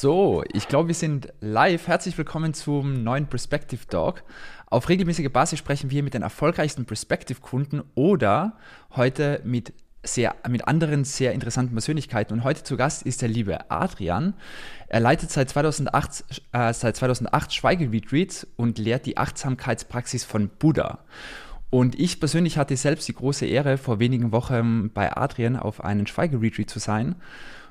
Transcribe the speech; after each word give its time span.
So, 0.00 0.44
ich 0.52 0.68
glaube, 0.68 0.86
wir 0.86 0.94
sind 0.94 1.32
live. 1.40 1.88
Herzlich 1.88 2.16
willkommen 2.16 2.54
zum 2.54 3.02
neuen 3.02 3.26
Perspective 3.26 3.84
Talk. 3.88 4.22
Auf 4.66 4.88
regelmäßiger 4.88 5.28
Basis 5.28 5.58
sprechen 5.58 5.90
wir 5.90 6.04
mit 6.04 6.14
den 6.14 6.22
erfolgreichsten 6.22 6.84
Perspective-Kunden 6.84 7.82
oder 7.96 8.56
heute 8.94 9.40
mit 9.42 9.72
sehr, 10.04 10.36
mit 10.48 10.68
anderen 10.68 11.02
sehr 11.02 11.32
interessanten 11.32 11.72
Persönlichkeiten. 11.72 12.32
Und 12.32 12.44
heute 12.44 12.62
zu 12.62 12.76
Gast 12.76 13.02
ist 13.02 13.22
der 13.22 13.28
liebe 13.28 13.72
Adrian. 13.72 14.34
Er 14.86 15.00
leitet 15.00 15.32
seit 15.32 15.50
2008, 15.50 16.42
äh, 16.52 16.72
seit 16.72 16.94
2008 16.94 17.52
Schweigeretreats 17.52 18.46
und 18.54 18.78
lehrt 18.78 19.04
die 19.04 19.16
Achtsamkeitspraxis 19.16 20.24
von 20.24 20.48
Buddha. 20.48 21.00
Und 21.70 21.98
ich 21.98 22.20
persönlich 22.20 22.56
hatte 22.56 22.76
selbst 22.76 23.08
die 23.08 23.14
große 23.14 23.46
Ehre, 23.46 23.76
vor 23.76 23.98
wenigen 23.98 24.30
Wochen 24.30 24.90
bei 24.90 25.16
Adrian 25.16 25.56
auf 25.56 25.82
einen 25.82 26.06
Schweigeretreat 26.06 26.70
zu 26.70 26.78
sein. 26.78 27.16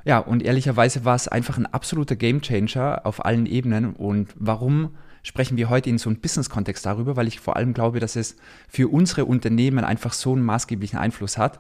Ja, 0.08 0.20
und 0.20 0.42
ehrlicherweise 0.42 1.04
war 1.04 1.16
es 1.18 1.28
einfach 1.28 1.58
ein 1.58 1.66
absoluter 1.66 2.16
Gamechanger 2.16 3.02
auf 3.04 3.26
allen 3.26 3.46
Ebenen. 3.46 3.94
Und 3.94 4.30
warum 4.36 4.96
sprechen 5.22 5.58
wir 5.58 5.70
heute 5.70 5.90
in 5.90 5.98
so 5.98 6.10
einem 6.10 6.22
Business-Kontext 6.22 6.86
darüber? 6.86 7.18
Weil 7.18 7.28
ich 7.28 7.42
vor 7.42 7.58
allem 7.58 7.74
glaube, 7.74 8.00
dass 8.00 8.16
es 8.16 8.38
für 8.70 8.88
unsere 8.88 9.26
Unternehmen 9.26 9.84
einfach 9.84 10.14
so 10.14 10.32
einen 10.32 10.44
maßgeblichen 10.44 10.98
Einfluss 10.98 11.38
hat. 11.38 11.60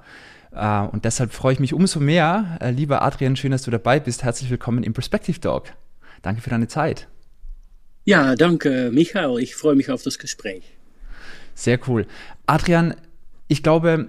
Äh, 0.53 0.79
und 0.79 1.03
deshalb 1.03 1.33
freue 1.33 1.51
ich 1.51 1.59
mich 1.59 1.73
umso 1.73 1.99
mehr. 1.99 2.57
Äh, 2.61 2.71
lieber 2.71 3.01
Adrian, 3.01 3.35
schön, 3.35 3.51
dass 3.51 3.63
du 3.63 3.71
dabei 3.71 3.99
bist. 3.99 4.23
Herzlich 4.23 4.49
willkommen 4.49 4.83
im 4.83 4.93
Perspective 4.93 5.41
Talk. 5.41 5.73
Danke 6.21 6.41
für 6.41 6.49
deine 6.49 6.69
Zeit. 6.69 7.09
Ja, 8.05 8.37
danke, 8.37 8.91
Michael. 8.93 9.39
Ich 9.39 9.57
freue 9.57 9.75
mich 9.75 9.91
auf 9.91 10.03
das 10.03 10.19
Gespräch. 10.19 10.63
Sehr 11.53 11.81
cool. 11.89 12.07
Adrian, 12.45 12.95
ich 13.49 13.61
glaube, 13.61 14.07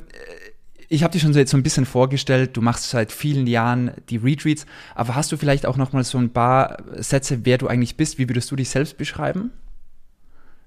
ich 0.89 1.03
habe 1.03 1.13
dich 1.13 1.23
schon 1.23 1.33
so 1.33 1.39
jetzt 1.39 1.51
so 1.51 1.57
ein 1.57 1.63
bisschen 1.63 1.85
vorgestellt, 1.85 2.57
du 2.57 2.63
machst 2.63 2.89
seit 2.91 3.13
vielen 3.13 3.47
Jahren 3.47 3.93
die 4.09 4.17
Retreats, 4.17 4.67
aber 4.95 5.15
hast 5.15 5.31
du 5.31 5.37
vielleicht 5.37 5.67
auch 5.67 5.77
noch 5.77 5.93
mal 5.93 6.05
so 6.05 6.19
ein 6.19 6.31
paar 6.31 6.83
Sätze, 6.97 7.41
wer 7.45 7.59
du 7.59 7.67
eigentlich 7.67 7.97
bist? 7.97 8.19
Wie 8.19 8.29
würdest 8.29 8.51
du 8.51 8.57
dich 8.57 8.71
selbst 8.71 8.97
beschreiben? 8.97 9.51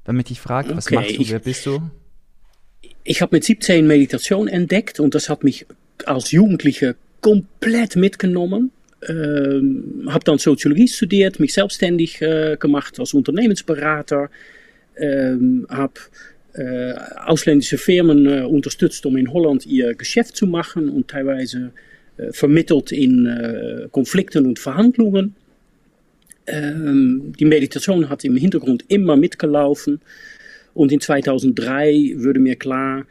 Wenn 0.05 0.16
man 0.16 0.25
dich 0.25 0.39
fragt, 0.39 0.75
was 0.75 0.88
okay, 0.88 0.95
machst 0.95 1.17
du, 1.17 1.22
ich, 1.22 1.31
wer 1.31 1.39
bist 1.39 1.66
du? 1.66 1.81
Ich 3.03 3.22
habe 3.22 3.36
mit 3.36 3.44
17 3.44 3.86
Meditation 3.86 4.47
entdeckt 4.47 5.00
und 5.00 5.16
das 5.16 5.30
hat 5.30 5.44
mich 5.44 5.66
als 6.05 6.31
Jugendliche 6.31 6.95
komplett 7.22 7.95
mitgenommen. 7.95 8.72
Ähm, 9.08 10.08
habe 10.09 10.23
dann 10.23 10.38
Soziologie 10.38 10.88
studiert, 10.88 11.39
mich 11.39 11.53
selbstständig 11.53 12.22
äh, 12.22 12.58
gemacht 12.59 13.00
als 13.00 13.16
Unternehmensberater. 13.16 14.30
Ähm, 14.97 15.66
habe 15.69 15.94
äh, 16.53 16.94
ausländische 17.25 17.77
Firmen 17.77 18.25
äh, 18.25 18.41
unterstützt, 18.41 19.05
um 19.05 19.16
in 19.17 19.31
Holland 19.31 19.66
ihr 19.66 19.95
Geschäft 19.95 20.35
zu 20.35 20.47
machen 20.47 20.89
und 20.89 21.07
teilweise 21.07 21.71
äh, 22.17 22.31
vermittelt 22.33 22.91
in 22.91 23.89
Konflikten 23.91 24.45
und 24.45 24.59
Verhandlungen. 24.59 25.35
Ähm, 26.47 27.33
die 27.39 27.45
Meditation 27.45 28.09
hat 28.09 28.25
im 28.25 28.35
Hintergrund 28.35 28.85
immer 28.89 29.16
mitgelaufen. 29.16 30.02
Und 30.73 30.91
in 30.91 31.02
2003 31.02 32.16
wurde 32.17 32.39
mir 32.39 32.55
klar, 32.55 33.05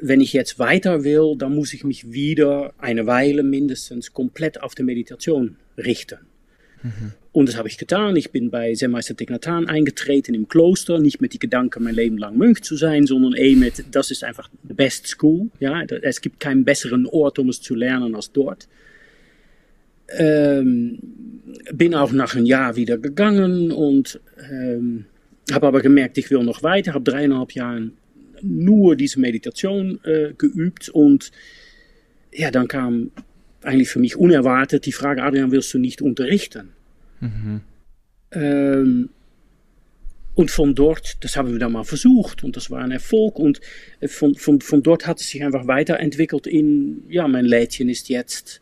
wenn 0.00 0.20
ich 0.20 0.32
jetzt 0.32 0.58
weiter 0.58 1.04
will, 1.04 1.34
dann 1.38 1.54
muss 1.54 1.72
ich 1.72 1.84
mich 1.84 2.12
wieder 2.12 2.74
eine 2.78 3.06
Weile 3.06 3.42
mindestens 3.42 4.12
komplett 4.12 4.62
auf 4.62 4.74
die 4.74 4.82
Meditation 4.82 5.56
richten. 5.78 6.18
Mhm. 6.82 7.12
Und 7.32 7.48
das 7.50 7.58
habe 7.58 7.68
ich 7.68 7.76
getan. 7.76 8.16
Ich 8.16 8.30
bin 8.30 8.50
bei 8.50 8.72
Zen-Meister 8.72 9.14
Thich 9.14 9.30
eingetreten 9.46 10.34
im 10.34 10.48
Kloster. 10.48 10.98
Nicht 10.98 11.20
mit 11.20 11.34
die 11.34 11.38
Gedanken, 11.38 11.84
mein 11.84 11.94
Leben 11.94 12.16
lang 12.16 12.38
Mönch 12.38 12.62
zu 12.62 12.76
sein, 12.76 13.06
sondern 13.06 13.34
eh 13.34 13.54
mit, 13.54 13.84
das 13.90 14.10
ist 14.10 14.24
einfach 14.24 14.48
the 14.66 14.72
best 14.72 15.06
school. 15.06 15.50
Ja, 15.60 15.82
es 15.82 16.22
gibt 16.22 16.40
keinen 16.40 16.64
besseren 16.64 17.06
Ort, 17.06 17.38
um 17.38 17.50
es 17.50 17.60
zu 17.60 17.74
lernen 17.74 18.14
als 18.14 18.32
dort. 18.32 18.68
Ähm, 20.16 20.98
bin 21.72 21.94
auch 21.94 22.12
nach 22.12 22.34
einem 22.34 22.46
Jahr 22.46 22.76
wieder 22.76 22.96
gegangen 22.96 23.70
und 23.70 24.20
ähm, 24.50 25.04
habe 25.52 25.66
aber 25.66 25.82
gemerkt, 25.82 26.16
ich 26.16 26.30
will 26.30 26.42
noch 26.42 26.62
weiter. 26.62 26.94
Habe 26.94 27.10
dreieinhalb 27.10 27.52
Jahre 27.52 27.90
nur 28.40 28.96
diese 28.96 29.20
Meditation 29.20 30.00
äh, 30.04 30.32
geübt 30.36 30.88
und 30.88 31.32
ja, 32.32 32.50
dann 32.50 32.68
kam 32.68 33.10
eigentlich 33.66 33.88
für 33.88 33.98
mich 33.98 34.16
unerwartet 34.16 34.86
die 34.86 34.92
Frage, 34.92 35.22
Adrian, 35.22 35.50
willst 35.50 35.72
du 35.74 35.78
nicht 35.78 36.02
unterrichten? 36.02 36.70
Mhm. 37.20 37.60
Ähm, 38.32 39.08
und 40.34 40.50
von 40.50 40.74
dort, 40.74 41.24
das 41.24 41.36
haben 41.36 41.50
wir 41.52 41.58
dann 41.58 41.72
mal 41.72 41.84
versucht 41.84 42.44
und 42.44 42.56
das 42.56 42.70
war 42.70 42.82
ein 42.82 42.90
Erfolg. 42.90 43.38
Und 43.38 43.60
äh, 44.00 44.08
von, 44.08 44.34
von, 44.34 44.60
von 44.60 44.82
dort 44.82 45.06
hat 45.06 45.20
es 45.20 45.30
sich 45.30 45.42
einfach 45.42 45.66
weiterentwickelt 45.66 46.46
in, 46.46 47.04
ja, 47.08 47.26
mein 47.26 47.46
Lädchen 47.46 47.88
ist 47.88 48.08
jetzt 48.10 48.60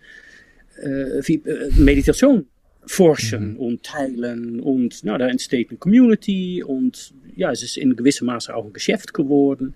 äh, 0.81 1.21
wie, 1.27 1.43
äh, 1.45 1.71
Meditation 1.77 2.47
forschen 2.87 3.55
mhm. 3.55 3.57
und 3.57 3.83
teilen. 3.83 4.61
Und 4.61 5.03
nou, 5.05 5.19
da 5.19 5.29
entsteht 5.29 5.71
eine 5.71 5.79
Community 5.79 6.63
und 6.63 7.13
ja, 7.35 7.51
es 7.51 7.63
ist 7.63 7.77
in 7.77 7.97
gewissem 7.97 8.27
Maße 8.27 8.55
auch 8.55 8.67
ein 8.67 8.73
Geschäft 8.73 9.13
geworden. 9.13 9.75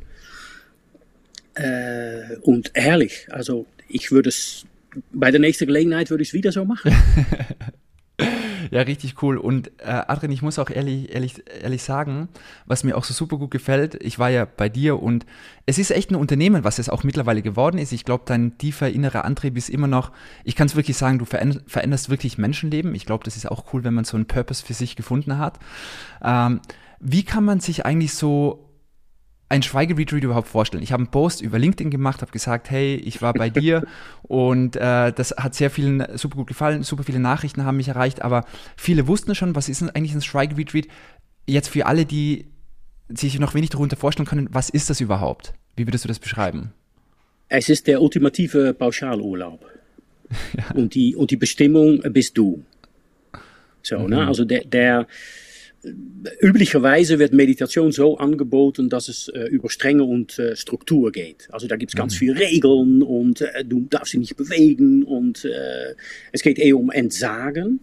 Äh, 1.55 2.37
und 2.43 2.71
ehrlich, 2.75 3.27
also 3.31 3.67
ich 3.89 4.13
würde 4.13 4.29
es, 4.29 4.67
bei 5.13 5.31
der 5.31 5.41
nächsten 5.41 5.67
Gelegenheit 5.67 6.11
würde 6.11 6.23
ich 6.23 6.29
es 6.29 6.35
wieder 6.35 6.53
so 6.53 6.65
machen. 6.65 6.93
Ja, 8.71 8.83
richtig 8.83 9.23
cool. 9.23 9.37
Und 9.39 9.69
äh, 9.79 9.87
Adrian, 9.87 10.33
ich 10.33 10.43
muss 10.43 10.59
auch 10.59 10.71
ehrlich, 10.71 11.15
ehrlich, 11.15 11.43
ehrlich 11.63 11.83
sagen, 11.83 12.29
was 12.67 12.85
mir 12.85 12.97
auch 12.97 13.05
so 13.05 13.15
super 13.15 13.39
gut 13.39 13.51
gefällt, 13.51 13.95
ich 14.03 14.19
war 14.19 14.31
ja 14.31 14.45
bei 14.45 14.69
dir 14.69 15.03
und 15.03 15.25
es 15.67 15.79
ist 15.79 15.91
echt 15.91 16.11
ein 16.11 16.17
Unternehmen, 16.17 16.65
was 16.65 16.79
es 16.79 16.89
auch 16.89 17.05
mittlerweile 17.05 17.43
geworden 17.43 17.79
ist. 17.79 17.93
Ich 17.93 18.05
glaube, 18.05 18.25
dein 18.27 18.59
tiefer 18.59 18.91
innerer 18.91 19.25
Antrieb 19.25 19.57
ist 19.57 19.71
immer 19.71 19.87
noch, 19.87 20.13
ich 20.45 20.57
kann 20.57 20.67
es 20.67 20.77
wirklich 20.77 20.97
sagen, 20.97 21.19
du 21.19 21.25
veränderst 21.25 22.11
wirklich 22.11 22.39
Menschenleben. 22.39 22.95
Ich 22.95 23.07
glaube, 23.07 23.25
das 23.25 23.37
ist 23.37 23.51
auch 23.51 23.73
cool, 23.73 23.85
wenn 23.85 23.95
man 23.95 24.05
so 24.05 24.17
einen 24.17 24.27
Purpose 24.27 24.65
für 24.65 24.75
sich 24.75 24.97
gefunden 24.97 25.39
hat. 25.39 25.59
Ähm, 26.23 26.61
wie 27.01 27.23
kann 27.23 27.45
man 27.45 27.61
sich 27.61 27.87
eigentlich 27.87 28.15
so 28.15 28.68
ein 29.49 29.63
Schweigeretreat 29.63 30.23
überhaupt 30.23 30.49
vorstellen? 30.49 30.83
Ich 30.83 30.93
habe 30.93 31.03
einen 31.03 31.11
Post 31.11 31.41
über 31.41 31.59
LinkedIn 31.59 31.91
gemacht, 31.91 32.21
habe 32.21 32.33
gesagt, 32.33 32.71
hey, 32.71 32.97
ich 32.97 33.23
war 33.23 33.33
bei 33.33 33.51
dir 33.51 33.87
und 34.23 34.77
äh, 34.77 35.13
das 35.13 35.35
hat 35.37 35.55
sehr 35.55 35.71
vielen 35.71 36.05
super 36.17 36.37
gut 36.37 36.47
gefallen, 36.47 36.83
super 36.83 37.05
viele 37.05 37.21
Nachrichten 37.21 37.65
haben 37.65 37.77
mich 37.77 37.89
erreicht, 37.89 38.23
aber 38.23 38.45
viele 38.77 39.07
wussten 39.07 39.35
schon, 39.35 39.55
was 39.55 39.69
ist 39.69 39.81
denn 39.81 39.91
eigentlich 39.91 40.15
ein 40.15 40.23
Schweigeretreat? 40.23 40.87
Jetzt 41.47 41.69
für 41.69 41.87
alle, 41.87 42.05
die 42.05 42.47
sich 43.09 43.39
noch 43.39 43.55
wenig 43.55 43.71
darunter 43.71 43.97
vorstellen 43.97 44.27
können, 44.27 44.49
was 44.53 44.69
ist 44.69 44.91
das 44.91 45.01
überhaupt? 45.01 45.55
Wie 45.77 45.87
würdest 45.87 46.05
du 46.05 46.09
das 46.09 46.19
beschreiben? 46.19 46.73
Es 47.49 47.69
ist 47.69 47.87
der 47.87 48.03
ultimative 48.03 48.75
Pauschalurlaub. 48.75 49.65
ja. 50.57 50.75
und, 50.75 50.95
die, 50.95 51.17
und 51.17 51.31
die 51.31 51.37
Bestimmung 51.37 52.01
bist 52.13 52.37
du. 52.37 52.63
So, 53.83 53.97
ne? 53.97 54.03
mhm. 54.03 54.11
ne? 54.11 54.27
Also 54.27 54.45
der, 54.45 54.65
der 54.65 55.07
üblicherweise 56.41 57.19
wird 57.19 57.33
Meditation 57.33 57.93
so 57.93 58.19
angeboten, 58.19 58.89
dass 58.89 59.09
es 59.09 59.29
äh, 59.29 59.45
über 59.45 59.71
Strenge 59.71 60.05
und 60.05 60.39
äh, 60.39 60.57
Struktur 60.57 61.13
geht. 61.13 61.49
Also 61.53 61.67
da 61.67 61.77
gibt 61.77 61.93
es 61.93 61.97
ganz 61.97 62.15
mhm. 62.15 62.19
viele 62.19 62.41
Regeln 62.41 63.03
und 63.03 63.41
äh, 63.41 63.65
du 63.65 63.87
darfst 63.89 64.13
dich 64.13 64.21
nicht 64.21 64.37
bewegen 64.37 65.05
und 65.05 65.45
äh, 65.45 65.95
es 66.33 66.43
geht 66.43 66.59
eher 66.59 66.77
um 66.77 66.91
Entsagen. 66.91 67.81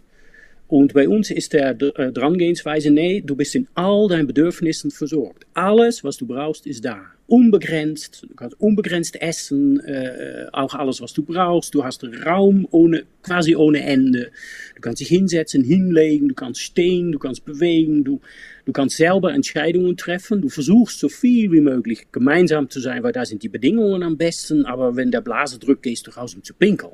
Und 0.68 0.94
bei 0.94 1.08
uns 1.08 1.30
ist 1.30 1.53
der 1.53 1.80
äh, 1.80 2.12
Drangehensweise, 2.12 2.90
nee, 2.90 3.22
du 3.22 3.36
bist 3.36 3.53
in 3.53 3.68
all 3.76 4.08
deinen 4.08 4.26
Bedürfnissen 4.26 4.90
versorgt. 4.90 5.46
Alles, 5.53 6.03
was 6.03 6.18
du 6.18 6.26
brauchst, 6.26 6.66
ist 6.66 6.84
da. 6.84 7.02
Unbegrenzt, 7.28 8.26
du 8.28 8.36
kannst 8.36 8.59
unbegrenzt 8.59 9.22
essen, 9.22 9.80
äh, 9.81 10.48
auch 10.54 10.74
alles, 10.74 11.02
was 11.02 11.14
du 11.14 11.24
brauchst. 11.24 11.74
Du 11.75 11.84
hast 11.84 12.04
Raum 12.25 12.68
ohne, 12.72 13.04
quasi 13.22 13.56
ohne 13.56 13.84
Ende. 13.84 14.31
Du 14.75 14.81
kannst 14.81 15.02
dich 15.02 15.08
hinsetzen, 15.08 15.64
hinlegen, 15.64 16.30
du 16.30 16.36
kannst 16.36 16.62
stehen, 16.62 17.12
du 17.12 17.20
kannst 17.20 17.46
bewegen, 17.46 18.04
du, 18.04 18.22
du 18.66 18.72
kannst 18.72 18.98
selber 18.98 19.34
Entscheidungen 19.34 19.98
treffen. 19.98 20.42
Du 20.42 20.50
versuchst 20.50 21.00
so 21.00 21.09
viel 21.09 21.52
wie 21.52 21.62
möglich 21.62 22.08
gemeinsam 22.12 22.70
zu 22.72 22.80
sein, 22.80 23.04
weil 23.04 23.14
da 23.14 23.25
sind 23.25 23.44
die 23.44 23.50
Bedingungen 23.50 24.01
am 24.01 24.18
besten. 24.18 24.66
Aber 24.66 24.95
wenn 24.95 25.12
der 25.12 25.22
Blase 25.22 25.60
drückt, 25.60 25.84
gehst 25.84 26.07
du 26.07 26.12
raus, 26.12 26.34
um 26.34 26.44
zu 26.44 26.56
pinkeln. 26.56 26.94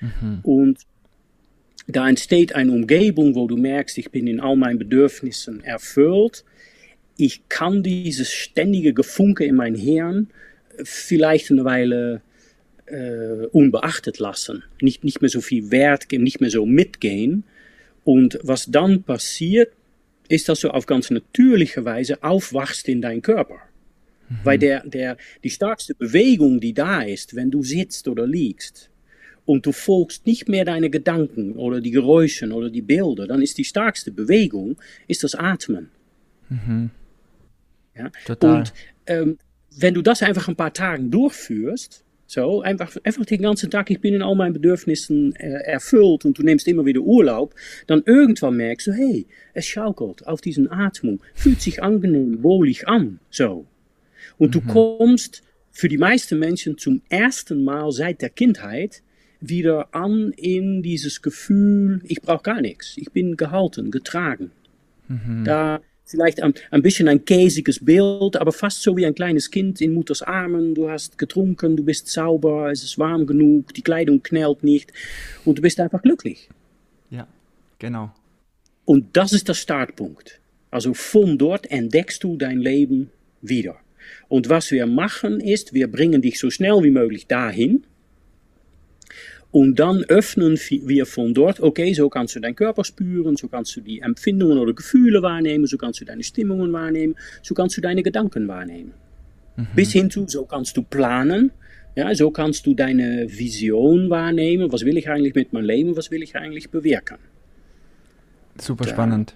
Mhm. 0.00 0.40
Und 0.42 0.78
da 1.90 2.08
entsteht 2.08 2.54
eine 2.54 2.72
Umgebung, 2.72 3.34
wo 3.34 3.46
du 3.46 3.56
merkst, 3.56 3.98
ich 3.98 4.10
bin 4.10 4.26
in 4.26 4.40
all 4.40 4.56
meinen 4.56 4.78
Bedürfnissen 4.78 5.62
erfüllt. 5.64 6.44
Ich 7.16 7.48
kann 7.48 7.82
dieses 7.82 8.32
ständige 8.32 8.94
Gefunke 8.94 9.44
in 9.44 9.54
mein 9.54 9.74
Hirn 9.74 10.28
vielleicht 10.84 11.50
eine 11.50 11.64
Weile 11.64 12.22
äh, 12.86 13.46
unbeachtet 13.52 14.18
lassen. 14.18 14.64
Nicht, 14.80 15.04
nicht 15.04 15.20
mehr 15.20 15.28
so 15.30 15.40
viel 15.40 15.70
Wert 15.70 16.08
geben, 16.08 16.24
nicht 16.24 16.40
mehr 16.40 16.50
so 16.50 16.66
mitgehen. 16.66 17.44
Und 18.04 18.38
was 18.42 18.66
dann 18.66 19.02
passiert, 19.02 19.72
ist, 20.28 20.48
dass 20.48 20.60
du 20.60 20.70
auf 20.70 20.86
ganz 20.86 21.10
natürliche 21.10 21.84
Weise 21.84 22.22
aufwachst 22.22 22.88
in 22.88 23.02
dein 23.02 23.22
Körper. 23.22 23.58
Mhm. 24.28 24.36
Weil 24.44 24.58
der, 24.58 24.86
der, 24.86 25.16
die 25.42 25.50
stärkste 25.50 25.94
Bewegung, 25.94 26.60
die 26.60 26.72
da 26.72 27.02
ist, 27.02 27.34
wenn 27.34 27.50
du 27.50 27.62
sitzt 27.62 28.08
oder 28.08 28.26
liegst, 28.26 28.89
und 29.50 29.66
du 29.66 29.72
folgst 29.72 30.26
nicht 30.26 30.48
mehr 30.48 30.64
deine 30.64 30.90
Gedanken 30.90 31.56
oder 31.56 31.80
die 31.80 31.90
Geräusche 31.90 32.46
oder 32.58 32.70
die 32.70 32.82
Bilder, 32.82 33.26
dann 33.26 33.42
ist 33.42 33.58
die 33.58 33.64
stärkste 33.64 34.12
Bewegung 34.12 34.76
ist 35.08 35.22
das 35.24 35.34
Atmen. 35.34 35.90
Mhm. 36.48 36.90
Ja? 37.96 38.10
Total. 38.26 38.58
Und 38.58 38.72
ähm, 39.06 39.38
wenn 39.76 39.94
du 39.94 40.02
das 40.02 40.22
einfach 40.22 40.46
ein 40.48 40.56
paar 40.56 40.72
Tage 40.72 41.02
durchführst, 41.02 42.04
So, 42.26 42.62
einfach, 42.62 42.96
einfach 43.02 43.26
den 43.26 43.42
ganzen 43.42 43.70
Tag, 43.70 43.90
ich 43.90 44.00
bin 44.00 44.14
in 44.14 44.22
all 44.22 44.36
meinen 44.36 44.52
Bedürfnissen 44.52 45.34
äh, 45.34 45.64
erfüllt 45.66 46.24
und 46.24 46.38
du 46.38 46.44
nimmst 46.44 46.68
immer 46.68 46.84
wieder 46.84 47.00
Urlaub, 47.00 47.56
dann 47.88 48.04
irgendwann 48.06 48.56
merkst 48.56 48.86
du, 48.86 48.92
hey, 48.92 49.26
es 49.52 49.66
schaukelt 49.66 50.24
auf 50.28 50.40
diesen 50.40 50.70
Atmung, 50.70 51.18
fühlt 51.34 51.60
sich 51.60 51.82
angenehm, 51.82 52.44
wohlig 52.44 52.86
an, 52.86 53.18
so. 53.30 53.66
Und 54.38 54.48
mhm. 54.48 54.52
du 54.52 54.60
kommst 54.72 55.42
für 55.72 55.88
die 55.88 55.98
meisten 55.98 56.38
Menschen 56.38 56.78
zum 56.78 57.02
ersten 57.08 57.64
Mal 57.64 57.90
seit 57.90 58.22
der 58.22 58.30
Kindheit 58.30 59.02
wieder 59.40 59.94
an 59.94 60.32
in 60.36 60.82
dieses 60.82 61.22
Gefühl, 61.22 62.00
ich 62.04 62.20
brauche 62.20 62.42
gar 62.42 62.60
nichts, 62.60 62.96
ich 62.96 63.10
bin 63.10 63.36
gehalten, 63.36 63.90
getragen. 63.90 64.50
Mhm. 65.08 65.44
Da 65.44 65.80
vielleicht 66.04 66.42
ein, 66.42 66.54
ein 66.70 66.82
bisschen 66.82 67.08
ein 67.08 67.24
käsiges 67.24 67.84
Bild, 67.84 68.36
aber 68.36 68.52
fast 68.52 68.82
so 68.82 68.96
wie 68.96 69.06
ein 69.06 69.14
kleines 69.14 69.50
Kind 69.50 69.80
in 69.80 69.94
Mutters 69.94 70.22
Armen. 70.22 70.74
Du 70.74 70.90
hast 70.90 71.18
getrunken, 71.18 71.76
du 71.76 71.84
bist 71.84 72.08
sauber, 72.08 72.70
es 72.70 72.82
ist 72.82 72.98
warm 72.98 73.26
genug, 73.26 73.72
die 73.74 73.82
Kleidung 73.82 74.22
knallt 74.22 74.64
nicht 74.64 74.92
und 75.44 75.58
du 75.58 75.62
bist 75.62 75.80
einfach 75.80 76.02
glücklich. 76.02 76.48
Ja, 77.10 77.26
genau. 77.78 78.12
Und 78.84 79.16
das 79.16 79.32
ist 79.32 79.48
der 79.48 79.54
Startpunkt. 79.54 80.40
Also 80.70 80.94
von 80.94 81.38
dort 81.38 81.70
entdeckst 81.70 82.22
du 82.24 82.36
dein 82.36 82.58
Leben 82.58 83.10
wieder. 83.40 83.76
Und 84.28 84.48
was 84.48 84.70
wir 84.70 84.86
machen 84.86 85.40
ist, 85.40 85.74
wir 85.74 85.90
bringen 85.90 86.22
dich 86.22 86.38
so 86.38 86.50
schnell 86.50 86.82
wie 86.82 86.90
möglich 86.90 87.26
dahin, 87.26 87.84
und 89.52 89.80
dann 89.80 90.04
öffnen 90.04 90.56
wir 90.56 91.06
von 91.06 91.34
dort, 91.34 91.60
okay, 91.60 91.92
so 91.92 92.08
kannst 92.08 92.36
du 92.36 92.40
deinen 92.40 92.54
Körper 92.54 92.84
spüren, 92.84 93.36
so 93.36 93.48
kannst 93.48 93.74
du 93.76 93.80
die 93.80 94.00
Empfindungen 94.00 94.58
oder 94.58 94.72
Gefühle 94.72 95.22
wahrnehmen, 95.22 95.66
so 95.66 95.76
kannst 95.76 96.00
du 96.00 96.04
deine 96.04 96.22
Stimmungen 96.22 96.72
wahrnehmen, 96.72 97.16
so 97.42 97.54
kannst 97.54 97.76
du 97.76 97.80
deine 97.80 98.02
Gedanken 98.02 98.46
wahrnehmen. 98.46 98.92
Mhm. 99.56 99.66
Bis 99.74 99.92
hin 99.92 100.10
zu, 100.10 100.26
so 100.28 100.44
kannst 100.44 100.76
du 100.76 100.82
planen, 100.82 101.50
ja, 101.96 102.14
so 102.14 102.30
kannst 102.30 102.64
du 102.66 102.74
deine 102.74 103.26
Vision 103.28 104.08
wahrnehmen, 104.08 104.72
was 104.72 104.84
will 104.84 104.96
ich 104.96 105.10
eigentlich 105.10 105.34
mit 105.34 105.52
meinem 105.52 105.64
Leben, 105.64 105.96
was 105.96 106.12
will 106.12 106.22
ich 106.22 106.36
eigentlich 106.36 106.70
bewirken. 106.70 107.18
Super 108.56 108.86
spannend. 108.86 109.34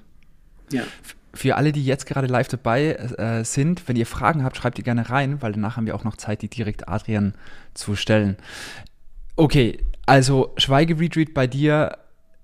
Ja. 0.71 0.85
Für 1.33 1.57
alle, 1.57 1.73
die 1.73 1.85
jetzt 1.85 2.07
gerade 2.07 2.29
live 2.29 2.47
dabei 2.47 2.93
äh, 2.93 3.45
sind, 3.45 3.89
wenn 3.89 3.97
ihr 3.97 4.07
Fragen 4.07 4.45
habt, 4.45 4.57
schreibt 4.57 4.79
die 4.79 4.85
gerne 4.85 5.11
rein, 5.11 5.43
weil 5.43 5.51
danach 5.51 5.77
haben 5.77 5.87
wir 5.87 5.97
auch 5.97 6.05
noch 6.05 6.17
Zeit, 6.17 6.43
die 6.43 6.49
direkt 6.49 6.89
Adrian 6.89 7.35
zu 7.75 7.97
stellen. 7.97 8.37
Okay, 9.35 9.79
also 10.07 10.53
Schweigeretreat 10.57 11.35
bei 11.35 11.47
dir, 11.47 11.99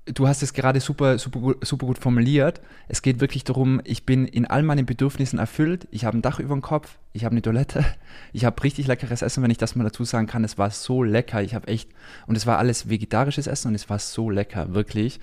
du 0.07 0.27
hast 0.27 0.43
es 0.43 0.53
gerade 0.53 0.81
super, 0.81 1.19
super, 1.19 1.55
super 1.63 1.87
gut 1.87 1.99
formuliert. 1.99 2.61
Es 2.89 3.03
geht 3.03 3.21
wirklich 3.21 3.45
darum, 3.45 3.81
ich 3.85 4.07
bin 4.07 4.27
in 4.27 4.47
all 4.47 4.63
meinen 4.63 4.87
Bedürfnissen 4.87 5.39
erfüllt. 5.39 5.87
Ich 5.91 6.05
habe 6.05 6.19
ein 6.19 6.23
Dach 6.23 6.41
über 6.41 6.55
dem 6.55 6.63
Kopf, 6.63 6.99
ich 7.13 7.25
habe 7.25 7.33
eine 7.33 7.43
Toilette, 7.43 7.85
ich 8.33 8.45
habe 8.45 8.63
richtig 8.63 8.87
leckeres 8.87 9.23
Essen, 9.23 9.43
wenn 9.43 9.51
ich 9.51 9.59
das 9.59 9.77
mal 9.77 9.85
dazu 9.85 10.05
sagen 10.05 10.27
kann. 10.27 10.45
Es 10.45 10.59
war 10.59 10.71
so 10.71 11.03
lecker. 11.03 11.43
Ich 11.43 11.55
habe 11.55 11.69
echt, 11.69 11.91
und 12.27 12.37
es 12.37 12.47
war 12.47 12.59
alles 12.59 12.89
vegetarisches 12.89 13.47
Essen 13.47 13.69
und 13.69 13.75
es 13.75 13.89
war 13.89 13.99
so 13.99 14.31
lecker, 14.31 14.75
wirklich. 14.75 15.21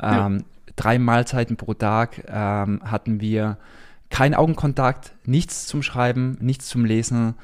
Ja. 0.00 0.26
Ähm, 0.26 0.44
drei 0.76 0.98
Mahlzeiten 0.98 1.56
pro 1.56 1.74
Tag 1.74 2.24
ähm, 2.28 2.80
hatten 2.84 3.20
wir. 3.20 3.58
Kein 4.10 4.34
Augenkontakt, 4.34 5.12
nichts 5.24 5.66
zum 5.66 5.82
Schreiben, 5.82 6.36
nichts 6.38 6.68
zum 6.68 6.84
Lesen 6.84 7.34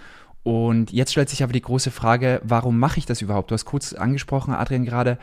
und 0.49 0.93
jetzt 0.93 1.11
stellt 1.11 1.29
sich 1.29 1.43
aber 1.43 1.53
die 1.53 1.61
große 1.61 1.91
Frage, 1.91 2.41
warum 2.43 2.79
mache 2.79 2.97
ich 2.99 3.05
das 3.05 3.21
überhaupt? 3.21 3.51
Du 3.51 3.53
hast 3.53 3.67
kurz 3.67 3.93
angesprochen, 3.93 4.55
Adrian, 4.55 4.87
gerade, 4.87 5.19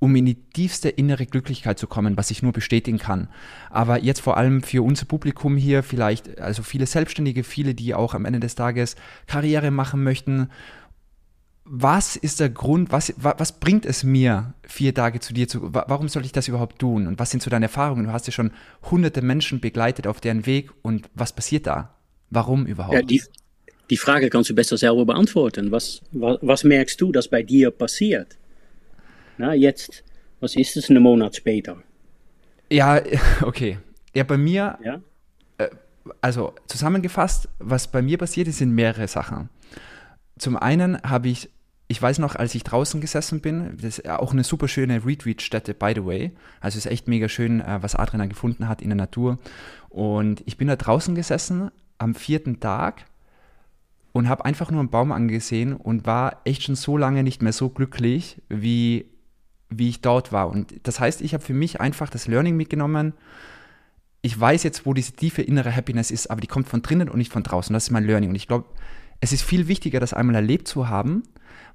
um 0.00 0.14
in 0.14 0.26
die 0.26 0.34
tiefste 0.34 0.90
innere 0.90 1.24
Glücklichkeit 1.24 1.78
zu 1.78 1.86
kommen, 1.86 2.18
was 2.18 2.30
ich 2.30 2.42
nur 2.42 2.52
bestätigen 2.52 2.98
kann. 2.98 3.30
Aber 3.70 4.02
jetzt 4.02 4.20
vor 4.20 4.36
allem 4.36 4.62
für 4.62 4.82
unser 4.82 5.06
Publikum 5.06 5.56
hier, 5.56 5.82
vielleicht, 5.82 6.38
also 6.42 6.62
viele 6.62 6.84
Selbstständige, 6.84 7.42
viele, 7.42 7.74
die 7.74 7.94
auch 7.94 8.12
am 8.12 8.26
Ende 8.26 8.38
des 8.38 8.54
Tages 8.54 8.96
Karriere 9.26 9.70
machen 9.70 10.02
möchten. 10.02 10.50
Was 11.64 12.16
ist 12.16 12.38
der 12.38 12.50
Grund, 12.50 12.92
was, 12.92 13.14
was 13.16 13.60
bringt 13.60 13.86
es 13.86 14.04
mir, 14.04 14.52
vier 14.62 14.94
Tage 14.94 15.20
zu 15.20 15.32
dir 15.32 15.48
zu, 15.48 15.72
warum 15.72 16.08
soll 16.08 16.26
ich 16.26 16.32
das 16.32 16.48
überhaupt 16.48 16.78
tun? 16.78 17.06
Und 17.06 17.18
was 17.18 17.30
sind 17.30 17.42
so 17.42 17.48
deine 17.48 17.64
Erfahrungen? 17.64 18.04
Du 18.04 18.12
hast 18.12 18.26
ja 18.26 18.32
schon 18.34 18.50
hunderte 18.90 19.22
Menschen 19.22 19.60
begleitet 19.60 20.06
auf 20.06 20.20
deren 20.20 20.44
Weg 20.44 20.70
und 20.82 21.08
was 21.14 21.32
passiert 21.32 21.66
da? 21.66 21.94
Warum 22.28 22.66
überhaupt? 22.66 22.94
Ja, 22.94 23.00
die, 23.00 23.22
die 23.90 23.96
Frage 23.96 24.30
kannst 24.30 24.48
du 24.48 24.54
besser 24.54 24.76
selber 24.76 25.04
beantworten. 25.04 25.72
Was, 25.72 26.00
was, 26.12 26.38
was 26.40 26.64
merkst 26.64 27.00
du, 27.00 27.10
dass 27.12 27.28
bei 27.28 27.42
dir 27.42 27.70
passiert? 27.70 28.38
Na, 29.36 29.52
jetzt, 29.52 30.04
was 30.38 30.54
ist 30.54 30.76
es 30.76 30.88
einen 30.88 31.02
Monat 31.02 31.36
später? 31.36 31.82
Ja, 32.70 33.00
okay. 33.42 33.78
Ja, 34.14 34.24
bei 34.24 34.38
mir, 34.38 34.78
ja? 34.84 35.00
Äh, 35.58 35.68
also 36.20 36.54
zusammengefasst, 36.66 37.48
was 37.58 37.88
bei 37.88 38.00
mir 38.00 38.16
passiert 38.16 38.48
ist, 38.48 38.58
sind 38.58 38.72
mehrere 38.72 39.08
Sachen. 39.08 39.48
Zum 40.38 40.56
einen 40.56 41.00
habe 41.02 41.28
ich, 41.28 41.50
ich 41.88 42.00
weiß 42.00 42.20
noch, 42.20 42.36
als 42.36 42.54
ich 42.54 42.62
draußen 42.62 43.00
gesessen 43.00 43.40
bin, 43.40 43.76
das 43.76 43.98
ist 43.98 44.08
auch 44.08 44.32
eine 44.32 44.44
super 44.44 44.68
schöne 44.68 45.04
Retreat-Stätte, 45.04 45.74
by 45.74 45.92
the 45.94 46.04
way. 46.04 46.32
Also 46.60 46.78
es 46.78 46.86
ist 46.86 46.92
echt 46.92 47.08
mega 47.08 47.28
schön, 47.28 47.60
äh, 47.60 47.78
was 47.82 47.96
Adrian 47.96 48.28
gefunden 48.28 48.68
hat 48.68 48.82
in 48.82 48.88
der 48.88 48.96
Natur. 48.96 49.38
Und 49.88 50.42
ich 50.46 50.56
bin 50.56 50.68
da 50.68 50.76
draußen 50.76 51.16
gesessen 51.16 51.70
am 51.98 52.14
vierten 52.14 52.60
Tag 52.60 53.04
und 54.12 54.28
habe 54.28 54.44
einfach 54.44 54.70
nur 54.70 54.80
einen 54.80 54.90
Baum 54.90 55.12
angesehen 55.12 55.74
und 55.74 56.06
war 56.06 56.40
echt 56.44 56.64
schon 56.64 56.74
so 56.74 56.96
lange 56.96 57.22
nicht 57.22 57.42
mehr 57.42 57.52
so 57.52 57.68
glücklich, 57.68 58.42
wie, 58.48 59.06
wie 59.68 59.88
ich 59.88 60.00
dort 60.00 60.32
war. 60.32 60.48
Und 60.48 60.74
das 60.82 61.00
heißt, 61.00 61.20
ich 61.20 61.34
habe 61.34 61.44
für 61.44 61.54
mich 61.54 61.80
einfach 61.80 62.10
das 62.10 62.26
Learning 62.26 62.56
mitgenommen. 62.56 63.14
Ich 64.22 64.38
weiß 64.38 64.62
jetzt, 64.64 64.84
wo 64.84 64.94
diese 64.94 65.12
tiefe 65.12 65.42
innere 65.42 65.74
Happiness 65.74 66.10
ist, 66.10 66.30
aber 66.30 66.40
die 66.40 66.48
kommt 66.48 66.68
von 66.68 66.82
drinnen 66.82 67.08
und 67.08 67.18
nicht 67.18 67.32
von 67.32 67.42
draußen. 67.42 67.72
Das 67.72 67.84
ist 67.84 67.90
mein 67.90 68.04
Learning. 68.04 68.30
Und 68.30 68.36
ich 68.36 68.48
glaube, 68.48 68.66
es 69.20 69.32
ist 69.32 69.42
viel 69.42 69.68
wichtiger, 69.68 70.00
das 70.00 70.12
einmal 70.12 70.34
erlebt 70.34 70.66
zu 70.66 70.88
haben, 70.88 71.22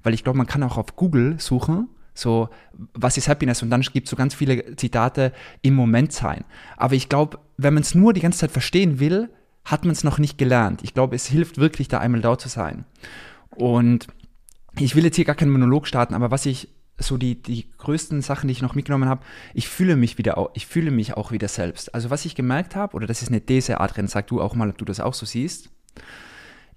weil 0.02 0.14
ich 0.14 0.22
glaube, 0.22 0.36
man 0.36 0.46
kann 0.46 0.62
auch 0.62 0.76
auf 0.76 0.96
Google 0.96 1.40
suchen, 1.40 1.88
so, 2.16 2.48
was 2.94 3.18
ist 3.18 3.28
Happiness? 3.28 3.62
Und 3.62 3.68
dann 3.68 3.82
gibt 3.82 4.06
es 4.06 4.10
so 4.10 4.16
ganz 4.16 4.34
viele 4.34 4.74
Zitate 4.76 5.32
im 5.60 5.74
Moment 5.74 6.12
sein. 6.12 6.44
Aber 6.76 6.94
ich 6.94 7.10
glaube, 7.10 7.38
wenn 7.58 7.74
man 7.74 7.82
es 7.82 7.94
nur 7.94 8.14
die 8.14 8.22
ganze 8.22 8.38
Zeit 8.38 8.50
verstehen 8.50 9.00
will, 9.00 9.28
hat 9.66 9.84
man 9.84 9.92
es 9.92 10.04
noch 10.04 10.18
nicht 10.18 10.38
gelernt. 10.38 10.82
Ich 10.84 10.94
glaube, 10.94 11.16
es 11.16 11.26
hilft 11.26 11.58
wirklich, 11.58 11.88
da 11.88 11.98
einmal 11.98 12.20
da 12.20 12.38
zu 12.38 12.48
sein. 12.48 12.84
Und 13.50 14.06
ich 14.78 14.94
will 14.94 15.04
jetzt 15.04 15.16
hier 15.16 15.24
gar 15.24 15.34
keinen 15.34 15.50
Monolog 15.50 15.88
starten, 15.88 16.14
aber 16.14 16.30
was 16.30 16.46
ich 16.46 16.68
so 16.98 17.16
die, 17.18 17.42
die 17.42 17.70
größten 17.76 18.22
Sachen, 18.22 18.46
die 18.46 18.52
ich 18.52 18.62
noch 18.62 18.74
mitgenommen 18.74 19.08
habe, 19.08 19.22
ich 19.52 19.68
fühle 19.68 19.96
mich 19.96 20.18
wieder, 20.18 20.50
ich 20.54 20.66
fühle 20.66 20.90
mich 20.90 21.14
auch 21.14 21.32
wieder 21.32 21.48
selbst. 21.48 21.94
Also 21.94 22.10
was 22.10 22.24
ich 22.24 22.34
gemerkt 22.34 22.76
habe, 22.76 22.94
oder 22.94 23.06
das 23.06 23.22
ist 23.22 23.28
eine 23.28 23.40
These, 23.40 23.80
Adrian, 23.80 24.06
sag 24.06 24.28
du 24.28 24.40
auch 24.40 24.54
mal, 24.54 24.70
ob 24.70 24.78
du 24.78 24.84
das 24.84 25.00
auch 25.00 25.14
so 25.14 25.26
siehst. 25.26 25.68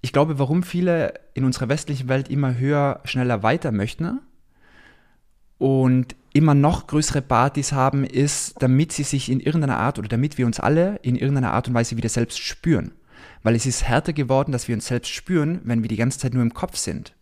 Ich 0.02 0.12
glaube, 0.12 0.38
warum 0.38 0.62
viele 0.62 1.14
in 1.34 1.44
unserer 1.44 1.68
westlichen 1.68 2.08
Welt 2.08 2.28
immer 2.28 2.58
höher, 2.58 3.00
schneller, 3.04 3.42
weiter 3.42 3.70
möchten 3.70 4.18
und 5.58 6.16
immer 6.32 6.54
noch 6.54 6.86
größere 6.86 7.22
Partys 7.22 7.72
haben, 7.72 8.04
ist, 8.04 8.62
damit 8.62 8.92
sie 8.92 9.02
sich 9.02 9.30
in 9.30 9.40
irgendeiner 9.40 9.78
Art 9.78 9.98
oder 9.98 10.08
damit 10.08 10.38
wir 10.38 10.46
uns 10.46 10.60
alle 10.60 10.96
in 11.02 11.16
irgendeiner 11.16 11.52
Art 11.52 11.68
und 11.68 11.74
Weise 11.74 11.96
wieder 11.96 12.08
selbst 12.08 12.38
spüren. 12.38 12.92
Weil 13.42 13.56
es 13.56 13.66
ist 13.66 13.84
härter 13.84 14.12
geworden, 14.12 14.52
dass 14.52 14.68
wir 14.68 14.74
uns 14.74 14.86
selbst 14.86 15.10
spüren, 15.10 15.60
wenn 15.64 15.82
wir 15.82 15.88
die 15.88 15.96
ganze 15.96 16.18
Zeit 16.18 16.34
nur 16.34 16.42
im 16.42 16.54
Kopf 16.54 16.76
sind. 16.76 17.14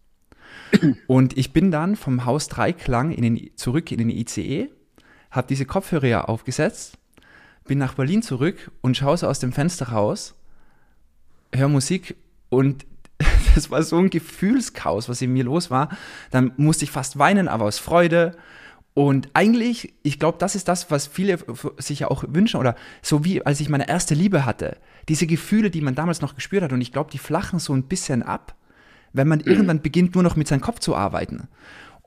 Und 1.06 1.38
ich 1.38 1.52
bin 1.52 1.70
dann 1.70 1.96
vom 1.96 2.24
Haus 2.24 2.48
Dreiklang 2.48 3.12
in 3.12 3.22
den, 3.22 3.50
zurück 3.56 3.90
in 3.92 3.98
den 3.98 4.10
ICE, 4.10 4.68
habe 5.30 5.48
diese 5.48 5.64
Kopfhörer 5.64 6.28
aufgesetzt, 6.28 6.98
bin 7.64 7.78
nach 7.78 7.94
Berlin 7.94 8.22
zurück 8.22 8.70
und 8.80 8.96
schaue 8.96 9.18
so 9.18 9.28
aus 9.28 9.40
dem 9.40 9.52
Fenster 9.52 9.90
raus, 9.90 10.34
höre 11.54 11.68
Musik 11.68 12.16
und 12.48 12.86
das 13.54 13.70
war 13.70 13.82
so 13.82 13.98
ein 13.98 14.10
Gefühlschaos, 14.10 15.08
was 15.08 15.22
in 15.22 15.32
mir 15.32 15.44
los 15.44 15.70
war. 15.70 15.90
Dann 16.30 16.52
musste 16.56 16.84
ich 16.84 16.90
fast 16.90 17.18
weinen, 17.18 17.48
aber 17.48 17.64
aus 17.64 17.78
Freude. 17.78 18.36
Und 18.98 19.28
eigentlich, 19.32 19.94
ich 20.02 20.18
glaube, 20.18 20.38
das 20.40 20.56
ist 20.56 20.66
das, 20.66 20.90
was 20.90 21.06
viele 21.06 21.38
sich 21.76 22.00
ja 22.00 22.08
auch 22.08 22.24
wünschen. 22.26 22.58
Oder 22.58 22.74
so 23.00 23.24
wie 23.24 23.46
als 23.46 23.60
ich 23.60 23.68
meine 23.68 23.88
erste 23.88 24.12
Liebe 24.12 24.44
hatte. 24.44 24.76
Diese 25.08 25.28
Gefühle, 25.28 25.70
die 25.70 25.82
man 25.82 25.94
damals 25.94 26.20
noch 26.20 26.34
gespürt 26.34 26.64
hat. 26.64 26.72
Und 26.72 26.80
ich 26.80 26.92
glaube, 26.92 27.12
die 27.12 27.18
flachen 27.18 27.60
so 27.60 27.72
ein 27.74 27.84
bisschen 27.84 28.24
ab, 28.24 28.56
wenn 29.12 29.28
man 29.28 29.38
mhm. 29.38 29.46
irgendwann 29.46 29.82
beginnt, 29.82 30.16
nur 30.16 30.24
noch 30.24 30.34
mit 30.34 30.48
seinem 30.48 30.62
Kopf 30.62 30.80
zu 30.80 30.96
arbeiten. 30.96 31.46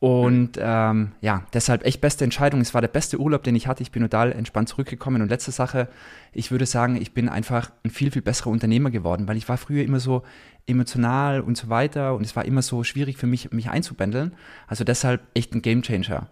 Und 0.01 0.59
ähm, 0.59 1.13
ja, 1.21 1.45
deshalb 1.53 1.85
echt 1.85 2.01
beste 2.01 2.25
Entscheidung. 2.25 2.59
Es 2.59 2.73
war 2.73 2.81
der 2.81 2.89
beste 2.89 3.21
Urlaub, 3.21 3.43
den 3.43 3.55
ich 3.55 3.67
hatte. 3.67 3.83
Ich 3.83 3.93
bin 3.93 4.01
total 4.01 4.33
entspannt 4.33 4.67
zurückgekommen. 4.67 5.21
Und 5.21 5.29
letzte 5.29 5.51
Sache, 5.51 5.87
ich 6.33 6.51
würde 6.51 6.65
sagen, 6.65 6.97
ich 6.97 7.13
bin 7.13 7.29
einfach 7.29 7.71
ein 7.85 7.89
viel, 7.89 8.11
viel 8.11 8.21
besserer 8.21 8.49
Unternehmer 8.49 8.91
geworden, 8.91 9.29
weil 9.29 9.37
ich 9.37 9.47
war 9.47 9.55
früher 9.55 9.85
immer 9.85 10.01
so 10.01 10.23
emotional 10.67 11.39
und 11.39 11.55
so 11.55 11.69
weiter. 11.69 12.15
Und 12.15 12.25
es 12.25 12.35
war 12.35 12.43
immer 12.43 12.63
so 12.63 12.83
schwierig 12.83 13.15
für 13.15 13.27
mich, 13.27 13.49
mich 13.53 13.69
einzubändeln. 13.69 14.33
Also 14.67 14.83
deshalb 14.83 15.21
echt 15.35 15.55
ein 15.55 15.61
Gamechanger. 15.61 16.27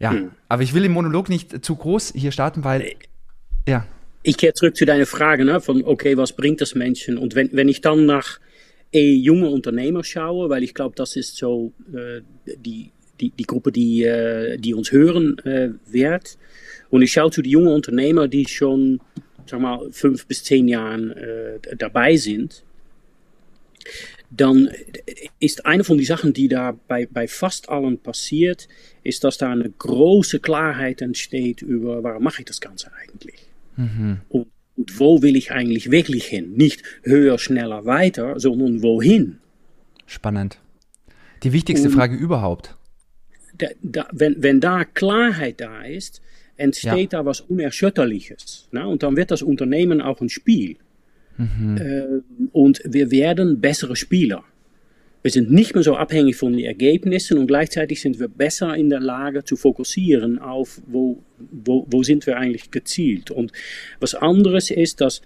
Ja, 0.00 0.12
hm. 0.12 0.30
aber 0.48 0.62
ich 0.62 0.74
will 0.74 0.84
im 0.84 0.92
Monolog 0.92 1.28
nicht 1.28 1.64
zu 1.64 1.76
groß 1.76 2.14
hier 2.16 2.32
starten, 2.32 2.64
weil, 2.64 2.94
ja. 3.68 3.86
Ich 4.22 4.36
kehre 4.36 4.54
zurück 4.54 4.76
zu 4.76 4.84
deiner 4.84 5.06
Frage, 5.06 5.44
ne, 5.44 5.60
von, 5.60 5.84
okay, 5.84 6.16
was 6.16 6.32
bringt 6.32 6.60
das 6.60 6.74
Menschen? 6.74 7.16
Und 7.16 7.34
wenn, 7.34 7.50
wenn 7.52 7.68
ich 7.68 7.80
dann 7.80 8.06
nach 8.06 8.40
eh, 8.92 9.14
junge 9.14 9.48
Unternehmer 9.48 10.02
schaue, 10.02 10.48
weil 10.50 10.62
ich 10.62 10.74
glaube, 10.74 10.94
das 10.96 11.16
ist 11.16 11.36
so 11.36 11.72
äh, 11.92 12.22
die, 12.56 12.90
die, 13.20 13.30
die 13.30 13.44
Gruppe, 13.44 13.72
die, 13.72 14.02
äh, 14.02 14.58
die 14.58 14.74
uns 14.74 14.90
hören 14.90 15.38
äh, 15.40 15.70
wird. 15.86 16.38
Und 16.90 17.02
ich 17.02 17.12
schaue 17.12 17.30
zu 17.30 17.42
den 17.42 17.52
jungen 17.52 17.72
Unternehmer, 17.72 18.26
die 18.26 18.46
schon, 18.46 19.00
sag 19.46 19.60
mal, 19.60 19.86
fünf 19.90 20.26
bis 20.26 20.44
zehn 20.44 20.66
Jahren 20.66 21.12
äh, 21.12 21.76
dabei 21.76 22.16
sind 22.16 22.64
dann 24.30 24.70
ist 25.40 25.66
eine 25.66 25.82
von 25.82 25.98
den 25.98 26.06
Sachen, 26.06 26.32
die 26.32 26.48
da 26.48 26.78
bei, 26.86 27.06
bei 27.06 27.26
fast 27.26 27.68
allen 27.68 27.98
passiert, 27.98 28.68
ist, 29.02 29.24
dass 29.24 29.38
da 29.38 29.50
eine 29.50 29.68
große 29.70 30.38
Klarheit 30.38 31.02
entsteht 31.02 31.62
über, 31.62 32.02
warum 32.02 32.22
mache 32.22 32.42
ich 32.42 32.46
das 32.46 32.60
Ganze 32.60 32.92
eigentlich? 32.94 33.48
Mhm. 33.76 34.20
Und, 34.28 34.46
und, 34.76 34.98
wo 34.98 35.20
will 35.20 35.36
ich 35.36 35.50
eigentlich 35.50 35.90
wirklich 35.90 36.26
hin? 36.26 36.52
Nicht 36.52 36.82
höher, 37.02 37.38
schneller, 37.38 37.84
weiter, 37.84 38.38
sondern 38.38 38.82
wohin? 38.82 39.38
Spannend. 40.06 40.58
Die 41.42 41.52
wichtigste 41.52 41.88
und 41.88 41.94
Frage 41.94 42.16
überhaupt. 42.16 42.76
Da, 43.58 43.66
da, 43.82 44.08
wenn, 44.12 44.42
wenn 44.42 44.60
da 44.60 44.84
Klarheit 44.84 45.60
da 45.60 45.82
ist, 45.82 46.22
entsteht 46.56 47.12
ja. 47.12 47.20
da 47.20 47.26
was 47.26 47.40
Unerschütterliches. 47.40 48.68
Ne? 48.70 48.86
Und 48.86 49.02
dann 49.02 49.16
wird 49.16 49.30
das 49.30 49.42
Unternehmen 49.42 50.00
auch 50.00 50.20
ein 50.20 50.28
Spiel. 50.28 50.76
Mhm. 51.36 51.76
Äh, 51.76 52.46
und 52.52 52.82
wir 52.84 53.10
werden 53.10 53.60
bessere 53.60 53.96
Spieler. 53.96 54.44
Wir 55.22 55.30
sind 55.30 55.52
nicht 55.52 55.74
mehr 55.74 55.84
so 55.84 55.96
abhängig 55.96 56.36
von 56.36 56.52
den 56.52 56.64
Ergebnissen 56.64 57.36
und 57.36 57.46
gleichzeitig 57.46 58.00
sind 58.00 58.18
wir 58.18 58.28
besser 58.28 58.74
in 58.74 58.88
der 58.88 59.00
Lage 59.00 59.44
zu 59.44 59.56
fokussieren 59.56 60.38
auf, 60.38 60.80
wo, 60.86 61.22
wo, 61.38 61.86
wo 61.90 62.02
sind 62.02 62.26
wir 62.26 62.38
eigentlich 62.38 62.70
gezielt. 62.70 63.30
Und 63.30 63.52
was 64.00 64.14
anderes 64.14 64.70
ist, 64.70 65.02
dass 65.02 65.20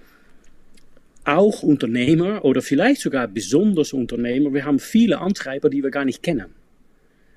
auch 1.25 1.63
Unternehmer 1.63 2.45
oder 2.45 2.61
vielleicht 2.61 3.03
sogar 3.03 3.29
besonders 3.29 3.93
Unternehmer, 3.93 4.53
wir 4.53 4.65
haben 4.65 4.81
viele 4.81 5.21
Antreiber, 5.21 5.71
die 5.71 5.83
wir 5.83 5.91
gar 5.91 6.05
nicht 6.05 6.23
kennen. 6.23 6.47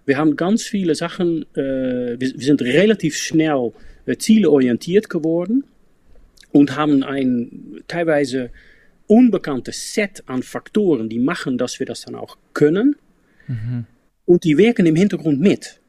Wir 0.05 0.17
haben 0.17 0.35
ganz 0.35 0.63
viele 0.63 0.95
Sachen, 0.95 1.43
äh, 1.53 2.19
wir, 2.19 2.19
wir, 2.19 2.41
sind 2.41 2.61
relativ 2.61 3.17
schnell 3.17 3.71
äh, 4.07 4.17
zielorientiert 4.17 5.09
geworden 5.09 5.63
und 6.57 6.75
haben 6.75 7.03
ein 7.03 7.83
teilweise 7.87 8.49
unbekanntes 9.05 9.93
Set 9.93 10.23
an 10.25 10.41
Faktoren, 10.41 11.07
die 11.07 11.19
machen, 11.19 11.59
dass 11.59 11.79
wir 11.79 11.85
das 11.85 12.01
dann 12.01 12.15
auch 12.15 12.35
können. 12.53 12.95
Mhm. 13.47 13.85
Und 14.25 14.43
die 14.43 14.57
wirken 14.57 14.87
im 14.87 14.95
Hintergrund 14.95 15.39
mit. 15.39 15.79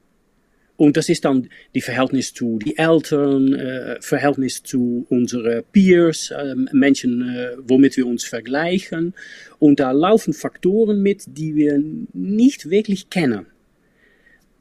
Und 0.76 0.98
das 0.98 1.08
ist 1.08 1.24
dann 1.24 1.48
die 1.74 1.80
Verhältnis 1.80 2.34
zu 2.34 2.58
die 2.58 2.76
Eltern, 2.76 3.54
äh, 3.54 3.96
Verhältnis 4.00 4.62
zu 4.62 5.06
unseren 5.08 5.64
Peers, 5.72 6.30
äh, 6.32 6.54
Menschen, 6.72 7.22
äh, 7.22 7.56
womit 7.66 7.96
wir 7.96 8.06
uns 8.06 8.24
vergleichen. 8.24 9.14
Und 9.58 9.80
da 9.80 9.90
laufen 9.90 10.34
Faktoren 10.34 11.02
mit, 11.02 11.24
die 11.26 11.56
wir 11.56 11.82
nicht 12.12 12.68
wirklich 12.68 13.08
kennen. 13.08 13.46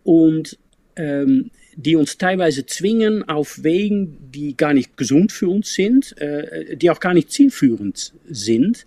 Und 0.04 0.58
ähm, 0.96 1.52
die 1.78 1.96
uns 1.96 2.18
teilweise 2.18 2.66
zwingen 2.66 3.30
auf 3.30 3.64
Wegen, 3.64 4.18
die 4.32 4.58
gar 4.58 4.74
nicht 4.74 4.98
gesund 4.98 5.32
für 5.32 5.48
uns 5.48 5.76
sind, 5.76 6.18
äh, 6.18 6.76
die 6.76 6.90
auch 6.90 7.00
gar 7.00 7.14
nicht 7.14 7.32
zielführend 7.32 8.14
sind, 8.28 8.86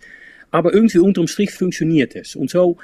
aber 0.51 0.73
irgendwie 0.73 0.99
unterm 0.99 1.27
Strich 1.27 1.51
funktioniert 1.51 2.15
es. 2.15 2.35
Und 2.35 2.49
so 2.49 2.77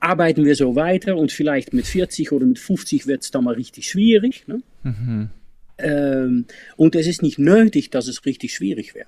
arbeiten 0.00 0.46
wir 0.46 0.54
so 0.54 0.74
weiter 0.74 1.16
und 1.16 1.32
vielleicht 1.32 1.74
mit 1.74 1.86
40 1.86 2.32
oder 2.32 2.46
mit 2.46 2.58
50 2.58 3.06
wird 3.06 3.22
es 3.22 3.30
dann 3.30 3.44
mal 3.44 3.54
richtig 3.54 3.90
schwierig. 3.90 4.48
Ne? 4.48 4.62
Mhm. 4.82 5.28
Ähm, 5.76 6.46
und 6.76 6.94
es 6.94 7.06
ist 7.06 7.22
nicht 7.22 7.38
nötig, 7.38 7.90
dass 7.90 8.08
es 8.08 8.24
richtig 8.24 8.54
schwierig 8.54 8.94
wird. 8.94 9.06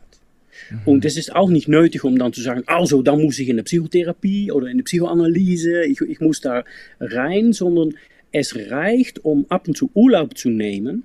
Mhm. 0.70 0.80
Und 0.84 1.04
es 1.06 1.16
ist 1.16 1.34
auch 1.34 1.48
nicht 1.48 1.68
nötig, 1.68 2.04
um 2.04 2.18
dann 2.18 2.34
zu 2.34 2.42
sagen, 2.42 2.64
also 2.66 3.00
dann 3.00 3.22
muss 3.22 3.38
ich 3.38 3.48
in 3.48 3.56
der 3.56 3.64
Psychotherapie 3.64 4.52
oder 4.52 4.68
in 4.68 4.76
der 4.76 4.84
Psychoanalyse, 4.84 5.84
ich, 5.86 6.02
ich 6.02 6.20
muss 6.20 6.42
da 6.42 6.64
rein, 7.00 7.54
sondern 7.54 7.94
es 8.36 8.54
reicht, 8.70 9.24
um 9.24 9.46
ab 9.48 9.66
und 9.66 9.76
zu 9.76 9.90
Urlaub 9.94 10.36
zu 10.36 10.50
nehmen 10.50 11.04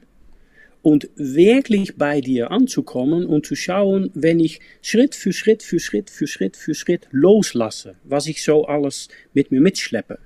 und 0.81 1.09
wirklich 1.15 1.95
bei 1.95 2.21
dir 2.21 2.51
anzukommen 2.51 3.25
und 3.25 3.45
zu 3.45 3.55
schauen, 3.55 4.11
wenn 4.13 4.39
ich 4.39 4.59
Schritt 4.81 5.15
für 5.15 5.31
Schritt 5.31 5.63
für 5.63 5.79
Schritt 5.79 6.09
für 6.09 6.27
Schritt 6.27 6.57
für 6.57 6.73
Schritt 6.73 7.07
loslasse, 7.11 7.95
was 8.03 8.27
ich 8.27 8.43
so 8.43 8.65
alles 8.65 9.07
mit 9.33 9.51
mir 9.51 9.61
mitschleppe. 9.61 10.19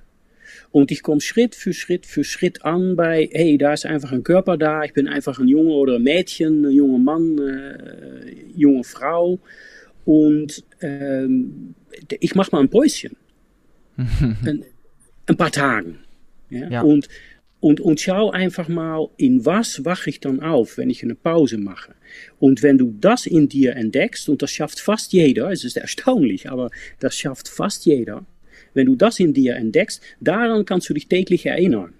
Und 0.72 0.90
ich 0.90 1.02
komme 1.02 1.20
Schritt 1.20 1.54
für 1.54 1.72
Schritt 1.72 2.06
für 2.06 2.24
Schritt 2.24 2.64
an 2.64 2.96
bei, 2.96 3.28
hey, 3.32 3.56
da 3.58 3.72
ist 3.72 3.86
einfach 3.86 4.12
ein 4.12 4.24
Körper 4.24 4.56
da, 4.56 4.82
ich 4.84 4.92
bin 4.92 5.08
einfach 5.08 5.38
ein 5.38 5.48
Junge 5.48 5.72
oder 5.72 5.96
ein 5.96 6.02
Mädchen, 6.02 6.64
ein 6.64 6.72
junger 6.72 6.98
Mann, 6.98 7.38
äh, 7.38 8.34
junge 8.54 8.84
Frau. 8.84 9.38
Und 10.04 10.64
ähm, 10.80 11.74
ich 12.20 12.34
mache 12.34 12.50
mal 12.52 12.60
ein 12.60 12.68
Päuschen. 12.68 13.16
ein, 13.96 14.64
ein 15.26 15.36
paar 15.36 15.50
Tagen. 15.50 15.98
Ja? 16.50 16.70
ja. 16.70 16.82
Und, 16.82 17.08
und, 17.60 17.80
und 17.80 18.00
schau 18.00 18.30
einfach 18.30 18.68
mal, 18.68 19.08
in 19.16 19.44
was 19.44 19.84
wache 19.84 20.10
ich 20.10 20.20
dann 20.20 20.40
auf, 20.40 20.78
wenn 20.78 20.90
ich 20.90 21.02
eine 21.02 21.14
Pause 21.14 21.58
mache. 21.58 21.94
Und 22.38 22.62
wenn 22.62 22.78
du 22.78 22.94
das 23.00 23.26
in 23.26 23.48
dir 23.48 23.76
entdeckst, 23.76 24.28
und 24.28 24.42
das 24.42 24.50
schafft 24.50 24.80
fast 24.80 25.12
jeder, 25.12 25.50
es 25.50 25.64
ist 25.64 25.76
erstaunlich, 25.76 26.50
aber 26.50 26.70
das 27.00 27.16
schafft 27.16 27.48
fast 27.48 27.86
jeder, 27.86 28.24
wenn 28.74 28.86
du 28.86 28.94
das 28.94 29.18
in 29.20 29.32
dir 29.32 29.56
entdeckst, 29.56 30.02
daran 30.20 30.64
kannst 30.64 30.88
du 30.90 30.94
dich 30.94 31.08
täglich 31.08 31.46
erinnern. 31.46 31.94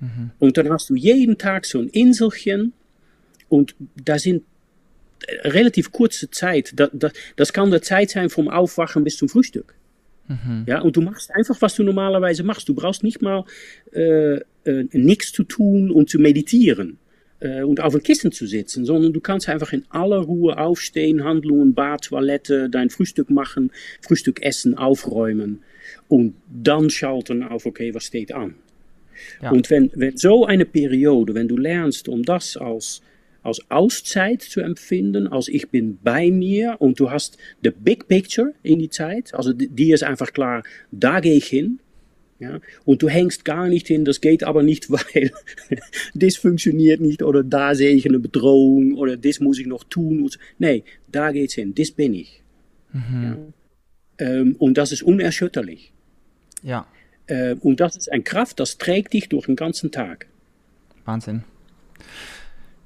Mhm. 0.00 0.30
Und 0.38 0.56
dann 0.56 0.70
hast 0.70 0.90
du 0.90 0.94
jeden 0.94 1.38
Tag 1.38 1.66
so 1.66 1.78
ein 1.78 1.88
Inselchen 1.88 2.72
und 3.48 3.74
da 4.02 4.18
sind 4.18 4.42
äh, 5.26 5.48
relativ 5.48 5.92
kurze 5.92 6.30
Zeit, 6.30 6.72
das, 6.74 6.90
das, 6.92 7.12
das 7.36 7.52
kann 7.52 7.70
der 7.70 7.82
Zeit 7.82 8.10
sein 8.10 8.30
vom 8.30 8.48
Aufwachen 8.48 9.04
bis 9.04 9.16
zum 9.16 9.28
Frühstück. 9.28 9.74
Mhm. 10.28 10.64
Ja, 10.66 10.80
und 10.80 10.96
du 10.96 11.02
machst 11.02 11.30
einfach, 11.34 11.60
was 11.60 11.74
du 11.74 11.82
normalerweise 11.82 12.42
machst. 12.42 12.68
Du 12.68 12.74
brauchst 12.74 13.02
nicht 13.02 13.20
mal 13.20 13.44
äh, 13.92 14.36
äh, 14.64 14.88
nichts 14.92 15.32
zu 15.32 15.44
tun 15.44 15.90
und 15.90 16.08
zu 16.08 16.18
meditieren 16.18 16.98
äh, 17.40 17.62
und 17.62 17.80
auf 17.80 17.94
ein 17.94 18.02
Kissen 18.02 18.32
zu 18.32 18.46
sitzen, 18.46 18.84
sondern 18.84 19.12
du 19.12 19.20
kannst 19.20 19.48
einfach 19.48 19.72
in 19.72 19.84
aller 19.90 20.18
Ruhe 20.18 20.58
aufstehen, 20.58 21.24
Handlungen, 21.24 21.74
Bad, 21.74 22.04
Toilette, 22.04 22.70
dein 22.70 22.90
Frühstück 22.90 23.30
machen, 23.30 23.70
Frühstück 24.00 24.42
essen, 24.42 24.76
aufräumen 24.76 25.62
und 26.08 26.34
dann 26.48 26.90
schalten 26.90 27.42
auf, 27.42 27.66
okay, 27.66 27.94
was 27.94 28.04
steht 28.04 28.32
an. 28.32 28.54
Ja. 29.42 29.50
Und 29.50 29.70
wenn, 29.70 29.90
wenn 29.94 30.16
so 30.16 30.46
eine 30.46 30.64
Periode, 30.64 31.34
wenn 31.34 31.48
du 31.48 31.56
lernst, 31.56 32.08
um 32.08 32.22
das 32.22 32.56
als 32.56 33.02
als 33.44 33.70
Auszeit 33.70 34.42
zu 34.42 34.60
empfinden, 34.60 35.28
als 35.28 35.48
ich 35.48 35.68
bin 35.68 35.98
bei 36.02 36.30
mir 36.30 36.76
und 36.80 36.98
du 36.98 37.10
hast 37.10 37.38
the 37.62 37.70
big 37.70 38.08
picture 38.08 38.54
in 38.62 38.78
die 38.78 38.88
Zeit, 38.88 39.34
also 39.34 39.52
die 39.52 39.92
ist 39.92 40.02
einfach 40.02 40.32
klar, 40.32 40.64
da 40.90 41.20
gehe 41.20 41.36
ich 41.36 41.46
hin. 41.46 41.78
Ja, 42.40 42.58
und 42.84 43.00
du 43.00 43.08
hängst 43.08 43.44
gar 43.44 43.68
nicht 43.68 43.86
hin, 43.86 44.04
das 44.04 44.20
geht 44.20 44.42
aber 44.42 44.64
nicht, 44.64 44.90
weil 44.90 45.30
das 46.14 46.36
funktioniert 46.36 47.00
nicht 47.00 47.22
oder 47.22 47.44
da 47.44 47.76
sehe 47.76 47.94
ich 47.94 48.06
eine 48.08 48.18
Bedrohung 48.18 48.94
oder 48.94 49.16
das 49.16 49.38
muss 49.38 49.58
ich 49.60 49.66
noch 49.66 49.84
tun. 49.84 50.28
Nee, 50.58 50.82
da 51.12 51.30
geht's 51.30 51.54
hin, 51.54 51.74
das 51.76 51.92
bin 51.92 52.12
ich. 52.12 52.42
Mhm. 52.92 53.22
Ja. 53.22 54.26
Ähm, 54.26 54.56
und 54.58 54.78
das 54.78 54.90
ist 54.90 55.02
unerschütterlich. 55.02 55.92
Ja. 56.62 56.86
Äh, 57.26 57.54
und 57.60 57.78
das 57.80 57.96
ist 57.96 58.10
eine 58.10 58.24
Kraft, 58.24 58.58
das 58.58 58.78
trägt 58.78 59.12
dich 59.12 59.28
durch 59.28 59.46
den 59.46 59.56
ganzen 59.56 59.92
Tag. 59.92 60.26
Wahnsinn. 61.04 61.44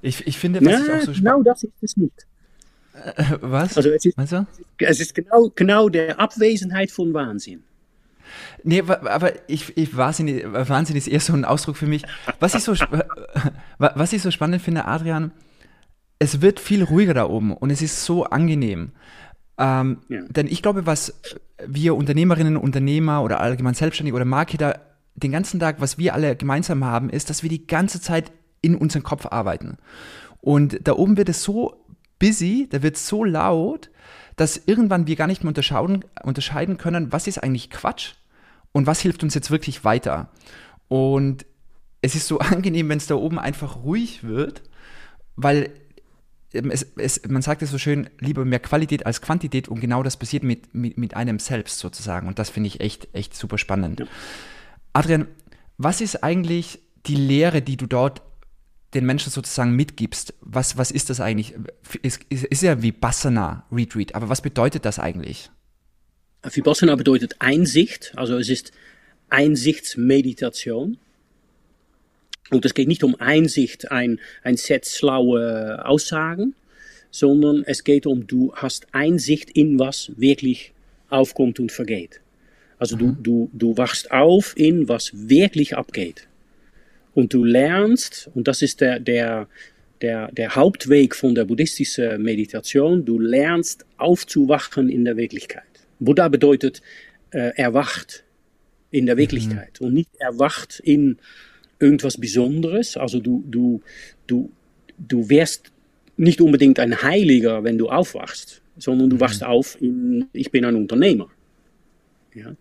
Ich, 0.02 0.26
ich 0.26 0.38
finde, 0.38 0.61
was 0.61 0.73
ja, 0.73 0.78
ich 0.81 0.90
auch 0.90 1.00
so 1.07 1.12
Genau 1.12 1.43
das 1.43 1.62
ist 1.64 1.73
es 1.83 1.97
nicht. 1.97 2.26
Äh, 2.95 3.25
was? 3.40 3.76
Also 3.76 3.90
es 3.90 4.05
ist, 4.05 4.17
Meinst 4.17 4.33
du? 4.33 4.47
es 4.78 5.00
ist 5.00 5.14
genau, 5.14 5.50
genau 5.55 5.88
der 5.88 6.19
Abwesenheit 6.21 6.90
von 6.90 7.12
Wahnsinn. 7.14 7.62
Nee, 8.62 8.83
aber 8.83 9.33
ich, 9.49 9.76
ich 9.76 9.97
Wahnsinn, 9.97 10.43
Wahnsinn 10.52 10.97
ist 10.97 11.09
eher 11.09 11.21
so 11.21 11.33
ein 11.33 11.45
Ausdruck 11.45 11.76
für 11.76 11.87
mich. 11.87 12.02
Was 12.40 12.55
ich 12.55 12.62
so, 12.62 12.75
was 13.78 14.12
ich 14.12 14.23
so 14.23 14.31
spannend 14.31 14.62
finde, 14.62 14.85
Adrian, 14.85 15.33
es 16.19 16.40
wird 16.40 16.61
viel 16.61 16.83
ruhiger 16.83 17.14
da 17.14 17.26
oben 17.28 17.52
und 17.57 17.71
es 17.71 17.81
ist 17.81 18.05
so 18.05 18.25
angenehm. 18.25 18.93
Ähm, 19.57 19.99
ja. 20.09 20.23
Denn 20.28 20.47
ich 20.47 20.62
glaube, 20.62 20.87
was 20.87 21.21
wir 21.67 21.95
Unternehmerinnen, 21.95 22.57
Unternehmer 22.57 23.23
oder 23.23 23.40
allgemein 23.40 23.75
Selbstständige 23.75 24.17
oder 24.17 24.25
Marketer 24.25 24.81
den 25.14 25.33
ganzen 25.33 25.59
Tag, 25.59 25.81
was 25.81 25.99
wir 25.99 26.14
alle 26.14 26.37
gemeinsam 26.37 26.85
haben, 26.85 27.11
ist, 27.11 27.31
dass 27.31 27.43
wir 27.43 27.50
die 27.50 27.67
ganze 27.67 28.00
Zeit 28.00 28.31
in 28.61 28.75
unserem 28.75 29.03
Kopf 29.03 29.27
arbeiten. 29.27 29.79
Und 30.41 30.87
da 30.87 30.93
oben 30.93 31.17
wird 31.17 31.29
es 31.29 31.43
so 31.43 31.85
busy, 32.19 32.69
da 32.71 32.83
wird 32.83 32.97
es 32.97 33.09
so 33.09 33.25
laut, 33.25 33.91
dass 34.37 34.57
irgendwann 34.67 35.07
wir 35.07 35.17
gar 35.17 35.27
nicht 35.27 35.43
mehr 35.43 35.49
unterscheiden, 35.49 36.05
unterscheiden 36.23 36.77
können, 36.77 37.12
was 37.12 37.27
ist 37.27 37.43
eigentlich 37.43 37.71
Quatsch 37.71 38.15
und 38.73 38.87
was 38.87 39.00
hilft 39.00 39.23
uns 39.23 39.35
jetzt 39.35 39.50
wirklich 39.50 39.85
weiter. 39.85 40.31
Und 40.87 41.45
es 42.00 42.15
ist 42.15 42.29
so 42.29 42.38
angenehm, 42.38 42.88
wenn 42.88 42.99
es 42.99 43.07
da 43.07 43.17
oben 43.17 43.38
einfach 43.38 43.85
ruhig 43.85 44.25
wird, 44.25 44.62
weil 45.37 45.71
es, 46.53 46.87
es, 46.97 47.29
man 47.29 47.43
sagt 47.43 47.62
es 47.62 47.71
so 47.71 47.79
schön, 47.79 48.09
lieber 48.21 48.45
mehr 48.45 48.61
Qualität 48.61 49.05
als 49.05 49.21
Quantität 49.21 49.69
und 49.69 49.81
genau 49.81 50.03
das 50.03 50.17
passiert 50.17 50.43
mit, 50.43 50.75
mit, 50.75 50.97
mit 50.97 51.15
einem 51.15 51.38
selbst 51.38 51.79
sozusagen. 51.79 52.27
Und 52.27 52.38
das 52.38 52.49
finde 52.50 52.69
ich 52.69 52.81
echt, 52.81 53.09
echt 53.12 53.35
super 53.35 53.59
spannend. 53.59 54.00
Ja. 54.00 54.07
Adrian, 54.95 55.27
was 55.77 56.00
ist 56.00 56.23
eigentlich 56.25 56.81
die 57.07 57.17
Lehre, 57.17 57.61
die 57.61 57.77
du 57.77 57.87
dort 57.87 58.23
den 58.95 59.04
Menschen 59.04 59.30
sozusagen 59.30 59.73
mitgibst, 59.76 60.35
was, 60.40 60.78
was 60.78 60.90
ist 60.90 61.11
das 61.11 61.21
eigentlich? 61.21 61.54
Ist, 62.02 62.23
ist, 62.28 62.45
ist 62.45 62.62
ja 62.62 62.83
wie 62.83 62.92
Bassana 62.92 63.66
Retreat, 63.71 64.14
aber 64.14 64.28
was 64.28 64.40
bedeutet 64.40 64.85
das 64.85 64.99
eigentlich? 64.99 65.50
Vipassana 66.42 66.95
bedeutet 66.95 67.37
Einsicht, 67.40 68.12
also 68.16 68.38
es 68.38 68.49
ist 68.49 68.73
Einsichtsmeditation. 69.28 70.99
Und 72.50 72.64
es 72.64 72.73
geht 72.73 72.88
nicht 72.88 73.04
um 73.04 73.14
Einsicht, 73.16 73.90
ein, 73.90 74.21
ein 74.42 74.57
Set 74.57 74.87
schlaue 74.87 75.85
Aussagen, 75.85 76.54
sondern 77.11 77.62
es 77.66 77.85
geht 77.85 78.07
um, 78.07 78.26
du 78.26 78.54
hast 78.54 78.87
Einsicht 78.92 79.50
in 79.50 79.78
was 79.78 80.12
wirklich 80.16 80.73
aufkommt 81.11 81.61
und 81.61 81.73
vergeht. 81.73 82.21
Also 82.78 82.97
mhm. 82.97 83.00
du, 83.00 83.16
du, 83.23 83.50
du 83.52 83.76
wachst 83.76 84.11
auf 84.11 84.57
in, 84.57 84.88
was 84.88 85.11
wirklich 85.12 85.76
abgeht. 85.76 86.26
Und 87.19 87.35
du 87.35 87.43
lernst, 87.43 88.31
und 88.37 88.47
das 88.47 88.63
ist 88.63 88.81
der, 88.81 89.01
der, 89.01 89.49
der, 90.03 90.31
der 90.31 90.55
Hauptweg 90.55 91.17
von 91.17 91.35
der 91.35 91.47
buddhistischen 91.47 92.23
Meditation, 92.23 93.05
du 93.05 93.19
lernst 93.19 93.85
aufzuwachen 93.97 94.89
in 94.89 95.05
der 95.05 95.17
Wirklichkeit. 95.17 95.65
Buddha 95.99 96.29
bedeutet 96.29 96.81
äh, 97.33 97.51
erwacht 97.57 98.23
in 98.93 99.07
der 99.07 99.17
mhm. 99.17 99.19
Wirklichkeit 99.19 99.81
mhm. 99.81 99.87
und 99.89 99.95
nicht 99.95 100.15
erwacht 100.21 100.81
in 100.85 101.19
irgendwas 101.81 102.19
Besonderes. 102.19 102.97
Also 102.97 103.19
du, 103.19 103.43
du, 103.49 103.81
du, 104.29 104.53
du 104.97 105.29
wirst 105.29 105.73
nicht 106.17 106.41
unbedingt 106.41 106.79
ein 106.79 107.03
Heiliger, 107.03 107.65
wenn 107.65 107.79
du 107.79 107.89
aufwachst, 107.89 108.63
sondern 108.77 109.11
du 109.11 109.17
mhm. 109.17 109.21
wachst 109.23 109.43
auf 109.43 109.77
in, 109.83 110.27
ich 110.33 110.53
bin 110.53 110.65
ein 110.65 110.77
Unternehmer. 110.77 111.29
Ja? 112.33 112.55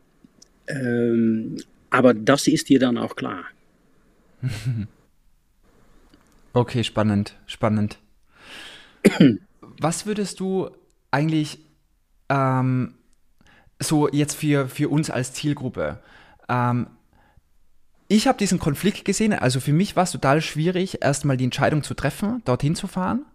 Ähm, 0.68 1.58
aber 1.92 2.16
das 2.16 2.48
ist 2.48 2.70
dir 2.70 2.80
dann 2.80 2.98
auch 2.98 3.16
klar. 3.16 3.46
Okay, 6.53 6.84
spannend, 6.84 7.36
spannend. 7.46 8.00
Was 9.62 10.08
würdest 10.08 10.39
du 10.39 10.72
eigentlich 11.12 11.60
ähm, 12.29 12.96
so 13.79 14.10
jetzt 14.10 14.34
für, 14.34 14.67
für 14.67 14.89
uns 14.89 15.12
als 15.12 15.34
Zielgruppe? 15.34 16.01
Ähm, 16.50 16.88
ich 18.08 18.27
habe 18.27 18.39
diesen 18.39 18.58
Konflikt 18.58 19.06
gesehen, 19.06 19.34
also 19.34 19.60
für 19.60 19.72
mich 19.72 19.96
war 19.96 20.06
es 20.06 20.12
total 20.12 20.41
schwierig, 20.41 21.03
erstmal 21.03 21.38
die 21.38 21.44
Entscheidung 21.44 21.84
zu 21.84 21.94
treffen, 21.94 22.41
dorthin 22.44 22.74
zu 22.74 22.88
fahren, 22.88 23.25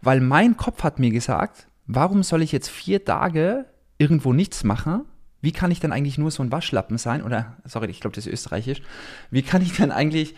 weil 0.00 0.20
mein 0.20 0.56
Kopf 0.56 0.82
hat 0.82 0.98
mir 0.98 1.10
gesagt, 1.10 1.68
warum 1.86 2.24
soll 2.24 2.42
ich 2.42 2.50
jetzt 2.50 2.68
vier 2.68 3.04
Tage 3.04 3.66
irgendwo 3.98 4.32
nichts 4.32 4.64
machen? 4.64 5.04
Wie 5.42 5.52
kann 5.52 5.70
ich 5.70 5.80
dann 5.80 5.92
eigentlich 5.92 6.16
nur 6.16 6.30
so 6.30 6.42
ein 6.42 6.52
Waschlappen 6.52 6.96
sein? 6.96 7.22
Oder, 7.22 7.58
sorry, 7.64 7.88
ich 7.90 8.00
glaube, 8.00 8.14
das 8.14 8.26
ist 8.26 8.32
österreichisch. 8.32 8.80
Wie 9.30 9.42
kann 9.42 9.60
ich 9.60 9.76
dann 9.76 9.90
eigentlich 9.90 10.34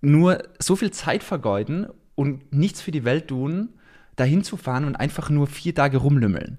nur 0.00 0.42
so 0.58 0.74
viel 0.74 0.90
Zeit 0.90 1.22
vergeuden 1.22 1.86
und 2.14 2.52
nichts 2.52 2.80
für 2.80 2.90
die 2.90 3.04
Welt 3.04 3.28
tun, 3.28 3.68
dahin 4.16 4.42
zu 4.42 4.56
fahren 4.56 4.84
und 4.84 4.96
einfach 4.96 5.30
nur 5.30 5.46
vier 5.46 5.74
Tage 5.74 5.98
rumlümmeln? 5.98 6.58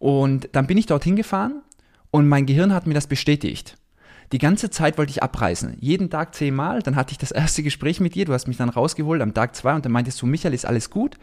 Und 0.00 0.48
dann 0.52 0.66
bin 0.66 0.76
ich 0.76 0.86
dorthin 0.86 1.16
gefahren 1.16 1.62
und 2.10 2.28
mein 2.28 2.44
Gehirn 2.44 2.74
hat 2.74 2.86
mir 2.86 2.94
das 2.94 3.06
bestätigt. 3.06 3.76
Die 4.32 4.38
ganze 4.38 4.68
Zeit 4.68 4.98
wollte 4.98 5.10
ich 5.10 5.22
abreisen. 5.22 5.76
Jeden 5.80 6.10
Tag 6.10 6.34
zehnmal. 6.34 6.82
Dann 6.82 6.96
hatte 6.96 7.12
ich 7.12 7.18
das 7.18 7.30
erste 7.30 7.62
Gespräch 7.62 7.98
mit 7.98 8.14
dir. 8.14 8.26
Du 8.26 8.34
hast 8.34 8.46
mich 8.46 8.58
dann 8.58 8.68
rausgeholt 8.68 9.22
am 9.22 9.32
Tag 9.32 9.56
zwei 9.56 9.74
und 9.74 9.84
dann 9.84 9.92
meintest 9.92 10.20
du, 10.20 10.26
Michael, 10.26 10.52
ist 10.52 10.66
alles 10.66 10.90
gut? 10.90 11.16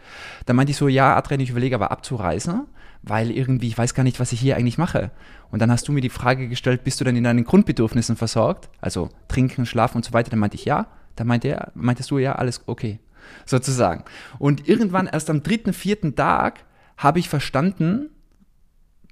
Dann 0.46 0.56
meinte 0.56 0.72
ich 0.72 0.76
so, 0.76 0.88
ja, 0.88 1.16
Adrian, 1.16 1.40
ich 1.40 1.50
überlege 1.50 1.76
aber 1.76 1.92
abzureisen, 1.92 2.66
weil 3.06 3.30
irgendwie, 3.30 3.68
ich 3.68 3.78
weiß 3.78 3.94
gar 3.94 4.02
nicht, 4.02 4.20
was 4.20 4.32
ich 4.32 4.40
hier 4.40 4.56
eigentlich 4.56 4.78
mache. 4.78 5.10
Und 5.50 5.60
dann 5.60 5.70
hast 5.70 5.88
du 5.88 5.92
mir 5.92 6.00
die 6.00 6.10
Frage 6.10 6.48
gestellt, 6.48 6.84
bist 6.84 7.00
du 7.00 7.04
denn 7.04 7.16
in 7.16 7.24
deinen 7.24 7.44
Grundbedürfnissen 7.44 8.16
versorgt? 8.16 8.68
Also 8.80 9.08
trinken, 9.28 9.64
schlafen 9.66 9.96
und 9.96 10.04
so 10.04 10.12
weiter. 10.12 10.30
Dann 10.30 10.40
meinte 10.40 10.56
ich 10.56 10.64
ja. 10.64 10.88
Dann 11.14 11.26
meinte 11.26 11.48
er, 11.48 11.72
meintest 11.74 12.10
du, 12.10 12.18
ja, 12.18 12.34
alles 12.34 12.62
okay. 12.66 12.98
Sozusagen. 13.44 14.04
Und 14.38 14.68
irgendwann 14.68 15.06
erst 15.06 15.30
am 15.30 15.42
dritten, 15.42 15.72
vierten 15.72 16.14
Tag 16.14 16.64
habe 16.96 17.18
ich 17.18 17.28
verstanden, 17.28 18.10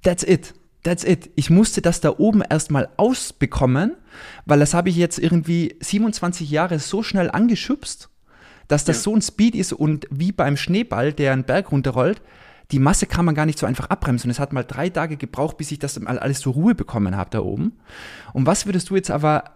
that's 0.03 0.23
it 0.23 0.53
that's 0.85 1.03
it. 1.03 1.31
Ich 1.35 1.49
musste 1.49 1.81
das 1.81 1.99
da 1.99 2.13
oben 2.17 2.41
erstmal 2.41 2.89
ausbekommen, 2.97 3.95
weil 4.45 4.59
das 4.59 4.73
habe 4.73 4.89
ich 4.89 4.95
jetzt 4.95 5.19
irgendwie 5.19 5.75
27 5.81 6.49
Jahre 6.49 6.79
so 6.79 7.03
schnell 7.03 7.29
angeschubst, 7.29 8.09
dass 8.67 8.85
das 8.85 8.97
ja. 8.97 9.03
so 9.03 9.15
ein 9.15 9.21
Speed 9.21 9.55
ist 9.55 9.73
und 9.73 10.07
wie 10.09 10.31
beim 10.31 10.57
Schneeball, 10.57 11.11
der 11.11 11.33
einen 11.33 11.43
Berg 11.43 11.71
runterrollt, 11.71 12.21
die 12.71 12.79
Masse 12.79 13.05
kann 13.05 13.25
man 13.25 13.35
gar 13.35 13.45
nicht 13.45 13.59
so 13.59 13.65
einfach 13.65 13.89
abbremsen. 13.89 14.31
Es 14.31 14.39
hat 14.39 14.53
mal 14.53 14.63
drei 14.63 14.89
Tage 14.89 15.17
gebraucht, 15.17 15.57
bis 15.57 15.71
ich 15.71 15.79
das 15.79 15.99
mal 15.99 16.19
alles 16.19 16.39
zur 16.39 16.53
Ruhe 16.53 16.75
bekommen 16.75 17.15
habe 17.15 17.29
da 17.29 17.39
oben. 17.39 17.73
Und 18.33 18.45
was 18.45 18.65
würdest 18.65 18.89
du 18.89 18.95
jetzt 18.95 19.11
aber 19.11 19.55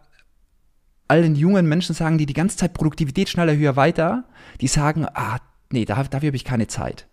allen 1.07 1.35
jungen 1.35 1.67
Menschen 1.67 1.95
sagen, 1.95 2.17
die 2.17 2.27
die 2.27 2.33
ganze 2.33 2.57
Zeit 2.57 2.73
Produktivität 2.73 3.29
schneller, 3.29 3.55
höher, 3.55 3.75
weiter, 3.75 4.25
die 4.61 4.67
sagen, 4.67 5.07
ah, 5.13 5.39
nee, 5.71 5.85
dafür, 5.85 6.05
dafür 6.05 6.27
habe 6.27 6.37
ich 6.37 6.45
keine 6.45 6.67
Zeit. 6.67 7.07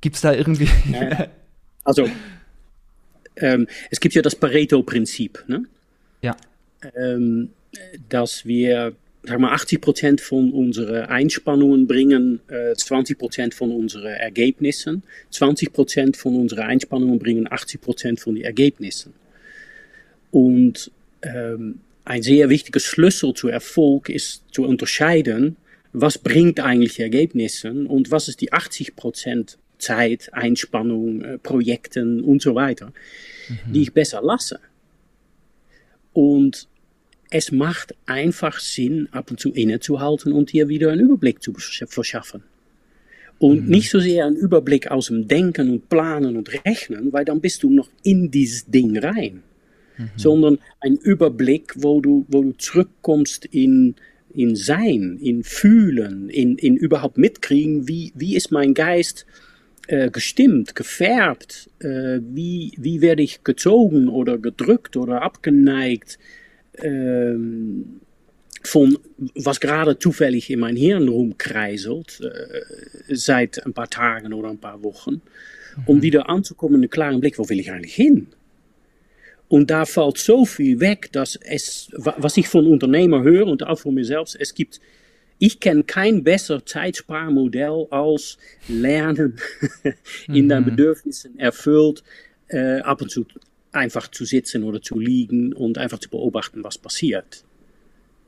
Gibt 0.00 0.16
es 0.16 0.22
da 0.22 0.32
irgendwie... 0.32 0.68
Also 1.84 2.08
ähm, 3.36 3.68
es 3.90 4.00
gibt 4.00 4.14
ja 4.14 4.22
das 4.22 4.34
Pareto-Prinzip. 4.34 5.44
Ne? 5.46 5.66
Ja. 6.20 6.36
Ähm, 6.96 7.50
dass 8.08 8.44
wir 8.44 8.96
sag 9.26 9.38
mal, 9.38 9.52
80 9.52 9.80
Prozent 9.80 10.20
von 10.20 10.52
unseren 10.52 11.06
Einspannungen 11.06 11.86
bringen 11.86 12.40
äh, 12.48 12.74
20 12.74 13.18
Prozent 13.18 13.54
von 13.54 13.70
unseren 13.70 14.06
Ergebnissen. 14.12 15.02
20 15.30 15.72
Prozent 15.72 16.16
von 16.16 16.36
unseren 16.36 16.64
Einspannungen 16.64 17.18
bringen 17.18 17.50
80 17.50 17.80
Prozent 17.80 18.20
von 18.20 18.34
den 18.34 18.44
Ergebnissen. 18.44 19.12
Und 20.30 20.90
ähm, 21.22 21.80
ein 22.04 22.22
sehr 22.22 22.48
wichtiger 22.48 22.80
Schlüssel 22.80 23.34
zu 23.34 23.48
Erfolg 23.48 24.08
ist 24.08 24.44
zu 24.52 24.64
unterscheiden, 24.64 25.56
was 25.92 26.18
bringt 26.18 26.60
eigentlich 26.60 27.00
Ergebnisse 27.00 27.72
und 27.72 28.10
was 28.10 28.28
ist 28.28 28.40
die 28.40 28.52
80 28.52 28.96
Prozent 28.96 29.58
Zeit, 29.78 30.32
Einspannung, 30.32 31.22
äh, 31.22 31.38
Projekten 31.38 32.22
und 32.22 32.42
so 32.42 32.54
weiter, 32.54 32.92
mhm. 33.48 33.72
die 33.72 33.82
ich 33.82 33.92
besser 33.92 34.22
lasse. 34.22 34.60
Und 36.12 36.68
es 37.30 37.52
macht 37.52 37.94
einfach 38.06 38.60
Sinn, 38.60 39.08
ab 39.10 39.30
und 39.30 39.40
zu 39.40 39.52
innezuhalten 39.52 40.32
und 40.32 40.50
hier 40.50 40.68
wieder 40.68 40.92
einen 40.92 41.02
Überblick 41.02 41.42
zu 41.42 41.52
verschaffen. 41.54 42.42
Und 43.38 43.64
mhm. 43.64 43.70
nicht 43.70 43.90
so 43.90 44.00
sehr 44.00 44.26
einen 44.26 44.36
Überblick 44.36 44.90
aus 44.90 45.08
dem 45.08 45.28
Denken 45.28 45.70
und 45.70 45.88
Planen 45.88 46.36
und 46.36 46.52
Rechnen, 46.64 47.12
weil 47.12 47.24
dann 47.24 47.40
bist 47.40 47.62
du 47.62 47.70
noch 47.70 47.90
in 48.02 48.30
dieses 48.30 48.66
Ding 48.66 48.96
rein. 48.98 49.42
Mhm. 49.98 50.10
Sondern 50.16 50.58
ein 50.80 50.96
Überblick, 50.96 51.74
wo 51.76 52.00
du, 52.00 52.24
wo 52.28 52.42
du 52.42 52.52
zurückkommst 52.52 53.44
in, 53.46 53.96
in 54.32 54.56
Sein, 54.56 55.18
in 55.20 55.42
Fühlen, 55.42 56.30
in, 56.30 56.56
in 56.56 56.76
überhaupt 56.76 57.18
mitkriegen, 57.18 57.88
wie, 57.88 58.12
wie 58.14 58.36
ist 58.36 58.52
mein 58.52 58.72
Geist 58.72 59.26
äh, 59.88 60.10
gestimmt, 60.10 60.74
gefärbt, 60.74 61.70
äh, 61.80 62.20
wie, 62.20 62.72
wie 62.78 63.00
werde 63.00 63.22
ich 63.22 63.44
gezogen 63.44 64.08
oder 64.08 64.38
gedrückt 64.38 64.96
oder 64.96 65.22
abgeneigt 65.22 66.18
ähm, 66.82 68.00
von 68.62 68.98
was 69.34 69.60
gerade 69.60 69.98
zufällig 69.98 70.50
in 70.50 70.60
mein 70.60 70.76
Hirn 70.76 71.08
rumkreiselt, 71.08 72.20
äh, 72.20 73.14
seit 73.14 73.64
ein 73.64 73.72
paar 73.72 73.88
Tagen 73.88 74.32
oder 74.32 74.50
ein 74.50 74.58
paar 74.58 74.82
Wochen, 74.82 75.22
um 75.86 75.98
mhm. 75.98 76.02
wieder 76.02 76.28
anzukommen, 76.28 76.76
einen 76.76 76.90
klaren 76.90 77.20
Blick, 77.20 77.38
wo 77.38 77.48
will 77.48 77.60
ich 77.60 77.70
eigentlich 77.70 77.94
hin? 77.94 78.28
Und 79.48 79.70
da 79.70 79.84
fällt 79.84 80.18
so 80.18 80.44
viel 80.44 80.80
weg, 80.80 81.10
dass 81.12 81.36
es, 81.36 81.88
was 81.94 82.36
ich 82.36 82.48
von 82.48 82.66
Unternehmer 82.66 83.22
höre 83.22 83.46
und 83.46 83.64
auch 83.64 83.78
von 83.78 83.94
mir 83.94 84.04
selbst, 84.04 84.36
es 84.38 84.54
gibt 84.54 84.80
ich 85.38 85.60
kenne 85.60 85.84
kein 85.84 86.24
besser 86.24 86.64
Zeitsparmodell 86.64 87.86
als 87.90 88.38
Lernen 88.68 89.38
in 90.28 90.48
deinen 90.48 90.62
mhm. 90.62 90.70
Bedürfnissen 90.70 91.38
erfüllt, 91.38 92.02
äh, 92.48 92.80
ab 92.80 93.02
und 93.02 93.10
zu 93.10 93.26
einfach 93.76 94.08
zu 94.08 94.24
sitzen 94.24 94.64
oder 94.64 94.82
zu 94.82 94.98
liegen 94.98 95.52
und 95.52 95.78
einfach 95.78 95.98
zu 95.98 96.10
beobachten, 96.10 96.64
was 96.64 96.78
passiert. 96.78 97.44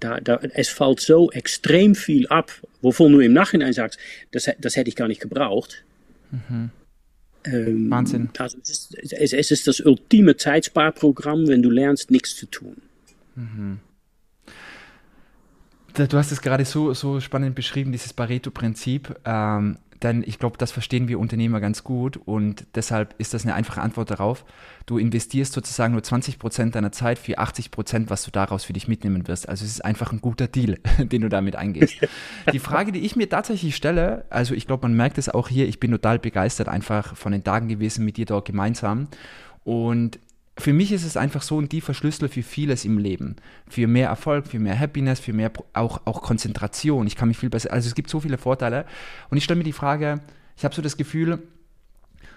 Da, 0.00 0.20
da, 0.20 0.36
es 0.54 0.68
fällt 0.68 1.00
so 1.00 1.30
extrem 1.32 1.94
viel 1.94 2.28
ab, 2.28 2.52
wovon 2.82 3.12
du 3.12 3.20
im 3.20 3.32
Nachhinein 3.32 3.72
sagst, 3.72 3.98
das, 4.30 4.48
das 4.58 4.76
hätte 4.76 4.88
ich 4.88 4.96
gar 4.96 5.08
nicht 5.08 5.20
gebraucht. 5.20 5.82
Mhm. 6.30 6.70
Ähm, 7.44 7.90
Wahnsinn. 7.90 8.28
Also 8.38 8.58
es, 8.62 8.70
ist, 8.70 9.12
es, 9.12 9.32
es, 9.32 9.50
ist 9.50 9.66
das 9.66 9.80
ultieme 9.80 10.36
Zeitsparprogramm, 10.36 11.48
wenn 11.48 11.62
du 11.62 11.70
lernst, 11.70 12.10
nichts 12.10 12.36
zu 12.36 12.46
tun. 12.46 12.76
Mhm 13.34 13.80
du 16.06 16.16
hast 16.16 16.30
es 16.30 16.40
gerade 16.40 16.64
so, 16.64 16.94
so 16.94 17.20
spannend 17.20 17.54
beschrieben, 17.54 17.90
dieses 17.90 18.12
Pareto-Prinzip. 18.12 19.16
Ähm, 19.24 19.78
denn 20.02 20.22
ich 20.26 20.38
glaube, 20.38 20.58
das 20.58 20.70
verstehen 20.70 21.08
wir 21.08 21.18
Unternehmer 21.18 21.60
ganz 21.60 21.84
gut 21.84 22.16
und 22.16 22.66
deshalb 22.74 23.14
ist 23.18 23.34
das 23.34 23.44
eine 23.44 23.54
einfache 23.54 23.80
Antwort 23.80 24.10
darauf. 24.10 24.44
Du 24.86 24.98
investierst 24.98 25.52
sozusagen 25.52 25.92
nur 25.92 26.02
20 26.02 26.38
Prozent 26.38 26.74
deiner 26.74 26.92
Zeit 26.92 27.18
für 27.18 27.38
80 27.38 27.70
Prozent, 27.70 28.10
was 28.10 28.22
du 28.22 28.30
daraus 28.30 28.64
für 28.64 28.72
dich 28.72 28.88
mitnehmen 28.88 29.26
wirst. 29.28 29.48
Also 29.48 29.64
es 29.64 29.72
ist 29.72 29.84
einfach 29.84 30.12
ein 30.12 30.20
guter 30.20 30.46
Deal, 30.46 30.78
den 30.98 31.22
du 31.22 31.28
damit 31.28 31.56
eingehst. 31.56 31.96
die 32.52 32.58
Frage, 32.58 32.92
die 32.92 33.00
ich 33.00 33.16
mir 33.16 33.28
tatsächlich 33.28 33.74
stelle, 33.74 34.24
also 34.30 34.54
ich 34.54 34.66
glaube, 34.66 34.86
man 34.86 34.96
merkt 34.96 35.18
es 35.18 35.28
auch 35.28 35.48
hier, 35.48 35.68
ich 35.68 35.80
bin 35.80 35.90
total 35.90 36.18
begeistert 36.18 36.68
einfach 36.68 37.16
von 37.16 37.32
den 37.32 37.44
Tagen 37.44 37.68
gewesen 37.68 38.04
mit 38.04 38.16
dir 38.16 38.26
dort 38.26 38.46
gemeinsam 38.46 39.08
und 39.64 40.18
für 40.60 40.72
mich 40.72 40.90
ist 40.92 41.04
es 41.04 41.16
einfach 41.16 41.42
so 41.42 41.60
ein 41.60 41.68
tiefer 41.68 41.94
Schlüssel 41.94 42.28
für 42.28 42.42
vieles 42.42 42.84
im 42.84 42.98
Leben. 42.98 43.36
Für 43.68 43.86
mehr 43.86 44.08
Erfolg, 44.08 44.48
für 44.48 44.58
mehr 44.58 44.78
Happiness, 44.78 45.20
für 45.20 45.32
mehr 45.32 45.52
auch, 45.72 46.00
auch 46.04 46.20
Konzentration. 46.20 47.06
Ich 47.06 47.14
kann 47.14 47.28
mich 47.28 47.38
viel 47.38 47.50
besser, 47.50 47.72
also 47.72 47.86
es 47.86 47.94
gibt 47.94 48.10
so 48.10 48.20
viele 48.20 48.38
Vorteile. 48.38 48.84
Und 49.30 49.36
ich 49.36 49.44
stelle 49.44 49.58
mir 49.58 49.64
die 49.64 49.72
Frage, 49.72 50.20
ich 50.56 50.64
habe 50.64 50.74
so 50.74 50.82
das 50.82 50.96
Gefühl, 50.96 51.42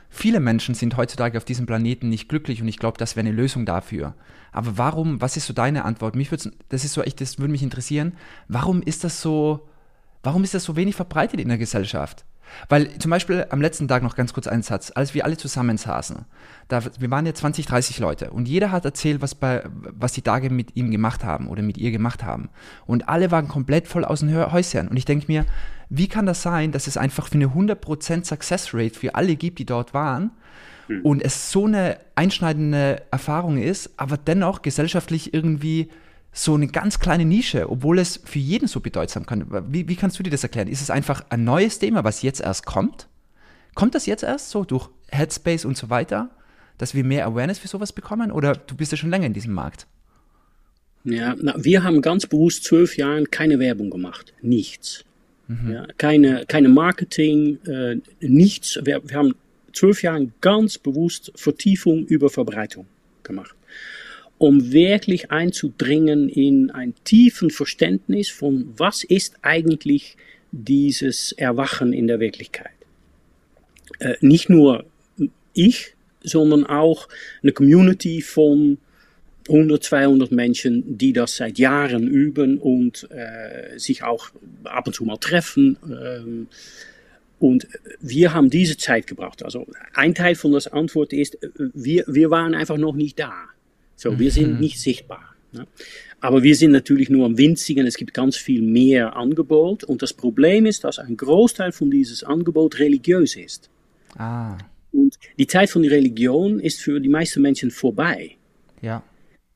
viele 0.10 0.40
Menschen 0.40 0.76
sind 0.76 0.98
heutzutage 0.98 1.38
auf 1.38 1.46
diesem 1.46 1.66
Planeten 1.66 2.10
nicht 2.10 2.30
glücklich 2.30 2.62
und 2.62 2.68
ich 2.68 2.78
glaube, 2.78 3.00
das 3.00 3.16
wäre 3.16 3.28
eine 3.28 3.36
Lösung 3.36 3.66
dafür. 3.66 4.14
Aber 4.52 4.78
warum, 4.78 5.20
was 5.20 5.38
ist 5.38 5.48
so 5.48 5.54
deine 5.54 5.86
Antwort? 5.86 6.16
Mich 6.16 6.30
würde 6.30 6.52
das 6.70 6.86
ist 6.86 6.94
so 6.94 7.02
echt, 7.02 7.22
das 7.22 7.40
würde 7.40 7.52
mich 7.52 7.64
interessieren. 7.64 8.14
Warum 8.48 8.84
ist 8.84 9.04
das 9.04 9.22
so, 9.22 9.68
warum 10.22 10.44
ist 10.44 10.54
das 10.54 10.64
so 10.64 10.76
wenig 10.76 10.96
verbreitet 10.96 11.40
in 11.40 11.48
der 11.48 11.58
Gesellschaft? 11.58 12.26
Weil 12.70 12.98
zum 12.98 13.12
Beispiel 13.12 13.46
am 13.50 13.62
letzten 13.62 13.88
Tag 13.88 14.04
noch 14.04 14.16
ganz 14.16 14.34
kurz 14.34 14.48
ein 14.48 14.62
Satz, 14.62 14.92
als 14.94 15.14
wir 15.14 15.26
alle 15.26 15.38
zusammensaßen, 15.38 16.26
da, 16.68 16.82
wir 17.00 17.12
waren 17.12 17.26
ja 17.26 17.34
20, 17.34 17.66
30 17.66 18.00
Leute 18.00 18.32
und 18.32 18.48
jeder 18.48 18.72
hat 18.72 18.86
erzählt, 18.86 19.22
was, 19.22 19.36
bei, 19.36 19.64
was 19.66 20.14
die 20.14 20.22
Tage 20.22 20.50
mit 20.50 20.76
ihm 20.76 20.92
gemacht 20.92 21.24
haben 21.24 21.48
oder 21.48 21.62
mit 21.62 21.78
ihr 21.78 21.92
gemacht 21.92 22.24
haben. 22.24 22.50
Und 22.86 23.10
alle 23.10 23.32
waren 23.32 23.48
komplett 23.48 23.88
voll 23.88 24.06
aus 24.06 24.22
den 24.22 24.36
Häuschen. 24.52 24.88
Und 24.88 24.98
ich 24.98 25.06
denke 25.06 25.26
mir, 25.28 25.46
wie 25.90 26.08
kann 26.08 26.26
das 26.26 26.42
sein, 26.42 26.72
dass 26.72 26.88
es 26.88 26.98
einfach 26.98 27.28
für 27.28 27.36
eine 27.36 27.48
100% 27.48 28.26
Success 28.26 28.74
Rate 28.74 28.98
für 28.98 29.16
alle 29.16 29.36
gibt, 29.36 29.60
die 29.60 29.66
dort 29.66 29.94
waren 29.94 30.32
hm. 30.88 31.02
und 31.02 31.22
es 31.22 31.52
so 31.52 31.66
eine 31.66 31.98
einschneidende 32.16 33.02
Erfahrung 33.12 33.58
ist, 33.58 33.92
aber 33.98 34.18
dennoch 34.18 34.62
gesellschaftlich 34.62 35.34
irgendwie 35.34 35.90
so 36.34 36.56
eine 36.56 36.68
ganz 36.68 37.00
kleine 37.00 37.26
Nische, 37.26 37.70
obwohl 37.70 38.00
es 38.00 38.22
für 38.24 38.40
jeden 38.40 38.68
so 38.68 38.80
bedeutsam 38.80 39.26
kann. 39.26 39.46
Wie, 39.72 39.88
wie 39.88 39.96
kannst 39.96 40.18
du 40.18 40.24
dir 40.24 40.30
das 40.30 40.44
erklären? 40.44 40.68
Ist 40.68 40.82
es 40.82 40.90
einfach 40.90 41.26
ein 41.30 41.44
neues 41.44 41.80
Thema, 41.80 42.04
was 42.04 42.22
jetzt 42.22 42.40
erst 42.40 42.66
kommt? 42.66 43.08
Kommt 43.76 43.96
das 43.96 44.06
jetzt 44.06 44.24
erst 44.24 44.50
so 44.50 44.64
durch 44.64 44.90
Headspace 45.10 45.66
und 45.66 45.78
so 45.78 45.90
weiter, 45.90 46.30
dass 46.78 46.96
wir 46.96 47.04
mehr 47.04 47.26
Awareness 47.26 47.60
für 47.60 47.68
sowas 47.68 47.92
bekommen? 47.92 48.32
Oder 48.32 48.54
du 48.56 48.76
bist 48.76 48.92
ja 48.92 48.98
schon 48.98 49.10
länger 49.10 49.26
in 49.26 49.34
diesem 49.34 49.54
Markt? 49.54 49.88
Ja, 51.04 51.36
na, 51.42 51.56
wir 51.58 51.84
haben 51.84 52.02
ganz 52.02 52.28
bewusst 52.28 52.64
zwölf 52.64 52.96
Jahre 52.96 53.24
keine 53.26 53.60
Werbung 53.60 53.90
gemacht. 53.90 54.34
Nichts. 54.42 55.04
Mhm. 55.48 55.72
Ja, 55.72 55.88
keine, 55.98 56.46
keine 56.46 56.70
Marketing, 56.70 57.58
äh, 57.66 57.98
nichts. 58.22 58.80
Wir, 58.84 59.02
wir 59.04 59.18
haben 59.18 59.36
zwölf 59.74 60.02
Jahre 60.02 60.30
ganz 60.40 60.78
bewusst 60.78 61.32
Vertiefung 61.36 62.06
über 62.06 62.30
Verbreitung 62.30 62.86
gemacht 63.24 63.56
um 64.42 64.72
wirklich 64.72 65.30
einzudringen 65.30 66.28
in 66.28 66.72
ein 66.72 66.96
tiefen 67.04 67.52
Verständnis 67.52 68.32
von, 68.32 68.74
was 68.76 69.04
ist 69.04 69.36
eigentlich 69.44 70.18
dieses 70.52 71.32
Erwachen 71.34 71.94
in 71.94 72.08
der 72.08 72.20
Wirklichkeit. 72.20 72.72
Äh, 74.00 74.16
nicht 74.20 74.50
nur 74.50 74.86
ich, 75.54 75.94
sondern 76.24 76.66
auch 76.66 77.08
eine 77.44 77.52
Community 77.52 78.24
von 78.24 78.80
100, 79.48 79.84
200 79.84 80.32
Menschen, 80.32 80.98
die 80.98 81.14
das 81.14 81.36
seit 81.36 81.60
Jahren 81.60 82.08
üben 82.08 82.58
und 82.58 83.08
äh, 83.12 83.78
sich 83.78 84.02
auch 84.02 84.32
ab 84.64 84.88
und 84.88 84.94
zu 84.94 85.06
mal 85.06 85.18
treffen. 85.18 85.78
Ähm, 85.86 86.48
und 87.38 87.68
wir 88.00 88.34
haben 88.34 88.50
diese 88.50 88.76
Zeit 88.76 89.06
gebraucht. 89.06 89.44
Also 89.44 89.68
ein 89.94 90.16
Teil 90.16 90.34
von 90.34 90.52
der 90.52 90.74
Antwort 90.74 91.14
ist, 91.14 91.38
wir, 91.76 92.06
wir 92.08 92.32
waren 92.32 92.56
einfach 92.56 92.78
noch 92.78 92.96
nicht 92.96 93.20
da. 93.20 93.34
So, 94.02 94.18
wir 94.18 94.32
sind 94.32 94.56
mhm. 94.56 94.60
nicht 94.60 94.80
sichtbar. 94.80 95.36
Ne? 95.52 95.68
Aber 96.22 96.42
wir 96.42 96.56
sind 96.56 96.72
natürlich 96.72 97.12
nur 97.12 97.24
am 97.24 97.38
winzigen, 97.38 97.86
es 97.86 97.98
gibt 97.98 98.16
ganz 98.16 98.36
viel 98.36 98.64
mehr 98.64 99.16
Angebot. 99.16 99.84
Und 99.84 100.02
das 100.02 100.12
Problem 100.12 100.66
ist, 100.66 100.84
dass 100.84 100.98
ein 100.98 101.16
Großteil 101.16 101.72
von 101.72 101.92
dieses 101.92 102.24
Angebot 102.24 102.80
religiös 102.80 103.36
ist. 103.36 103.70
Ah. 104.18 104.58
Und 104.92 105.20
die 105.38 105.46
Zeit 105.46 105.70
von 105.70 105.84
der 105.84 105.92
Religion 105.92 106.60
ist 106.60 106.82
für 106.82 107.00
die 107.00 107.10
meisten 107.10 107.44
Menschen 107.44 107.70
vorbei. 107.70 108.32
Ja. 108.82 109.04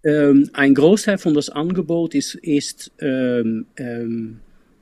Ähm, 0.03 0.51
ein 0.53 0.75
Großteil 0.75 1.17
von 1.17 1.33
das 1.33 1.49
Angebot 1.49 2.13
ist, 2.13 2.35
ist 2.35 2.91
ähm, 2.99 3.65
ähm, 3.77 4.41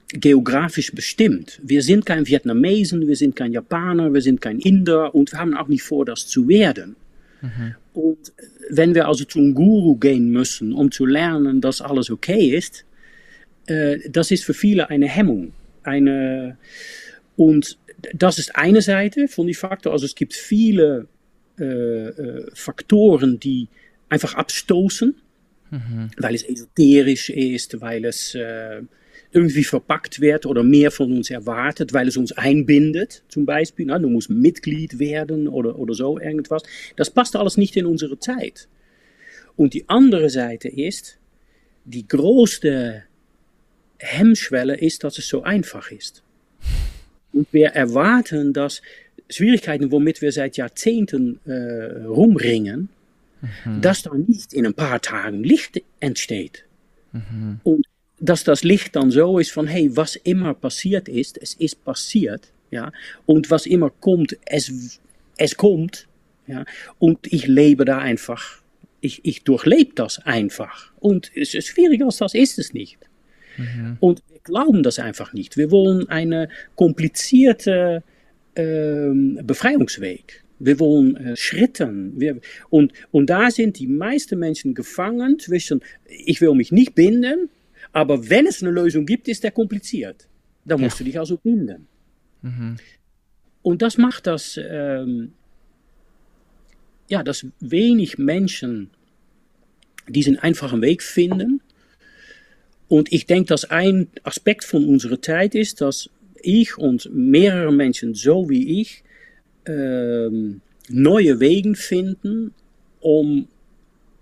geografisch 0.09 0.91
bestimmt. 0.91 1.61
Wir 1.63 1.83
sind 1.83 2.05
kein 2.05 2.27
Vietnamesen, 2.27 3.07
wir 3.07 3.15
sind 3.15 3.37
kein 3.37 3.53
Japaner, 3.53 4.13
wir 4.13 4.21
sind 4.21 4.41
kein 4.41 4.59
Inder 4.59 5.15
und 5.15 5.31
wir 5.31 5.39
haben 5.39 5.55
auch 5.55 5.69
nicht 5.69 5.83
vor, 5.83 6.03
das 6.03 6.27
zu 6.27 6.49
werden. 6.49 6.97
Mhm. 7.41 7.75
Und 7.93 8.33
wenn 8.69 8.95
wir 8.95 9.07
also 9.07 9.25
zum 9.25 9.53
Guru 9.53 9.95
gehen 9.95 10.29
müssen, 10.29 10.73
um 10.73 10.91
zu 10.91 11.05
lernen, 11.05 11.61
dass 11.61 11.81
alles 11.81 12.09
okay 12.09 12.55
ist, 12.55 12.85
äh, 13.67 13.97
das 14.09 14.31
ist 14.31 14.43
für 14.43 14.53
viele 14.53 14.89
eine 14.89 15.07
Hemmung. 15.07 15.53
Eine, 15.83 16.57
und 17.35 17.77
das 18.13 18.39
ist 18.39 18.55
eine 18.55 18.81
Seite 18.81 19.27
von 19.27 19.47
die 19.47 19.53
Faktor. 19.53 19.93
Also 19.93 20.05
es 20.05 20.15
gibt 20.15 20.33
viele 20.33 21.07
äh, 21.59 21.63
äh, 21.65 22.49
Faktoren, 22.53 23.39
die 23.39 23.67
einfach 24.09 24.35
abstoßen, 24.35 25.15
mhm. 25.71 26.09
weil 26.17 26.35
es 26.35 26.43
esoterisch 26.43 27.29
ist, 27.29 27.81
weil 27.81 28.05
es 28.05 28.37
irgendwie 29.31 29.63
verpackt 29.63 30.21
wird 30.21 30.45
oder 30.45 30.63
mehr 30.63 30.91
von 30.91 31.11
uns 31.11 31.29
erwartet, 31.29 31.93
weil 31.93 32.07
es 32.07 32.17
uns 32.17 32.31
einbindet, 32.33 33.23
zum 33.29 33.45
Beispiel. 33.45 33.87
Na, 33.87 33.97
du 33.97 34.09
musst 34.09 34.29
Mitglied 34.29 34.99
werden 34.99 35.47
oder, 35.47 35.77
oder 35.79 35.93
so 35.93 36.19
irgendwas. 36.19 36.63
Das 36.95 37.09
passt 37.09 37.35
alles 37.35 37.57
nicht 37.57 37.75
in 37.75 37.85
unsere 37.85 38.19
Zeit. 38.19 38.67
Und 39.55 39.73
die 39.73 39.89
andere 39.89 40.29
Seite 40.29 40.67
ist, 40.67 41.17
die 41.85 42.07
größte 42.07 43.03
Hemmschwelle 43.99 44.77
ist, 44.77 45.03
dass 45.03 45.17
es 45.17 45.27
so 45.27 45.43
einfach 45.43 45.91
ist. 45.91 46.23
Und 47.31 47.51
wir 47.51 47.69
erwarten, 47.69 48.53
dass 48.53 48.81
Schwierigkeiten, 49.29 49.91
womit 49.91 50.21
wir 50.21 50.31
seit 50.31 50.57
Jahrzehnten 50.57 51.39
äh, 51.45 52.05
rumringen, 52.05 52.89
mhm. 53.65 53.81
dass 53.81 54.03
da 54.03 54.13
nicht 54.13 54.53
in 54.53 54.65
ein 54.65 54.73
paar 54.73 55.01
Tagen 55.01 55.43
Licht 55.43 55.81
entsteht. 55.99 56.65
Mhm. 57.11 57.59
Und 57.63 57.87
dass 58.23 58.45
das 58.45 58.63
Licht 58.63 58.95
dann 58.95 59.11
so 59.11 59.37
ist 59.37 59.51
von, 59.51 59.67
hey, 59.67 59.95
was 59.97 60.15
immer 60.15 60.53
passiert 60.53 61.09
ist, 61.09 61.37
es 61.41 61.55
ist 61.55 61.83
passiert, 61.83 62.53
ja, 62.71 62.91
und 63.25 63.51
was 63.51 63.65
immer 63.65 63.89
kommt, 63.89 64.37
es, 64.45 64.99
es 65.35 65.57
kommt, 65.57 66.07
ja, 66.47 66.63
und 66.99 67.19
ich 67.31 67.47
lebe 67.47 67.83
da 67.83 67.97
einfach, 67.97 68.61
ich, 69.01 69.19
ich 69.25 69.43
durchlebe 69.43 69.91
das 69.95 70.19
einfach. 70.19 70.93
Und 71.01 71.31
es 71.35 71.53
ist 71.53 71.67
schwieriger 71.67 72.05
als 72.05 72.17
das 72.17 72.33
ist 72.33 72.57
es 72.57 72.73
nicht. 72.73 72.97
Mhm. 73.57 73.97
Und 73.99 74.23
wir 74.29 74.39
glauben 74.39 74.83
das 74.83 74.99
einfach 74.99 75.33
nicht. 75.33 75.57
Wir 75.57 75.69
wollen 75.71 76.07
eine 76.07 76.47
komplizierte 76.75 78.03
ähm, 78.55 79.39
Befreiungsweg. 79.43 80.43
Wir 80.59 80.79
wollen 80.79 81.17
äh, 81.17 81.35
Schritten. 81.35 82.13
Wir, 82.17 82.39
und, 82.69 82.93
und 83.11 83.29
da 83.29 83.51
sind 83.51 83.79
die 83.79 83.87
meisten 83.87 84.39
Menschen 84.39 84.73
gefangen 84.73 85.39
zwischen, 85.39 85.81
ich 86.07 86.39
will 86.39 86.53
mich 86.53 86.71
nicht 86.71 86.95
binden, 86.95 87.49
aber 87.93 88.29
wenn 88.29 88.47
es 88.47 88.61
eine 88.61 88.71
Lösung 88.71 89.05
gibt, 89.05 89.27
ist 89.27 89.43
der 89.43 89.51
kompliziert. 89.51 90.27
Da 90.65 90.77
musst 90.77 90.99
ja. 90.99 91.03
du 91.03 91.03
dich 91.05 91.19
also 91.19 91.37
binden. 91.37 91.87
Mhm. 92.41 92.77
Und 93.61 93.81
das 93.81 93.97
macht 93.97 94.27
das, 94.27 94.59
ähm, 94.61 95.33
ja, 97.07 97.23
dass 97.23 97.45
wenig 97.59 98.17
Menschen 98.17 98.89
diesen 100.07 100.37
einfachen 100.39 100.81
Weg 100.81 101.01
finden. 101.03 101.61
Und 102.87 103.13
ich 103.13 103.25
denke, 103.25 103.47
dass 103.47 103.65
ein 103.65 104.07
Aspekt 104.23 104.63
von 104.63 104.85
unserer 104.85 105.21
Zeit 105.21 105.55
ist, 105.55 105.79
dass 105.81 106.09
ich 106.41 106.77
und 106.77 107.09
mehrere 107.13 107.71
Menschen 107.71 108.15
so 108.15 108.49
wie 108.49 108.81
ich 108.81 109.03
ähm, 109.65 110.61
neue 110.89 111.39
Wegen 111.39 111.75
finden, 111.75 112.53
um 112.99 113.47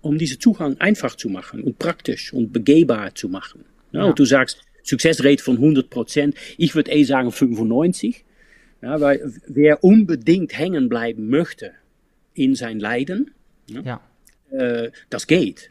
um 0.02 0.18
diesen 0.18 0.40
Zugang 0.40 0.78
einfach 0.80 1.16
zu 1.16 1.28
machen 1.28 1.62
und 1.62 1.78
praktisch 1.78 2.32
und 2.32 2.52
begehbar 2.52 3.14
zu 3.14 3.28
machen. 3.28 3.64
Ja, 3.92 4.00
ja. 4.00 4.06
Und 4.06 4.18
du 4.18 4.24
sagst, 4.24 4.60
Successrate 4.82 5.42
von 5.42 5.56
100 5.56 5.88
Prozent. 5.90 6.34
Ich 6.58 6.74
würde 6.74 6.90
eh 6.90 7.04
sagen 7.04 7.32
95. 7.32 8.24
Ja, 8.82 9.00
weil 9.00 9.32
wer 9.46 9.84
unbedingt 9.84 10.58
hängen 10.58 10.88
bleiben 10.88 11.28
möchte 11.28 11.72
in 12.34 12.56
sein 12.56 12.80
Leiden, 12.80 13.30
ja. 13.68 14.00
Äh, 14.50 14.90
das 15.08 15.26
geht. 15.26 15.70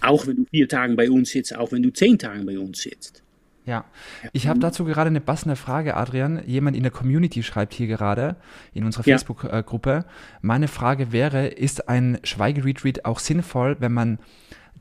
Auch 0.00 0.26
wenn 0.26 0.36
du 0.36 0.44
vier 0.50 0.68
Tage 0.68 0.94
bei 0.94 1.10
uns 1.10 1.30
sitzt, 1.30 1.54
auch 1.54 1.72
wenn 1.72 1.82
du 1.82 1.92
zehn 1.92 2.18
Tage 2.18 2.42
bei 2.44 2.58
uns 2.58 2.80
sitzt. 2.80 3.22
Ja, 3.66 3.84
ich 4.32 4.46
habe 4.46 4.60
dazu 4.60 4.84
gerade 4.84 5.08
eine 5.08 5.20
passende 5.20 5.56
Frage, 5.56 5.96
Adrian. 5.96 6.40
Jemand 6.46 6.76
in 6.76 6.84
der 6.84 6.92
Community 6.92 7.42
schreibt 7.42 7.74
hier 7.74 7.88
gerade 7.88 8.36
in 8.72 8.84
unserer 8.84 9.04
ja. 9.08 9.16
Facebook-Gruppe. 9.16 10.04
Meine 10.40 10.68
Frage 10.68 11.10
wäre, 11.10 11.48
ist 11.48 11.88
ein 11.88 12.20
Schweigeretreat 12.22 13.04
auch 13.04 13.18
sinnvoll, 13.18 13.76
wenn 13.80 13.92
man 13.92 14.20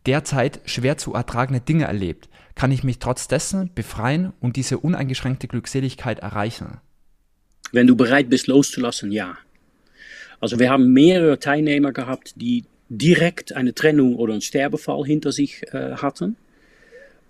derzeit 0.05 0.61
schwer 0.65 0.99
zu 0.99 1.15
ertragende 1.15 1.61
Dinge 1.61 1.85
erlebt? 1.85 2.29
Kann 2.53 2.71
ich 2.71 2.83
mich 2.83 2.99
trotz 2.99 3.27
dessen 3.27 3.71
befreien 3.73 4.33
und 4.39 4.55
diese 4.55 4.77
uneingeschränkte 4.77 5.47
Glückseligkeit 5.47 6.19
erreichen? 6.19 6.77
Wenn 7.71 7.87
du 7.87 7.95
bereit 7.95 8.29
bist, 8.29 8.45
loszulassen, 8.45 9.11
ja. 9.11 9.35
Also 10.39 10.59
wir 10.59 10.69
haben 10.69 10.93
mehrere 10.93 11.39
Teilnehmer 11.39 11.91
gehabt, 11.91 12.33
die 12.35 12.65
direkt 12.89 13.55
eine 13.55 13.73
Trennung 13.73 14.15
oder 14.15 14.33
einen 14.33 14.43
Sterbefall 14.43 15.05
hinter 15.05 15.31
sich 15.31 15.63
äh, 15.73 15.95
hatten 15.95 16.37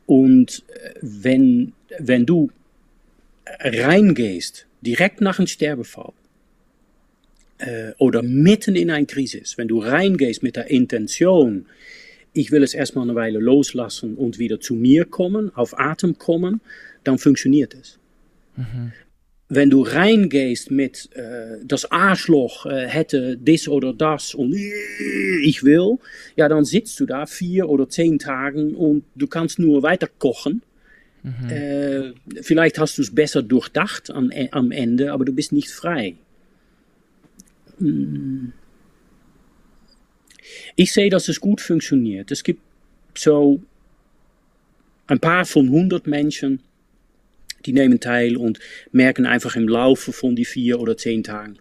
und 0.06 0.64
äh, 0.68 0.94
wenn, 1.02 1.74
wenn 2.00 2.26
du 2.26 2.52
reingehst, 3.60 4.68
direkt 4.82 5.22
nach 5.22 5.40
einem 5.40 5.48
Sterbefall, 5.48 6.14
äh, 7.58 7.92
oder 7.98 8.22
mitten 8.22 8.76
in 8.76 8.92
eine 8.92 9.06
Krise, 9.06 9.42
wenn 9.58 9.68
du 9.68 9.80
reingehst 9.80 10.44
mit 10.44 10.56
der 10.56 10.70
Intention, 10.70 11.66
ich 12.34 12.52
will 12.52 12.64
es 12.64 12.74
erstmal 12.74 13.06
eine 13.06 13.16
Weile 13.16 13.40
loslassen 13.40 14.16
und 14.16 14.40
wieder 14.40 14.60
zu 14.60 14.76
mir 14.76 15.06
kommen, 15.06 15.56
auf 15.56 15.80
Atem 15.80 16.18
kommen, 16.18 16.60
dann 17.04 17.18
funktioniert 17.18 17.74
es. 17.74 17.98
Mhm 18.58 18.92
wenn 19.48 19.70
du 19.70 19.84
reingehst 19.84 20.72
mit 20.72 21.10
äh, 21.16 21.60
das 21.64 21.92
Arschloch 21.92 22.66
äh, 22.66 22.88
hätte 22.88 23.38
dies 23.38 23.68
oder 23.68 23.94
das 23.94 24.34
und 24.34 24.56
ich 25.44 25.64
will, 25.64 26.00
ja, 26.36 26.50
dann 26.50 26.66
sitzt 26.66 27.00
du 27.00 27.06
da 27.06 27.26
vier 27.28 27.70
oder 27.70 27.88
zehn 27.88 28.18
Tagen 28.18 28.74
und 28.74 29.04
du 29.14 29.28
kannst 29.28 29.60
nur 29.60 29.84
weiter 29.84 30.10
kochen. 30.18 30.64
Mhm. 31.22 31.50
Äh, 31.50 32.14
vielleicht 32.42 32.80
hast 32.80 32.98
du 32.98 33.04
es 33.04 33.14
besser 33.14 33.44
durchdacht 33.44 34.10
am, 34.10 34.32
am 34.52 34.72
Ende, 34.72 35.12
aber 35.12 35.26
du 35.26 35.34
bist 35.34 35.52
nicht 35.52 35.70
frei. 35.70 36.16
Hm. 37.78 38.54
Ich 40.76 40.92
sehe, 40.92 41.10
dass 41.10 41.28
es 41.28 41.40
gut 41.40 41.62
funktioniert. 41.62 42.32
Es 42.32 42.44
gibt 42.44 42.62
so 43.18 43.62
ein 45.08 45.20
paar 45.20 45.46
von 45.46 45.66
100 45.66 46.08
Menschen, 46.08 46.62
die 47.66 47.74
nehmen 47.74 48.00
teil 48.00 48.38
und 48.38 48.60
merken 48.92 49.26
einfach 49.26 49.56
im 49.56 49.68
Laufe 49.68 50.14
von 50.14 50.36
die 50.36 50.46
vier 50.46 50.80
oder 50.80 50.98
zehn 50.98 51.24
Tagen, 51.24 51.58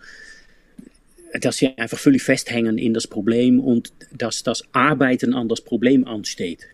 dass 1.41 1.57
sie 1.57 1.77
einfach 1.77 1.99
völlig 1.99 2.23
festhängen 2.23 2.79
in 2.79 2.95
das 2.95 3.07
Problem 3.07 3.61
und 3.61 3.93
dass 4.17 4.43
das 4.43 4.65
Arbeiten 4.73 5.35
an 5.35 5.49
das 5.49 5.61
Problem 5.61 6.07
ansteht. 6.07 6.67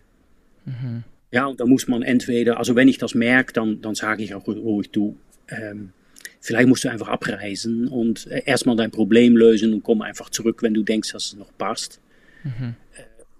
Mhm. 0.65 1.03
Ja, 1.31 1.45
und 1.45 1.59
da 1.59 1.65
muss 1.65 1.87
man 1.87 2.03
entweder, 2.03 2.57
also 2.57 2.75
wenn 2.75 2.87
ich 2.87 2.97
das 2.97 3.15
merke, 3.15 3.53
dann, 3.53 3.81
dann 3.81 3.95
sage 3.95 4.23
ich 4.23 4.35
auch 4.35 4.45
ruhig, 4.47 4.91
du, 4.91 5.17
ähm, 5.47 5.93
vielleicht 6.41 6.67
musst 6.67 6.83
du 6.83 6.89
einfach 6.89 7.07
abreisen 7.07 7.87
und 7.87 8.27
erstmal 8.27 8.75
dein 8.75 8.91
Problem 8.91 9.37
lösen 9.37 9.73
und 9.73 9.83
komm 9.83 10.01
einfach 10.01 10.29
zurück, 10.29 10.61
wenn 10.61 10.73
du 10.73 10.83
denkst, 10.83 11.13
dass 11.13 11.27
es 11.27 11.35
noch 11.35 11.57
passt. 11.57 12.01
Mhm. 12.43 12.75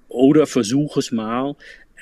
Oder 0.07 0.47
versuch 0.47 0.97
es 0.97 1.11
mal 1.11 1.55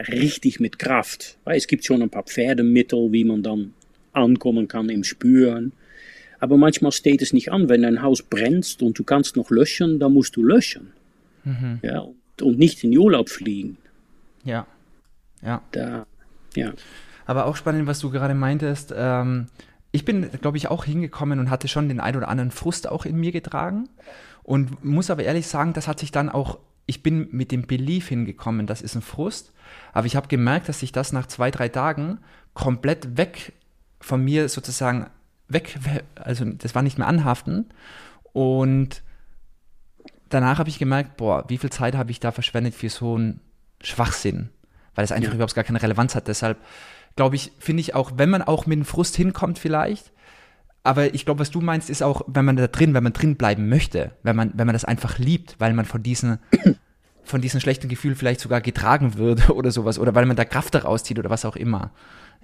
richtig 0.07 0.59
mit 0.59 0.79
Kraft. 0.79 1.37
Weil 1.43 1.57
es 1.57 1.67
gibt 1.67 1.85
schon 1.85 2.01
ein 2.01 2.09
paar 2.09 2.23
Pferdemittel, 2.23 3.11
wie 3.11 3.23
man 3.23 3.43
dann 3.43 3.73
ankommen 4.13 4.67
kann 4.67 4.89
im 4.89 5.03
Spüren. 5.03 5.73
Aber 6.39 6.57
manchmal 6.57 6.91
steht 6.91 7.21
es 7.21 7.33
nicht 7.33 7.51
an. 7.51 7.69
Wenn 7.69 7.81
dein 7.81 8.01
Haus 8.01 8.21
brennt 8.23 8.77
und 8.81 8.97
du 8.97 9.03
kannst 9.03 9.35
noch 9.35 9.49
löschen, 9.49 9.99
dann 9.99 10.13
musst 10.13 10.35
du 10.35 10.43
löschen. 10.43 10.93
Mhm. 11.43 11.79
Ja, 11.81 12.05
und, 12.41 12.57
nicht 12.57 12.83
in 12.83 12.97
Urlaub 12.97 13.29
fliegen. 13.29 13.77
Ja. 14.43 14.65
Ja. 15.41 15.61
Da, 15.71 16.05
ja. 16.55 16.73
Aber 17.25 17.45
auch 17.45 17.55
spannend, 17.55 17.87
was 17.87 17.99
du 17.99 18.09
gerade 18.09 18.33
meintest. 18.33 18.93
Ähm, 18.95 19.47
ich 19.91 20.05
bin, 20.05 20.29
glaube 20.41 20.57
ich, 20.57 20.69
auch 20.69 20.85
hingekommen 20.85 21.39
und 21.39 21.49
hatte 21.49 21.67
schon 21.67 21.89
den 21.89 21.99
ein 21.99 22.15
oder 22.15 22.27
anderen 22.27 22.51
Frust 22.51 22.87
auch 22.87 23.05
in 23.05 23.17
mir 23.17 23.31
getragen. 23.31 23.89
Und 24.43 24.83
muss 24.83 25.09
aber 25.09 25.23
ehrlich 25.23 25.47
sagen, 25.47 25.73
das 25.73 25.87
hat 25.87 25.99
sich 25.99 26.11
dann 26.11 26.29
auch, 26.29 26.59
ich 26.85 27.03
bin 27.03 27.27
mit 27.31 27.51
dem 27.51 27.67
Belief 27.67 28.07
hingekommen, 28.07 28.65
das 28.65 28.81
ist 28.81 28.95
ein 28.95 29.01
Frust. 29.01 29.53
Aber 29.93 30.07
ich 30.07 30.15
habe 30.15 30.27
gemerkt, 30.27 30.69
dass 30.69 30.79
sich 30.79 30.91
das 30.91 31.11
nach 31.11 31.27
zwei, 31.27 31.51
drei 31.51 31.69
Tagen 31.69 32.19
komplett 32.53 33.17
weg 33.17 33.53
von 33.99 34.23
mir 34.23 34.49
sozusagen 34.49 35.07
weg, 35.47 35.77
also 36.15 36.45
das 36.45 36.75
war 36.75 36.81
nicht 36.81 36.97
mehr 36.97 37.07
anhaften. 37.07 37.69
Und 38.33 39.03
danach 40.29 40.59
habe 40.59 40.69
ich 40.69 40.79
gemerkt, 40.79 41.17
boah, 41.17 41.45
wie 41.47 41.57
viel 41.57 41.71
Zeit 41.71 41.95
habe 41.95 42.11
ich 42.11 42.19
da 42.19 42.31
verschwendet 42.31 42.75
für 42.75 42.89
so 42.89 43.15
einen 43.15 43.41
Schwachsinn, 43.81 44.49
weil 44.95 45.03
es 45.03 45.11
einfach 45.11 45.29
ja. 45.29 45.35
überhaupt 45.35 45.55
gar 45.55 45.63
keine 45.63 45.81
Relevanz 45.81 46.15
hat. 46.15 46.27
Deshalb 46.27 46.57
glaube 47.15 47.35
ich, 47.35 47.51
finde 47.59 47.81
ich 47.81 47.95
auch, 47.95 48.13
wenn 48.15 48.29
man 48.29 48.41
auch 48.41 48.65
mit 48.65 48.77
dem 48.77 48.85
Frust 48.85 49.15
hinkommt 49.15 49.59
vielleicht, 49.59 50.11
aber 50.83 51.13
ich 51.13 51.25
glaube, 51.25 51.41
was 51.41 51.51
du 51.51 51.59
meinst, 51.61 51.89
ist 51.89 52.01
auch, 52.01 52.21
wenn 52.27 52.45
man 52.45 52.55
da 52.55 52.67
drin, 52.67 52.93
wenn 52.93 53.03
man 53.03 53.13
drin 53.13 53.35
bleiben 53.35 53.67
möchte, 53.67 54.11
wenn 54.23 54.35
man, 54.35 54.51
wenn 54.55 54.65
man 54.65 54.73
das 54.73 54.85
einfach 54.85 55.17
liebt, 55.17 55.55
weil 55.59 55.73
man 55.73 55.85
von 55.85 56.01
diesen, 56.01 56.39
von 57.23 57.41
diesem 57.41 57.59
schlechten 57.59 57.89
Gefühl 57.89 58.15
vielleicht 58.15 58.39
sogar 58.39 58.61
getragen 58.61 59.15
wird 59.17 59.49
oder 59.51 59.71
sowas, 59.71 59.99
oder 59.99 60.15
weil 60.15 60.25
man 60.25 60.37
da 60.37 60.45
Kraft 60.45 60.75
daraus 60.75 61.03
zieht 61.03 61.19
oder 61.19 61.29
was 61.29 61.45
auch 61.45 61.55
immer. 61.55 61.91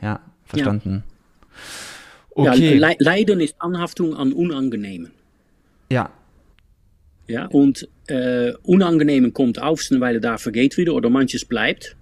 Ja, 0.01 0.19
verstanden. 0.43 1.03
Ja. 1.07 1.14
Okay. 2.35 2.77
Ja, 2.77 2.91
Leiden 2.99 3.39
ist 3.39 3.55
Anhaftung 3.59 4.13
an 4.15 4.33
Unangenehmen. 4.33 5.11
Ja. 5.89 6.11
Ja, 7.27 7.47
und 7.47 7.87
äh, 8.07 8.51
Unangenehmen 8.63 9.33
kommt 9.33 9.59
auf, 9.59 9.81
weil 9.89 10.19
da 10.19 10.37
vergeht 10.37 10.77
wieder 10.77 10.93
oder 10.93 11.09
manches 11.09 11.45
bleibt. 11.45 11.95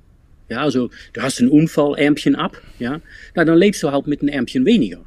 Ja, 0.49 0.61
also 0.61 0.89
du 1.13 1.21
hast 1.21 1.39
ein 1.39 1.49
Unfall, 1.49 1.95
Ärmchen 1.97 2.35
ab. 2.35 2.61
Ja, 2.79 2.99
na, 3.35 3.45
dann 3.45 3.57
lebst 3.57 3.83
du 3.83 3.91
halt 3.91 4.07
mit 4.07 4.21
einem 4.21 4.29
Ärmchen 4.29 4.65
weniger. 4.65 5.05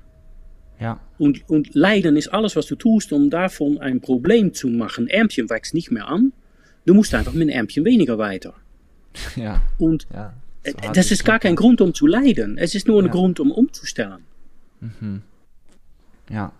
Ja. 0.80 1.00
Und, 1.18 1.48
und 1.50 1.74
Leiden 1.74 2.16
ist 2.16 2.28
alles, 2.28 2.56
was 2.56 2.66
du 2.66 2.76
tust, 2.76 3.12
um 3.12 3.28
davon 3.28 3.78
ein 3.78 4.00
Problem 4.00 4.54
zu 4.54 4.68
machen. 4.68 5.08
Ärmchen 5.08 5.50
wächst 5.50 5.74
nicht 5.74 5.90
mehr 5.90 6.08
an. 6.08 6.32
Du 6.86 6.94
musst 6.94 7.14
einfach 7.14 7.32
mit 7.32 7.42
einem 7.42 7.50
Ärmchen 7.50 7.84
weniger 7.84 8.16
weiter. 8.16 8.54
Ja. 9.34 9.62
Und 9.78 10.06
ja, 10.12 10.34
so 10.64 10.92
das 10.92 11.10
ist 11.10 11.24
gar 11.24 11.40
kein 11.40 11.56
Grund, 11.56 11.80
um 11.80 11.94
zu 11.94 12.06
leiden. 12.06 12.58
Es 12.58 12.74
ist 12.74 12.86
nur 12.86 13.02
ein 13.02 13.06
ja. 13.06 13.12
Grund, 13.12 13.40
um 13.40 13.50
umzustellen. 13.50 14.24
Mhm. 14.80 15.22
Ja. 16.28 16.52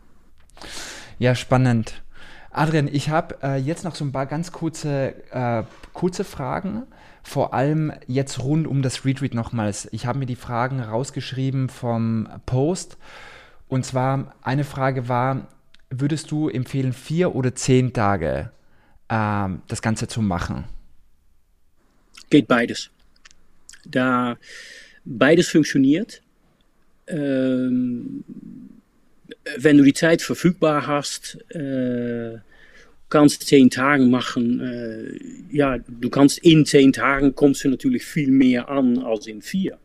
Ja, 1.19 1.35
spannend. 1.35 2.03
Adrian, 2.51 2.89
ich 2.89 3.11
habe 3.11 3.37
äh, 3.43 3.57
jetzt 3.57 3.85
noch 3.85 3.95
so 3.95 4.05
ein 4.05 4.13
paar 4.13 4.27
ganz 4.27 4.53
kurze, 4.53 5.15
äh, 5.31 5.65
kurze 5.93 6.25
Fragen, 6.25 6.85
vor 7.23 7.53
allem 7.53 7.93
jetzt 8.07 8.43
rund 8.43 8.67
um 8.67 8.83
das 8.83 9.05
Retreat 9.05 9.35
nochmals. 9.35 9.89
Ich 9.93 10.07
habe 10.07 10.19
mir 10.19 10.27
die 10.27 10.37
Fragen 10.37 10.81
rausgeschrieben 10.81 11.69
vom 11.69 12.29
Post 12.47 12.97
und 13.69 13.85
zwar 13.85 14.35
eine 14.43 14.65
Frage 14.65 15.09
war, 15.09 15.49
würdest 15.91 16.31
du 16.31 16.49
empfehlen, 16.49 16.93
vier 16.93 17.35
oder 17.35 17.55
zehn 17.55 17.93
Tage 17.93 18.51
äh, 19.09 19.49
das 19.69 19.83
Ganze 19.83 20.09
zu 20.09 20.23
machen? 20.23 20.65
Geht 22.31 22.49
beides. 22.49 22.91
Da 23.85 24.37
beides 25.05 25.49
funktioniert, 25.49 26.23
wenn 27.07 28.25
du 29.77 29.85
die 29.85 29.95
Zeit 29.95 30.23
verfügbar 30.23 30.87
hast, 30.87 31.39
äh, 31.55 32.39
kannst 33.09 33.47
zehn 33.47 33.71
Tagen 33.71 34.11
machen. 34.11 34.61
Äh, 34.61 35.57
ja, 35.57 35.79
du 35.79 36.11
kannst 36.11 36.39
in 36.39 36.67
zehn 36.67 36.93
Tagen 36.93 37.35
kommst 37.35 37.65
du 37.65 37.69
natürlich 37.69 38.05
viel 38.05 38.31
mehr 38.31 38.69
an 38.69 38.99
als 38.99 39.27
in 39.27 39.43
vier. 39.43 39.79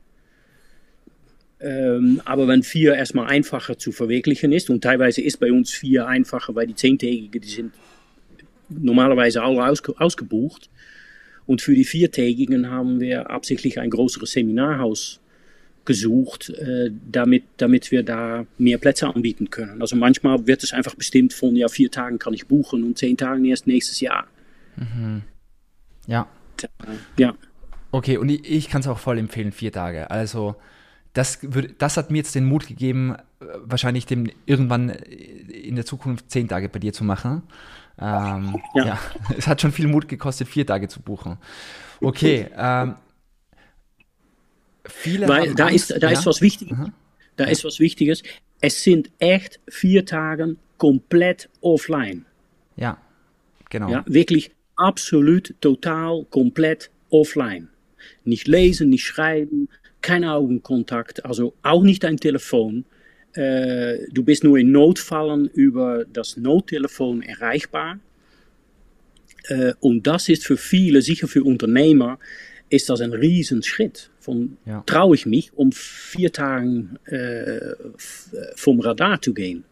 Ähm, 1.59 2.21
aber 2.25 2.47
wenn 2.47 2.63
vier 2.63 2.95
erstmal 2.95 3.27
einfacher 3.27 3.77
zu 3.77 3.91
verwirklichen 3.91 4.51
ist, 4.51 4.69
und 4.69 4.83
teilweise 4.83 5.21
ist 5.21 5.39
bei 5.39 5.51
uns 5.51 5.71
vier 5.71 6.07
einfacher, 6.07 6.55
weil 6.55 6.65
die 6.65 6.75
zehntägige, 6.75 7.39
die 7.39 7.49
sind 7.49 7.73
normalerweise 8.69 9.43
alle 9.43 9.63
ausge 9.63 9.93
ausgebucht. 9.99 10.69
Und 11.45 11.61
für 11.61 11.75
die 11.75 11.85
viertägigen 11.85 12.69
haben 12.71 12.99
wir 12.99 13.29
absichtlich 13.29 13.79
ein 13.79 13.89
größeres 13.89 14.31
Seminarhaus 14.31 15.20
gesucht, 15.91 16.49
äh, 16.49 16.89
damit, 17.11 17.43
damit 17.57 17.91
wir 17.91 18.03
da 18.03 18.45
mehr 18.57 18.77
Plätze 18.77 19.07
anbieten 19.07 19.49
können. 19.49 19.81
Also 19.81 19.97
manchmal 19.97 20.47
wird 20.47 20.63
es 20.63 20.71
einfach 20.71 20.95
bestimmt 20.95 21.33
von, 21.33 21.53
ja, 21.57 21.67
vier 21.67 21.91
Tagen 21.91 22.17
kann 22.17 22.33
ich 22.33 22.47
buchen 22.47 22.83
und 22.85 22.97
zehn 22.97 23.17
Tagen 23.17 23.43
erst 23.43 23.67
nächstes 23.67 23.99
Jahr. 23.99 24.25
Mhm. 24.77 25.23
Ja. 26.07 26.27
Ja. 27.17 27.33
Okay, 27.91 28.15
und 28.17 28.29
ich, 28.29 28.49
ich 28.49 28.69
kann 28.69 28.79
es 28.79 28.87
auch 28.87 28.99
voll 28.99 29.17
empfehlen, 29.17 29.51
vier 29.51 29.73
Tage. 29.73 30.09
Also 30.09 30.55
das, 31.11 31.39
das 31.77 31.97
hat 31.97 32.09
mir 32.09 32.19
jetzt 32.19 32.35
den 32.35 32.45
Mut 32.45 32.67
gegeben, 32.67 33.15
äh, 33.41 33.45
wahrscheinlich 33.63 34.05
dem 34.05 34.29
irgendwann 34.45 34.89
in 34.89 35.75
der 35.75 35.85
Zukunft 35.85 36.31
zehn 36.31 36.47
Tage 36.47 36.69
bei 36.69 36.79
dir 36.79 36.93
zu 36.93 37.03
machen. 37.03 37.43
Ähm, 37.99 38.55
ja. 38.75 38.85
ja. 38.85 38.99
es 39.37 39.45
hat 39.45 39.59
schon 39.59 39.73
viel 39.73 39.87
Mut 39.87 40.07
gekostet, 40.07 40.47
vier 40.47 40.65
Tage 40.65 40.87
zu 40.87 41.01
buchen. 41.01 41.37
Okay, 41.99 42.47
ähm, 42.57 42.95
Viele 44.85 45.27
Weil 45.27 45.53
da 45.53 45.69
ist, 45.69 45.91
da 45.91 46.07
ja. 46.07 46.11
ist 46.11 46.25
was 46.25 46.41
Wichtiges. 46.41 46.77
Mhm. 46.77 46.93
Da 47.35 47.45
ist 47.45 47.63
was 47.63 47.79
Wichtiges. 47.79 48.23
Es 48.59 48.83
sind 48.83 49.09
echt 49.19 49.59
vier 49.67 50.05
Tage 50.05 50.55
komplett 50.77 51.49
offline. 51.61 52.25
Ja, 52.75 52.97
genau. 53.69 53.89
Ja, 53.89 54.03
wirklich 54.07 54.51
absolut, 54.75 55.53
total, 55.61 56.25
komplett 56.29 56.89
offline. 57.09 57.69
Nicht 58.23 58.47
lesen, 58.47 58.89
nicht 58.89 59.05
schreiben, 59.05 59.69
kein 60.01 60.25
Augenkontakt, 60.25 61.23
also 61.25 61.53
auch 61.61 61.83
nicht 61.83 62.03
dein 62.03 62.17
Telefon. 62.17 62.85
Äh, 63.33 63.99
du 64.11 64.23
bist 64.23 64.43
nur 64.43 64.57
in 64.57 64.71
Notfallen 64.71 65.47
über 65.47 66.05
das 66.05 66.37
Nottelefon 66.37 67.21
erreichbar. 67.21 67.99
Äh, 69.47 69.73
und 69.79 70.07
das 70.07 70.29
ist 70.29 70.45
für 70.45 70.57
viele, 70.57 71.01
sicher 71.01 71.27
für 71.27 71.43
Unternehmer, 71.43 72.19
ist 72.71 72.89
das 72.89 73.01
ein 73.01 73.13
Riesenschritt. 73.13 74.09
Von 74.19 74.57
ja. 74.65 74.83
traue 74.85 75.15
ich 75.15 75.25
mich, 75.25 75.53
um 75.53 75.71
vier 75.71 76.31
Tagen 76.31 76.97
äh, 77.05 77.73
vom 78.55 78.79
Radar 78.79 79.21
zu 79.21 79.33
gehen. 79.33 79.63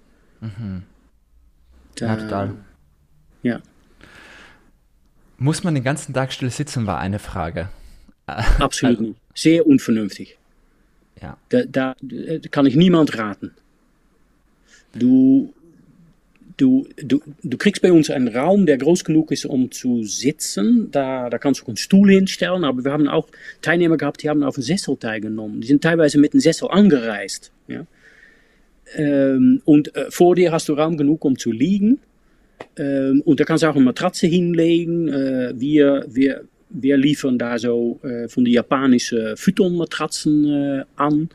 Mhm. 0.41 0.83
Da, 1.95 2.07
ja, 2.07 2.15
total. 2.15 2.55
Ja. 3.43 3.61
Muss 5.37 5.63
man 5.63 5.75
den 5.75 5.83
ganzen 5.83 6.13
Tag 6.13 6.33
still 6.33 6.49
sitzen, 6.49 6.85
war 6.85 6.99
eine 6.99 7.19
Frage. 7.19 7.69
Absolut 8.25 8.99
nicht. 8.99 9.21
Sehr 9.33 9.65
unvernünftig. 9.65 10.37
Ja. 11.21 11.37
Da, 11.49 11.63
da, 11.63 11.95
da 12.01 12.49
kann 12.49 12.65
ich 12.65 12.75
niemand 12.75 13.17
raten. 13.17 13.53
Du, 14.93 15.53
du, 16.59 16.87
du, 16.97 17.21
du 17.43 17.57
kriegst 17.57 17.81
bei 17.81 17.91
uns 17.91 18.09
einen 18.09 18.27
Raum, 18.27 18.65
der 18.65 18.77
groß 18.77 19.03
genug 19.03 19.31
ist, 19.31 19.45
um 19.45 19.71
zu 19.71 20.03
sitzen. 20.03 20.89
Da, 20.91 21.29
da 21.29 21.37
kannst 21.37 21.61
du 21.61 21.63
auch 21.63 21.69
einen 21.69 21.77
Stuhl 21.77 22.11
hinstellen. 22.11 22.63
Aber 22.63 22.83
wir 22.83 22.91
haben 22.91 23.07
auch 23.07 23.27
Teilnehmer 23.61 23.97
gehabt, 23.97 24.23
die 24.23 24.29
haben 24.29 24.43
auf 24.43 24.55
einen 24.55 24.63
Sessel 24.63 24.97
teilgenommen. 24.97 25.61
Die 25.61 25.67
sind 25.67 25.81
teilweise 25.81 26.19
mit 26.19 26.33
einem 26.33 26.41
Sessel 26.41 26.67
angereist. 26.69 27.51
Ja? 27.67 27.85
Ähm, 28.95 29.61
und 29.65 29.95
äh, 29.95 30.09
vor 30.09 30.35
dir 30.35 30.51
hast 30.51 30.69
du 30.69 30.73
Raum 30.73 30.97
genug, 30.97 31.25
um 31.25 31.37
zu 31.37 31.51
liegen. 31.51 31.99
Ähm, 32.77 33.21
und 33.25 33.39
da 33.39 33.45
kannst 33.45 33.63
du 33.63 33.67
auch 33.67 33.75
eine 33.75 33.85
Matratze 33.85 34.27
hinlegen. 34.27 35.07
Äh, 35.07 35.53
wir, 35.55 36.05
wir, 36.09 36.43
wir 36.69 36.97
liefern 36.97 37.37
da 37.37 37.57
so 37.57 37.99
äh, 38.03 38.27
von 38.27 38.45
die 38.45 38.51
japanischen 38.51 39.37
Futon-Matratzen 39.37 40.45
äh, 40.45 40.83
an. 40.95 41.29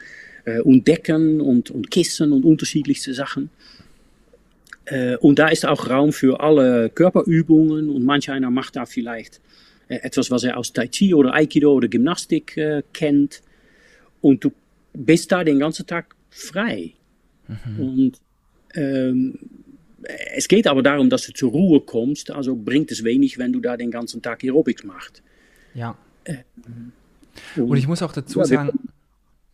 äh, 0.44 0.60
und 0.60 0.86
Decken 0.86 1.40
und, 1.40 1.70
und 1.70 1.90
Kissen 1.90 2.32
und 2.32 2.44
unterschiedlichste 2.44 3.14
Sachen. 3.14 3.50
Und 5.20 5.38
da 5.38 5.48
ist 5.48 5.64
auch 5.64 5.88
Raum 5.88 6.12
für 6.12 6.40
alle 6.40 6.90
Körperübungen 6.90 7.88
und 7.88 8.04
manch 8.04 8.30
einer 8.30 8.50
macht 8.50 8.76
da 8.76 8.84
vielleicht 8.84 9.40
äh, 9.88 9.96
etwas, 9.96 10.30
was 10.30 10.44
er 10.44 10.56
aus 10.56 10.72
Tai 10.72 10.88
Chi 10.88 11.14
oder 11.14 11.34
Aikido 11.34 11.72
oder 11.72 11.88
Gymnastik 11.88 12.56
äh, 12.56 12.82
kennt. 12.92 13.42
Und 14.20 14.44
du 14.44 14.52
bist 14.92 15.32
da 15.32 15.44
den 15.44 15.58
ganzen 15.58 15.86
Tag 15.86 16.14
frei. 16.30 16.92
Mhm. 17.48 17.80
Und 17.80 18.20
ähm, 18.74 19.38
es 20.34 20.48
geht 20.48 20.66
aber 20.66 20.82
darum, 20.82 21.10
dass 21.10 21.26
du 21.26 21.32
zur 21.32 21.50
Ruhe 21.50 21.80
kommst. 21.80 22.30
Also 22.30 22.56
bringt 22.56 22.90
es 22.90 23.04
wenig, 23.04 23.38
wenn 23.38 23.52
du 23.52 23.60
da 23.60 23.76
den 23.76 23.90
ganzen 23.90 24.22
Tag 24.22 24.42
Aerobics 24.42 24.84
machst. 24.84 25.22
Ja. 25.74 25.96
Und, 27.56 27.70
und, 27.70 27.76
ich 27.76 27.86
muss 27.86 28.02
auch 28.02 28.12
dazu 28.12 28.38
ja, 28.40 28.44
sagen, 28.44 28.78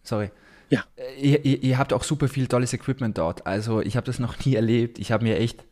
sorry. 0.02 0.30
Ja. 0.70 0.84
Äh, 0.96 1.20
ihr, 1.20 1.44
ihr, 1.44 1.62
ihr, 1.62 1.78
habt 1.78 1.92
auch 1.92 2.02
super 2.02 2.28
viel 2.28 2.46
tolles 2.46 2.72
Equipment 2.72 3.18
dort. 3.18 3.46
Also 3.46 3.80
ich 3.80 3.96
habe 3.96 4.06
das 4.06 4.18
noch 4.18 4.44
nie 4.44 4.54
erlebt. 4.54 4.98
Ich 4.98 5.12
habe 5.12 5.24
mir 5.24 5.38
echt 5.38 5.64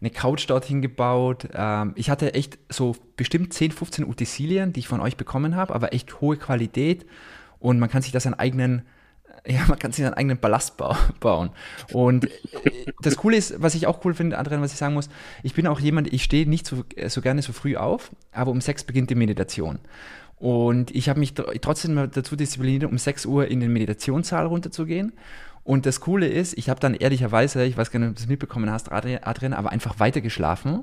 eine 0.00 0.10
Couch 0.10 0.48
dorthin 0.48 0.82
gebaut. 0.82 1.48
Ähm, 1.54 1.92
ich 1.96 2.10
hatte 2.10 2.34
echt 2.34 2.58
so 2.68 2.96
bestimmt 3.16 3.52
10, 3.52 3.72
15 3.72 4.04
Utensilien, 4.04 4.72
die 4.72 4.80
ich 4.80 4.88
von 4.88 5.00
euch 5.00 5.16
bekommen 5.16 5.56
habe, 5.56 5.74
aber 5.74 5.94
echt 5.94 6.20
hohe 6.20 6.36
Qualität. 6.36 7.06
Und 7.58 7.78
man 7.78 7.88
kann 7.88 8.02
sich 8.02 8.12
das 8.12 8.26
an 8.26 8.34
eigenen 8.34 8.82
ja, 9.46 9.64
man 9.68 9.78
kann 9.78 9.92
sich 9.92 10.04
seinen 10.04 10.14
eigenen 10.14 10.38
Ballast 10.38 10.76
bauen. 11.20 11.50
Und 11.92 12.24
äh, 12.24 12.30
das 13.00 13.16
Coole 13.16 13.36
ist, 13.36 13.60
was 13.62 13.74
ich 13.74 13.86
auch 13.86 14.04
cool 14.04 14.14
finde, 14.14 14.38
Adrian, 14.38 14.62
was 14.62 14.72
ich 14.72 14.78
sagen 14.78 14.94
muss, 14.94 15.08
ich 15.42 15.54
bin 15.54 15.66
auch 15.66 15.80
jemand, 15.80 16.12
ich 16.12 16.24
stehe 16.24 16.48
nicht 16.48 16.66
so, 16.66 16.84
äh, 16.96 17.08
so 17.08 17.20
gerne 17.20 17.42
so 17.42 17.52
früh 17.52 17.76
auf, 17.76 18.10
aber 18.32 18.50
um 18.50 18.60
sechs 18.60 18.84
beginnt 18.84 19.10
die 19.10 19.14
Meditation. 19.14 19.78
Und 20.40 20.90
ich 20.90 21.10
habe 21.10 21.20
mich 21.20 21.34
trotzdem 21.34 22.10
dazu 22.10 22.34
diszipliniert, 22.34 22.84
um 22.84 22.96
6 22.96 23.26
Uhr 23.26 23.46
in 23.46 23.60
den 23.60 23.72
Meditationssaal 23.74 24.46
runterzugehen. 24.46 25.12
Und 25.64 25.84
das 25.84 26.00
Coole 26.00 26.26
ist, 26.26 26.56
ich 26.56 26.70
habe 26.70 26.80
dann 26.80 26.94
ehrlicherweise, 26.94 27.62
ich 27.64 27.76
weiß 27.76 27.90
gar 27.90 28.00
nicht, 28.00 28.08
ob 28.08 28.14
du 28.16 28.22
das 28.22 28.28
mitbekommen 28.28 28.70
hast, 28.70 28.90
Adrian, 28.90 29.52
aber 29.52 29.70
einfach 29.70 30.00
weiter 30.00 30.22
geschlafen, 30.22 30.82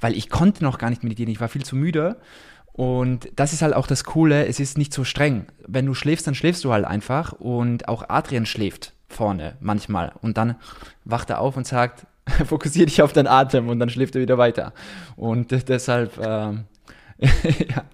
weil 0.00 0.16
ich 0.16 0.30
konnte 0.30 0.62
noch 0.62 0.78
gar 0.78 0.88
nicht 0.88 1.02
meditieren. 1.02 1.32
Ich 1.32 1.40
war 1.40 1.48
viel 1.48 1.64
zu 1.64 1.74
müde. 1.74 2.16
Und 2.72 3.28
das 3.34 3.52
ist 3.52 3.60
halt 3.60 3.74
auch 3.74 3.88
das 3.88 4.04
Coole, 4.04 4.46
es 4.46 4.60
ist 4.60 4.78
nicht 4.78 4.94
so 4.94 5.02
streng. 5.02 5.46
Wenn 5.66 5.84
du 5.84 5.94
schläfst, 5.94 6.26
dann 6.28 6.36
schläfst 6.36 6.62
du 6.64 6.72
halt 6.72 6.84
einfach. 6.84 7.32
Und 7.32 7.88
auch 7.88 8.08
Adrian 8.08 8.46
schläft 8.46 8.94
vorne 9.08 9.56
manchmal. 9.60 10.12
Und 10.22 10.36
dann 10.38 10.54
wacht 11.04 11.28
er 11.28 11.40
auf 11.40 11.56
und 11.56 11.66
sagt, 11.66 12.06
fokussiere 12.46 12.86
dich 12.86 13.02
auf 13.02 13.12
deinen 13.12 13.26
Atem 13.26 13.68
und 13.68 13.80
dann 13.80 13.90
schläft 13.90 14.14
er 14.14 14.22
wieder 14.22 14.38
weiter. 14.38 14.72
Und 15.16 15.50
deshalb, 15.50 16.16
ähm, 16.18 16.66
ja, 17.18 17.84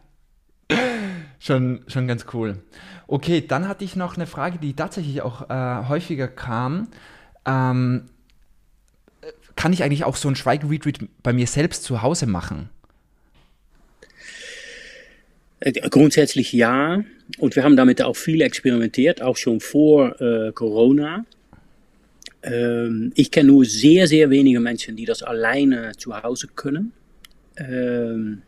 schon, 1.38 1.80
schon 1.86 2.06
ganz 2.06 2.26
cool. 2.32 2.62
Okay, 3.06 3.44
dann 3.46 3.68
hatte 3.68 3.84
ich 3.84 3.96
noch 3.96 4.16
eine 4.16 4.26
Frage, 4.26 4.58
die 4.58 4.74
tatsächlich 4.74 5.22
auch 5.22 5.48
äh, 5.48 5.88
häufiger 5.88 6.28
kam. 6.28 6.88
Ähm, 7.46 8.10
kann 9.56 9.72
ich 9.72 9.82
eigentlich 9.82 10.04
auch 10.04 10.16
so 10.16 10.28
ein 10.28 10.36
Schweigeretreat 10.36 11.00
bei 11.22 11.32
mir 11.32 11.46
selbst 11.46 11.84
zu 11.84 12.02
Hause 12.02 12.26
machen? 12.26 12.68
Äh, 15.60 15.72
grundsätzlich 15.88 16.52
ja. 16.52 17.02
Und 17.38 17.56
wir 17.56 17.64
haben 17.64 17.76
damit 17.76 18.00
auch 18.02 18.16
viel 18.16 18.40
experimentiert, 18.40 19.20
auch 19.20 19.36
schon 19.36 19.60
vor 19.60 20.20
äh, 20.20 20.52
Corona. 20.52 21.24
Ähm, 22.42 23.12
ich 23.14 23.30
kenne 23.30 23.48
nur 23.48 23.64
sehr, 23.64 24.06
sehr 24.06 24.30
wenige 24.30 24.60
Menschen, 24.60 24.96
die 24.96 25.04
das 25.04 25.22
alleine 25.22 25.92
zu 25.96 26.14
Hause 26.22 26.48
können. 26.54 26.92
Ähm, 27.56 28.42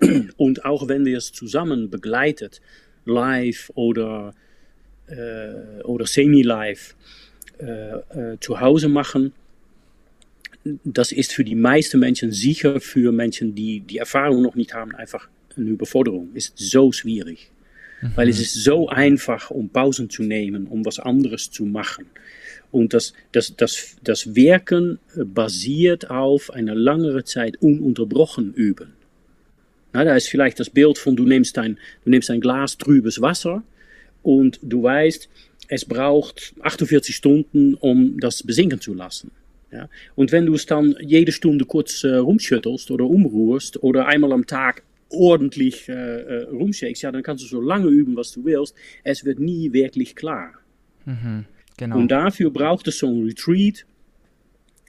und 0.36 0.64
auch 0.64 0.88
wenn 0.88 1.04
wir 1.04 1.18
es 1.18 1.32
zusammen 1.32 1.90
begleitet, 1.90 2.60
live 3.04 3.70
oder, 3.74 4.34
äh, 5.06 5.82
oder 5.82 6.06
semi-live 6.06 6.94
äh, 7.58 7.62
äh, 7.62 8.38
zu 8.40 8.60
Hause 8.60 8.88
machen, 8.88 9.32
das 10.84 11.12
ist 11.12 11.32
für 11.32 11.44
die 11.44 11.54
meisten 11.54 11.98
Menschen 11.98 12.32
sicher 12.32 12.80
für 12.80 13.12
Menschen, 13.12 13.54
die 13.54 13.80
die 13.80 13.98
Erfahrung 13.98 14.42
noch 14.42 14.54
nicht 14.54 14.74
haben, 14.74 14.94
einfach 14.94 15.28
eine 15.56 15.70
Überforderung. 15.70 16.30
Ist 16.34 16.52
so 16.56 16.92
schwierig. 16.92 17.50
Mhm. 18.00 18.12
Weil 18.14 18.28
es 18.28 18.40
ist 18.40 18.54
so 18.54 18.88
einfach, 18.88 19.50
um 19.50 19.70
Pausen 19.70 20.10
zu 20.10 20.22
nehmen, 20.22 20.66
um 20.66 20.84
was 20.84 20.98
anderes 20.98 21.50
zu 21.50 21.64
machen. 21.64 22.06
Und 22.70 22.92
das, 22.92 23.14
das, 23.32 23.56
das, 23.56 23.96
das 24.02 24.34
Werken 24.34 24.98
basiert 25.16 26.10
auf 26.10 26.50
eine 26.50 26.74
langere 26.74 27.24
Zeit 27.24 27.56
ununterbrochen 27.62 28.52
üben. 28.52 28.92
Na, 29.92 30.04
da 30.04 30.16
ist 30.16 30.28
vielleicht 30.28 30.60
das 30.60 30.70
Bild 30.70 30.98
von, 30.98 31.16
du 31.16 31.24
nimmst 31.24 31.58
ein, 31.58 31.78
du 32.04 32.10
nimmst 32.10 32.30
ein 32.30 32.40
Glas 32.40 32.76
trübes 32.76 33.20
Wasser 33.20 33.62
und 34.22 34.58
du 34.62 34.82
weißt, 34.82 35.28
es 35.68 35.84
braucht 35.84 36.54
48 36.60 37.14
Stunden, 37.14 37.74
um 37.74 38.18
das 38.20 38.42
besinken 38.42 38.80
zu 38.80 38.94
lassen. 38.94 39.30
Ja? 39.70 39.88
Und 40.14 40.32
wenn 40.32 40.46
du 40.46 40.54
es 40.54 40.66
dann 40.66 40.96
jede 41.00 41.32
Stunde 41.32 41.64
kurz 41.64 42.04
äh, 42.04 42.16
rumschüttelst 42.16 42.90
oder 42.90 43.04
umrührst 43.04 43.82
oder 43.82 44.06
einmal 44.06 44.32
am 44.32 44.46
Tag 44.46 44.82
ordentlich 45.10 45.88
äh, 45.88 45.92
äh, 45.92 46.42
rumshakes, 46.44 47.02
ja, 47.02 47.12
dann 47.12 47.22
kannst 47.22 47.44
du 47.44 47.48
so 47.48 47.60
lange 47.60 47.88
üben, 47.88 48.16
was 48.16 48.32
du 48.32 48.44
willst. 48.44 48.74
Es 49.04 49.24
wird 49.24 49.38
nie 49.38 49.72
wirklich 49.72 50.16
klar. 50.16 50.52
Mhm, 51.04 51.44
genau. 51.76 51.98
Und 51.98 52.08
dafür 52.08 52.50
braucht 52.50 52.88
es 52.88 52.98
so 52.98 53.08
ein 53.08 53.24
Retreat, 53.24 53.86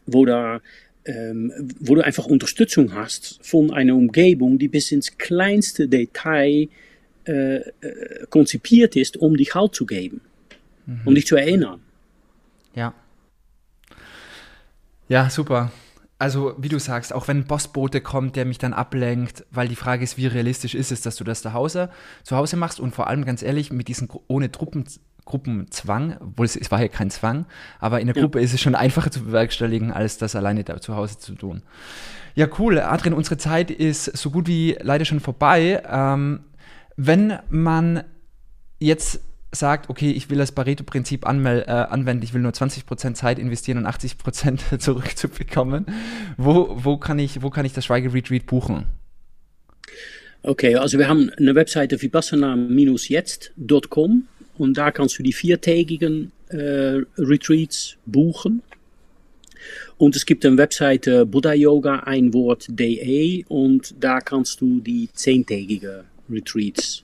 wo 0.06 0.26
da 0.26 0.62
ähm, 1.06 1.52
wo 1.80 1.96
du 1.96 2.02
einfach 2.02 2.26
Unterstützung 2.26 2.94
hast 2.94 3.40
von 3.42 3.72
einer 3.72 3.96
Umgebung, 3.96 4.60
die 4.60 4.68
bis 4.68 4.92
ins 4.92 5.18
kleinste 5.18 5.88
Detail 5.88 6.68
äh, 7.26 7.58
äh, 7.58 8.26
konzipiert 8.30 8.96
ist, 8.96 9.18
um 9.18 9.36
dich 9.38 9.56
Halt 9.56 9.76
zu 9.76 9.86
geben, 9.86 10.22
mhm. 10.86 11.02
um 11.06 11.16
dich 11.16 11.28
zu 11.28 11.36
erinnern. 11.36 11.82
Ja. 12.76 12.94
Ja, 15.08 15.30
super. 15.30 15.72
Also, 16.18 16.54
wie 16.58 16.70
du 16.70 16.80
sagst, 16.80 17.14
auch 17.14 17.28
wenn 17.28 17.38
ein 17.38 17.48
Bossbote 17.48 18.02
kommt, 18.02 18.36
der 18.36 18.46
mich 18.46 18.58
dann 18.58 18.74
ablenkt, 18.74 19.46
weil 19.52 19.68
die 19.68 19.78
Frage 19.78 20.04
ist, 20.04 20.18
wie 20.18 20.28
realistisch 20.28 20.76
ist 20.76 20.92
es, 20.92 21.02
dass 21.02 21.16
du 21.16 21.24
das 21.24 21.42
zu 21.42 21.54
Hause, 21.54 21.90
zu 22.24 22.36
Hause 22.36 22.58
machst 22.58 22.80
und 22.80 22.94
vor 22.94 23.08
allem 23.08 23.24
ganz 23.24 23.42
ehrlich, 23.42 23.72
mit 23.72 23.88
diesen 23.88 24.10
ohne 24.28 24.52
Truppen, 24.52 24.84
Gruppenzwang, 25.30 26.18
obwohl 26.20 26.46
es, 26.46 26.56
es 26.56 26.72
war 26.72 26.82
ja 26.82 26.88
kein 26.88 27.12
Zwang, 27.12 27.46
aber 27.80 28.02
in 28.02 28.08
der 28.08 28.16
ja. 28.16 28.24
Gruppe 28.24 28.42
ist 28.42 28.54
es 28.54 28.60
schon 28.60 28.76
einfacher 28.76 29.12
zu 29.12 29.24
bewerkstelligen, 29.24 29.92
als 29.92 30.18
das 30.18 30.36
alleine 30.36 30.64
da 30.64 30.82
zu 30.82 30.96
Hause 30.96 31.20
zu 31.20 31.36
tun. 31.36 31.62
Ja, 32.36 32.48
cool. 32.58 32.80
Adrian, 32.80 33.14
unsere 33.14 33.38
Zeit 33.38 33.72
ist 33.72 34.06
so 34.18 34.32
gut 34.32 34.48
wie 34.48 34.76
leider 34.82 35.06
schon 35.06 35.20
vorbei. 35.20 35.84
Ähm, 35.90 36.42
wenn 36.96 37.40
man 37.50 38.04
jetzt 38.80 39.22
sagt, 39.52 39.90
okay, 39.90 40.12
ich 40.12 40.30
will 40.30 40.38
das 40.38 40.52
Pareto-Prinzip 40.52 41.26
äh, 41.26 41.28
anwenden, 41.28 42.24
ich 42.24 42.34
will 42.34 42.42
nur 42.42 42.52
20% 42.52 43.14
Zeit 43.14 43.40
investieren 43.40 43.78
und 43.80 43.88
80% 43.88 44.78
zurückzubekommen, 44.80 45.88
wo, 46.38 46.78
wo, 46.84 46.98
kann 46.98 47.18
ich, 47.20 47.42
wo 47.42 47.50
kann 47.50 47.66
ich 47.66 47.74
das 47.74 47.86
Schweige-Retreat 47.86 48.46
buchen? 48.46 48.86
Okay, 50.42 50.76
also 50.76 50.98
wir 50.98 51.10
haben 51.10 51.30
eine 51.38 51.54
Webseite 51.56 52.02
vipassana-jetzt.com 52.02 54.24
und 54.60 54.78
da 54.78 54.92
kannst 54.92 55.18
du 55.18 55.24
die 55.24 55.34
viertägigen 55.34 56.32
äh, 56.50 57.02
Retreats 57.18 57.98
buchen. 58.06 58.62
Und 59.98 60.16
es 60.16 60.26
gibt 60.26 60.46
eine 60.46 60.58
Webseite 60.58 61.26
Buddha 61.26 61.54
Yoga, 61.54 62.00
ein 62.00 62.34
Wort.de 62.34 63.46
und 63.48 63.96
da 64.00 64.20
kannst 64.20 64.62
du 64.62 64.80
die 64.80 65.10
zehntägige 65.14 66.06
Retreats 66.30 67.04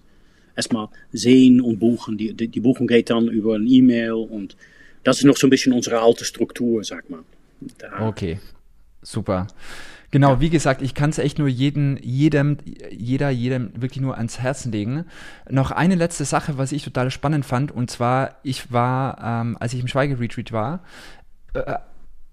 erstmal 0.56 0.90
sehen 1.12 1.62
und 1.62 1.80
buchen. 1.80 2.18
Die, 2.18 2.34
die, 2.34 2.48
die 2.48 2.60
Buchung 2.60 2.88
geht 2.88 3.10
dann 3.10 3.28
über 3.28 3.56
ein 3.56 3.68
E-Mail 3.68 4.14
und 4.14 4.56
das 5.04 5.18
ist 5.18 5.26
noch 5.26 5.38
so 5.38 5.48
ein 5.48 5.50
bisschen 5.50 5.74
unsere 5.74 6.00
alte 6.00 6.26
Struktur, 6.26 6.84
sag 6.84 7.10
mal. 7.10 7.24
Da. 7.78 8.08
Okay, 8.08 8.40
super. 9.02 9.48
Genau, 10.12 10.34
ja. 10.34 10.42
wie 10.42 10.50
gesagt, 10.50 10.82
ich 10.82 10.94
kann 10.94 11.10
es 11.10 11.18
echt 11.18 11.40
nur 11.40 11.48
jeden, 11.48 11.98
jedem, 12.02 12.58
jeder, 12.92 13.30
jedem 13.30 13.72
wirklich 13.76 14.02
nur 14.02 14.18
ans 14.18 14.40
Herzen 14.40 14.72
legen. 14.72 15.06
Noch 15.50 15.72
eine 15.72 15.96
letzte 15.96 16.26
Sache, 16.26 16.58
was 16.58 16.72
ich 16.72 16.84
total 16.84 17.12
spannend 17.12 17.46
fand, 17.46 17.72
und 17.72 17.90
zwar, 17.90 18.36
ich 18.44 18.72
war, 18.72 19.18
ähm, 19.24 19.58
als 19.60 19.74
ich 19.74 19.80
im 19.80 19.88
Schweigeretreat 19.88 20.52
war, 20.52 20.82
äh, 21.54 21.76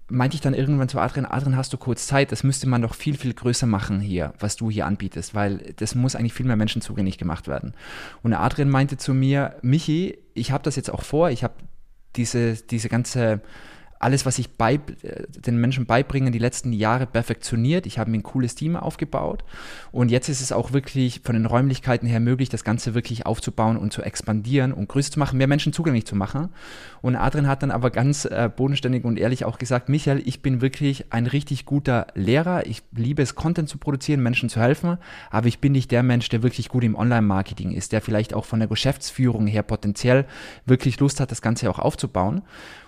meinte 0.09 0.35
ich 0.35 0.41
dann 0.41 0.53
irgendwann 0.53 0.89
zu 0.89 0.99
Adrian, 0.99 1.25
Adrian, 1.25 1.57
hast 1.57 1.73
du 1.73 1.77
kurz 1.77 2.07
Zeit? 2.07 2.31
Das 2.31 2.43
müsste 2.43 2.67
man 2.67 2.81
doch 2.81 2.93
viel, 2.93 3.17
viel 3.17 3.33
größer 3.33 3.65
machen 3.65 3.99
hier, 3.99 4.33
was 4.39 4.55
du 4.55 4.69
hier 4.69 4.85
anbietest, 4.85 5.33
weil 5.33 5.73
das 5.77 5.95
muss 5.95 6.15
eigentlich 6.15 6.33
viel 6.33 6.45
mehr 6.45 6.55
Menschen 6.55 6.81
zugänglich 6.81 7.17
gemacht 7.17 7.47
werden. 7.47 7.73
Und 8.21 8.33
Adrian 8.33 8.69
meinte 8.69 8.97
zu 8.97 9.13
mir, 9.13 9.55
Michi, 9.61 10.17
ich 10.33 10.51
habe 10.51 10.63
das 10.63 10.75
jetzt 10.75 10.91
auch 10.91 11.03
vor, 11.03 11.29
ich 11.29 11.43
habe 11.43 11.55
diese, 12.15 12.55
diese 12.55 12.89
ganze 12.89 13.41
alles, 14.03 14.25
was 14.25 14.37
ich 14.37 14.51
bei, 14.51 14.79
den 15.45 15.57
Menschen 15.57 15.85
beibringe, 15.85 16.29
die 16.31 16.39
letzten 16.39 16.73
Jahre 16.73 17.07
perfektioniert. 17.07 17.85
Ich 17.85 17.97
habe 17.97 18.11
mir 18.11 18.17
ein 18.17 18.23
cooles 18.23 18.53
Team 18.53 18.75
aufgebaut 18.75 19.43
und 19.91 20.11
jetzt 20.11 20.27
ist 20.29 20.41
es 20.41 20.51
auch 20.51 20.73
wirklich 20.73 21.21
von 21.23 21.35
den 21.35 21.45
Räumlichkeiten 21.45 22.07
her 22.07 22.19
möglich, 22.19 22.49
das 22.49 22.63
Ganze 22.63 22.93
wirklich 22.93 23.25
aufzubauen 23.25 23.77
und 23.77 23.93
zu 23.93 24.01
expandieren 24.01 24.73
und 24.73 24.89
größer 24.89 25.11
zu 25.11 25.19
machen, 25.19 25.37
mehr 25.37 25.47
Menschen 25.47 25.73
zugänglich 25.73 26.05
zu 26.05 26.15
machen. 26.15 26.49
Und 27.01 27.15
Adrian 27.15 27.47
hat 27.47 27.63
dann 27.63 27.71
aber 27.71 27.91
ganz 27.91 28.25
äh, 28.25 28.49
bodenständig 28.53 29.05
und 29.05 29.17
ehrlich 29.17 29.45
auch 29.45 29.57
gesagt, 29.57 29.87
Michael, 29.89 30.21
ich 30.25 30.41
bin 30.41 30.61
wirklich 30.61 31.11
ein 31.11 31.25
richtig 31.25 31.65
guter 31.65 32.07
Lehrer. 32.13 32.65
Ich 32.65 32.83
liebe 32.91 33.21
es, 33.21 33.35
Content 33.35 33.69
zu 33.69 33.77
produzieren, 33.77 34.21
Menschen 34.21 34.49
zu 34.49 34.59
helfen, 34.59 34.97
aber 35.29 35.47
ich 35.47 35.59
bin 35.59 35.71
nicht 35.71 35.91
der 35.91 36.03
Mensch, 36.03 36.27
der 36.29 36.43
wirklich 36.43 36.67
gut 36.67 36.83
im 36.83 36.95
Online-Marketing 36.95 37.71
ist, 37.71 37.93
der 37.93 38.01
vielleicht 38.01 38.33
auch 38.33 38.45
von 38.45 38.59
der 38.59 38.67
Geschäftsführung 38.67 39.47
her 39.47 39.63
potenziell 39.63 40.25
wirklich 40.65 40.99
Lust 40.99 41.19
hat, 41.19 41.31
das 41.31 41.41
Ganze 41.41 41.69
auch 41.69 41.79
aufzubauen. 41.79 42.41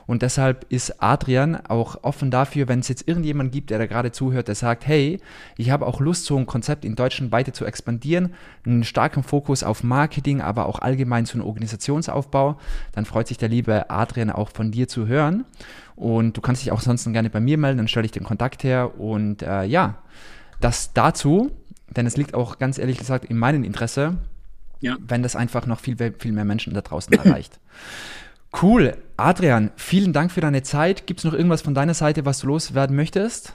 Und 0.07 0.21
deshalb 0.21 0.65
ist 0.69 1.01
Adrian 1.01 1.55
auch 1.55 2.03
offen 2.03 2.31
dafür, 2.31 2.67
wenn 2.67 2.79
es 2.79 2.87
jetzt 2.87 3.07
irgendjemand 3.07 3.51
gibt, 3.51 3.69
der 3.69 3.79
da 3.79 3.85
gerade 3.85 4.11
zuhört, 4.11 4.47
der 4.47 4.55
sagt, 4.55 4.85
hey, 4.85 5.19
ich 5.57 5.71
habe 5.71 5.85
auch 5.85 5.99
Lust, 5.99 6.25
so 6.25 6.37
ein 6.37 6.45
Konzept 6.45 6.85
in 6.85 6.95
Deutschland 6.95 7.31
weiter 7.31 7.53
zu 7.53 7.65
expandieren, 7.65 8.33
einen 8.65 8.83
starken 8.83 9.23
Fokus 9.23 9.63
auf 9.63 9.83
Marketing, 9.83 10.41
aber 10.41 10.67
auch 10.67 10.79
allgemein 10.79 11.25
zu 11.25 11.37
einem 11.37 11.47
Organisationsaufbau, 11.47 12.59
dann 12.91 13.05
freut 13.05 13.27
sich 13.27 13.37
der 13.37 13.49
liebe 13.49 13.89
Adrian 13.89 14.29
auch 14.29 14.49
von 14.49 14.71
dir 14.71 14.87
zu 14.87 15.07
hören. 15.07 15.45
Und 15.95 16.35
du 16.35 16.41
kannst 16.41 16.61
dich 16.61 16.71
auch 16.71 16.81
sonst 16.81 17.05
gerne 17.11 17.29
bei 17.29 17.39
mir 17.39 17.57
melden, 17.57 17.77
dann 17.77 17.87
stelle 17.87 18.05
ich 18.05 18.11
den 18.11 18.23
Kontakt 18.23 18.63
her. 18.63 18.99
Und 18.99 19.41
äh, 19.41 19.63
ja, 19.63 19.99
das 20.59 20.93
dazu, 20.93 21.51
denn 21.95 22.05
es 22.05 22.17
liegt 22.17 22.33
auch 22.33 22.59
ganz 22.59 22.77
ehrlich 22.77 22.97
gesagt 22.97 23.25
in 23.25 23.37
meinem 23.37 23.63
Interesse, 23.63 24.17
ja. 24.81 24.97
wenn 24.99 25.23
das 25.23 25.35
einfach 25.35 25.65
noch 25.65 25.79
viel, 25.79 25.95
viel 26.19 26.31
mehr 26.31 26.45
Menschen 26.45 26.73
da 26.73 26.81
draußen 26.81 27.13
erreicht. 27.13 27.59
Cool. 28.61 28.95
Adrian, 29.17 29.71
vielen 29.75 30.13
Dank 30.13 30.31
für 30.31 30.41
deine 30.41 30.63
Zeit. 30.63 31.07
Gibt 31.07 31.19
es 31.19 31.23
noch 31.23 31.33
irgendwas 31.33 31.61
von 31.61 31.73
deiner 31.73 31.93
Seite, 31.93 32.25
was 32.25 32.39
du 32.39 32.47
loswerden 32.47 32.95
möchtest? 32.95 33.53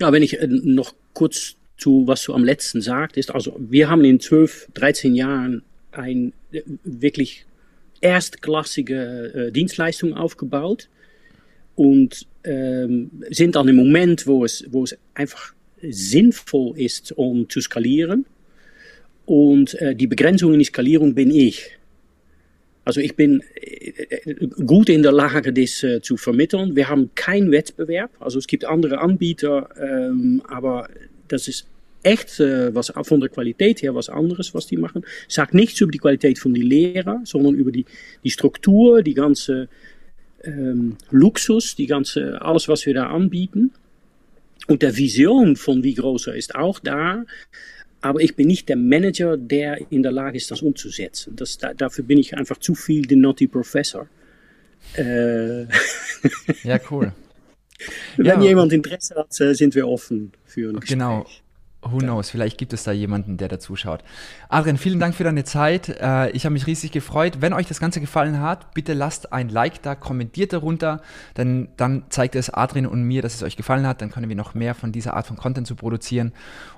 Ja, 0.00 0.12
wenn 0.12 0.22
ich 0.22 0.40
äh, 0.40 0.46
noch 0.46 0.94
kurz 1.12 1.56
zu, 1.76 2.06
was 2.06 2.22
du 2.24 2.34
am 2.34 2.44
letzten 2.44 2.80
sagtest. 2.80 3.34
Also, 3.34 3.56
wir 3.58 3.88
haben 3.88 4.04
in 4.04 4.20
12, 4.20 4.68
13 4.74 5.14
Jahren 5.14 5.62
ein 5.92 6.32
äh, 6.52 6.62
wirklich 6.84 7.46
erstklassige 8.00 9.48
äh, 9.48 9.52
Dienstleistung 9.52 10.14
aufgebaut 10.14 10.88
und 11.74 12.26
ähm, 12.44 13.10
sind 13.30 13.56
an 13.56 13.66
dem 13.66 13.76
Moment, 13.76 14.26
wo 14.26 14.44
es, 14.44 14.64
wo 14.70 14.84
es 14.84 14.96
einfach 15.14 15.54
sinnvoll 15.82 16.78
ist, 16.78 17.12
um 17.12 17.48
zu 17.48 17.60
skalieren. 17.60 18.26
Und 19.26 19.74
äh, 19.80 19.96
die 19.96 20.06
Begrenzung 20.06 20.52
in 20.52 20.58
die 20.58 20.66
Skalierung 20.66 21.14
bin 21.14 21.30
ich. 21.30 21.70
Also 22.84 23.00
ich 23.00 23.16
bin 23.16 23.42
äh, 23.54 24.34
gut 24.66 24.88
in 24.88 25.02
der 25.02 25.12
Lage, 25.12 25.52
das 25.52 25.82
äh, 25.82 26.00
zu 26.02 26.16
vermitteln. 26.16 26.76
Wir 26.76 26.88
haben 26.88 27.10
keinen 27.14 27.50
Wettbewerb. 27.50 28.10
Also 28.20 28.38
es 28.38 28.46
gibt 28.46 28.64
andere 28.64 28.98
Anbieter, 28.98 29.68
ähm, 29.80 30.42
aber 30.48 30.88
das 31.28 31.48
ist 31.48 31.66
echt 32.02 32.38
äh, 32.40 32.74
was 32.74 32.92
von 33.02 33.20
der 33.20 33.30
Qualität 33.30 33.82
her 33.82 33.94
was 33.94 34.08
anderes, 34.08 34.54
was 34.54 34.66
die 34.66 34.76
machen. 34.76 35.04
Sagt 35.28 35.54
nichts 35.54 35.80
über 35.80 35.90
die 35.90 35.98
Qualität 35.98 36.38
von 36.38 36.52
die 36.52 36.62
Lehrer, 36.62 37.22
sondern 37.24 37.54
über 37.54 37.72
die, 37.72 37.86
die 38.22 38.30
Struktur, 38.30 39.02
die 39.02 39.14
ganze 39.14 39.68
ähm, 40.44 40.96
Luxus, 41.10 41.74
die 41.76 41.86
ganze, 41.86 42.40
alles, 42.42 42.68
was 42.68 42.84
wir 42.86 42.94
da 42.94 43.06
anbieten. 43.06 43.72
Und 44.66 44.82
der 44.82 44.96
Vision 44.96 45.56
von 45.56 45.82
wie 45.82 45.94
groß 45.94 46.28
er 46.28 46.36
ist 46.36 46.54
auch 46.54 46.78
da. 46.78 47.24
Aber 48.04 48.20
ich 48.20 48.36
bin 48.36 48.48
nicht 48.48 48.68
der 48.68 48.76
Manager, 48.76 49.38
der 49.38 49.90
in 49.90 50.02
der 50.02 50.12
Lage 50.12 50.36
ist, 50.36 50.50
das 50.50 50.60
umzusetzen. 50.60 51.34
Das, 51.36 51.56
da, 51.56 51.72
dafür 51.72 52.04
bin 52.04 52.18
ich 52.18 52.36
einfach 52.36 52.58
zu 52.58 52.74
viel 52.74 53.06
der 53.06 53.16
Naughty 53.16 53.46
Professor. 53.46 54.06
Äh 54.94 55.62
ja, 56.64 56.78
cool. 56.90 57.12
Wenn 58.18 58.26
ja, 58.26 58.42
jemand 58.42 58.74
Interesse 58.74 59.14
hat, 59.14 59.40
äh, 59.40 59.54
sind 59.54 59.74
wir 59.74 59.88
offen 59.88 60.32
für 60.44 60.68
ein 60.68 60.80
Gespräch. 60.80 60.98
Genau. 60.98 61.26
Who 61.84 61.98
knows, 61.98 62.30
vielleicht 62.30 62.56
gibt 62.56 62.72
es 62.72 62.84
da 62.84 62.92
jemanden, 62.92 63.36
der 63.36 63.48
dazu 63.48 63.76
schaut. 63.76 64.02
Adrian, 64.48 64.78
vielen 64.78 65.00
Dank 65.00 65.14
für 65.14 65.24
deine 65.24 65.44
Zeit. 65.44 65.88
Äh, 65.88 66.30
ich 66.30 66.46
habe 66.46 66.54
mich 66.54 66.66
riesig 66.66 66.92
gefreut. 66.92 67.38
Wenn 67.40 67.52
euch 67.52 67.66
das 67.66 67.78
Ganze 67.78 68.00
gefallen 68.00 68.40
hat, 68.40 68.72
bitte 68.72 68.94
lasst 68.94 69.32
ein 69.32 69.48
Like 69.50 69.82
da, 69.82 69.94
kommentiert 69.94 70.52
darunter, 70.52 71.02
denn 71.36 71.68
dann 71.76 72.04
zeigt 72.08 72.36
es 72.36 72.48
Adrian 72.50 72.86
und 72.86 73.02
mir, 73.02 73.20
dass 73.22 73.34
es 73.34 73.42
euch 73.42 73.56
gefallen 73.56 73.86
hat. 73.86 74.00
Dann 74.00 74.10
können 74.10 74.28
wir 74.28 74.36
noch 74.36 74.54
mehr 74.54 74.74
von 74.74 74.92
dieser 74.92 75.14
Art 75.14 75.26
von 75.26 75.36
Content 75.36 75.66
zu 75.66 75.74
produzieren. 75.74 76.32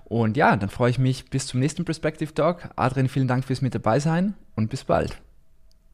Und 0.04 0.36
ja, 0.36 0.56
dann 0.56 0.70
freue 0.70 0.90
ich 0.90 0.98
mich 0.98 1.30
bis 1.30 1.46
zum 1.46 1.60
nächsten 1.60 1.84
Perspective 1.84 2.34
Talk. 2.34 2.70
Adrian, 2.76 3.08
vielen 3.08 3.28
Dank 3.28 3.44
fürs 3.44 3.62
mit 3.62 3.74
dabei 3.74 4.00
sein 4.00 4.34
und 4.54 4.70
bis 4.70 4.84
bald. 4.84 5.16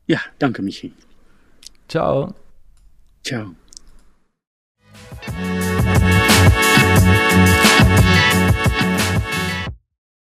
Ja, 0.06 0.20
danke, 0.38 0.62
Michi. 0.62 0.92
Ciao. 1.88 2.34
Ciao. 3.24 3.54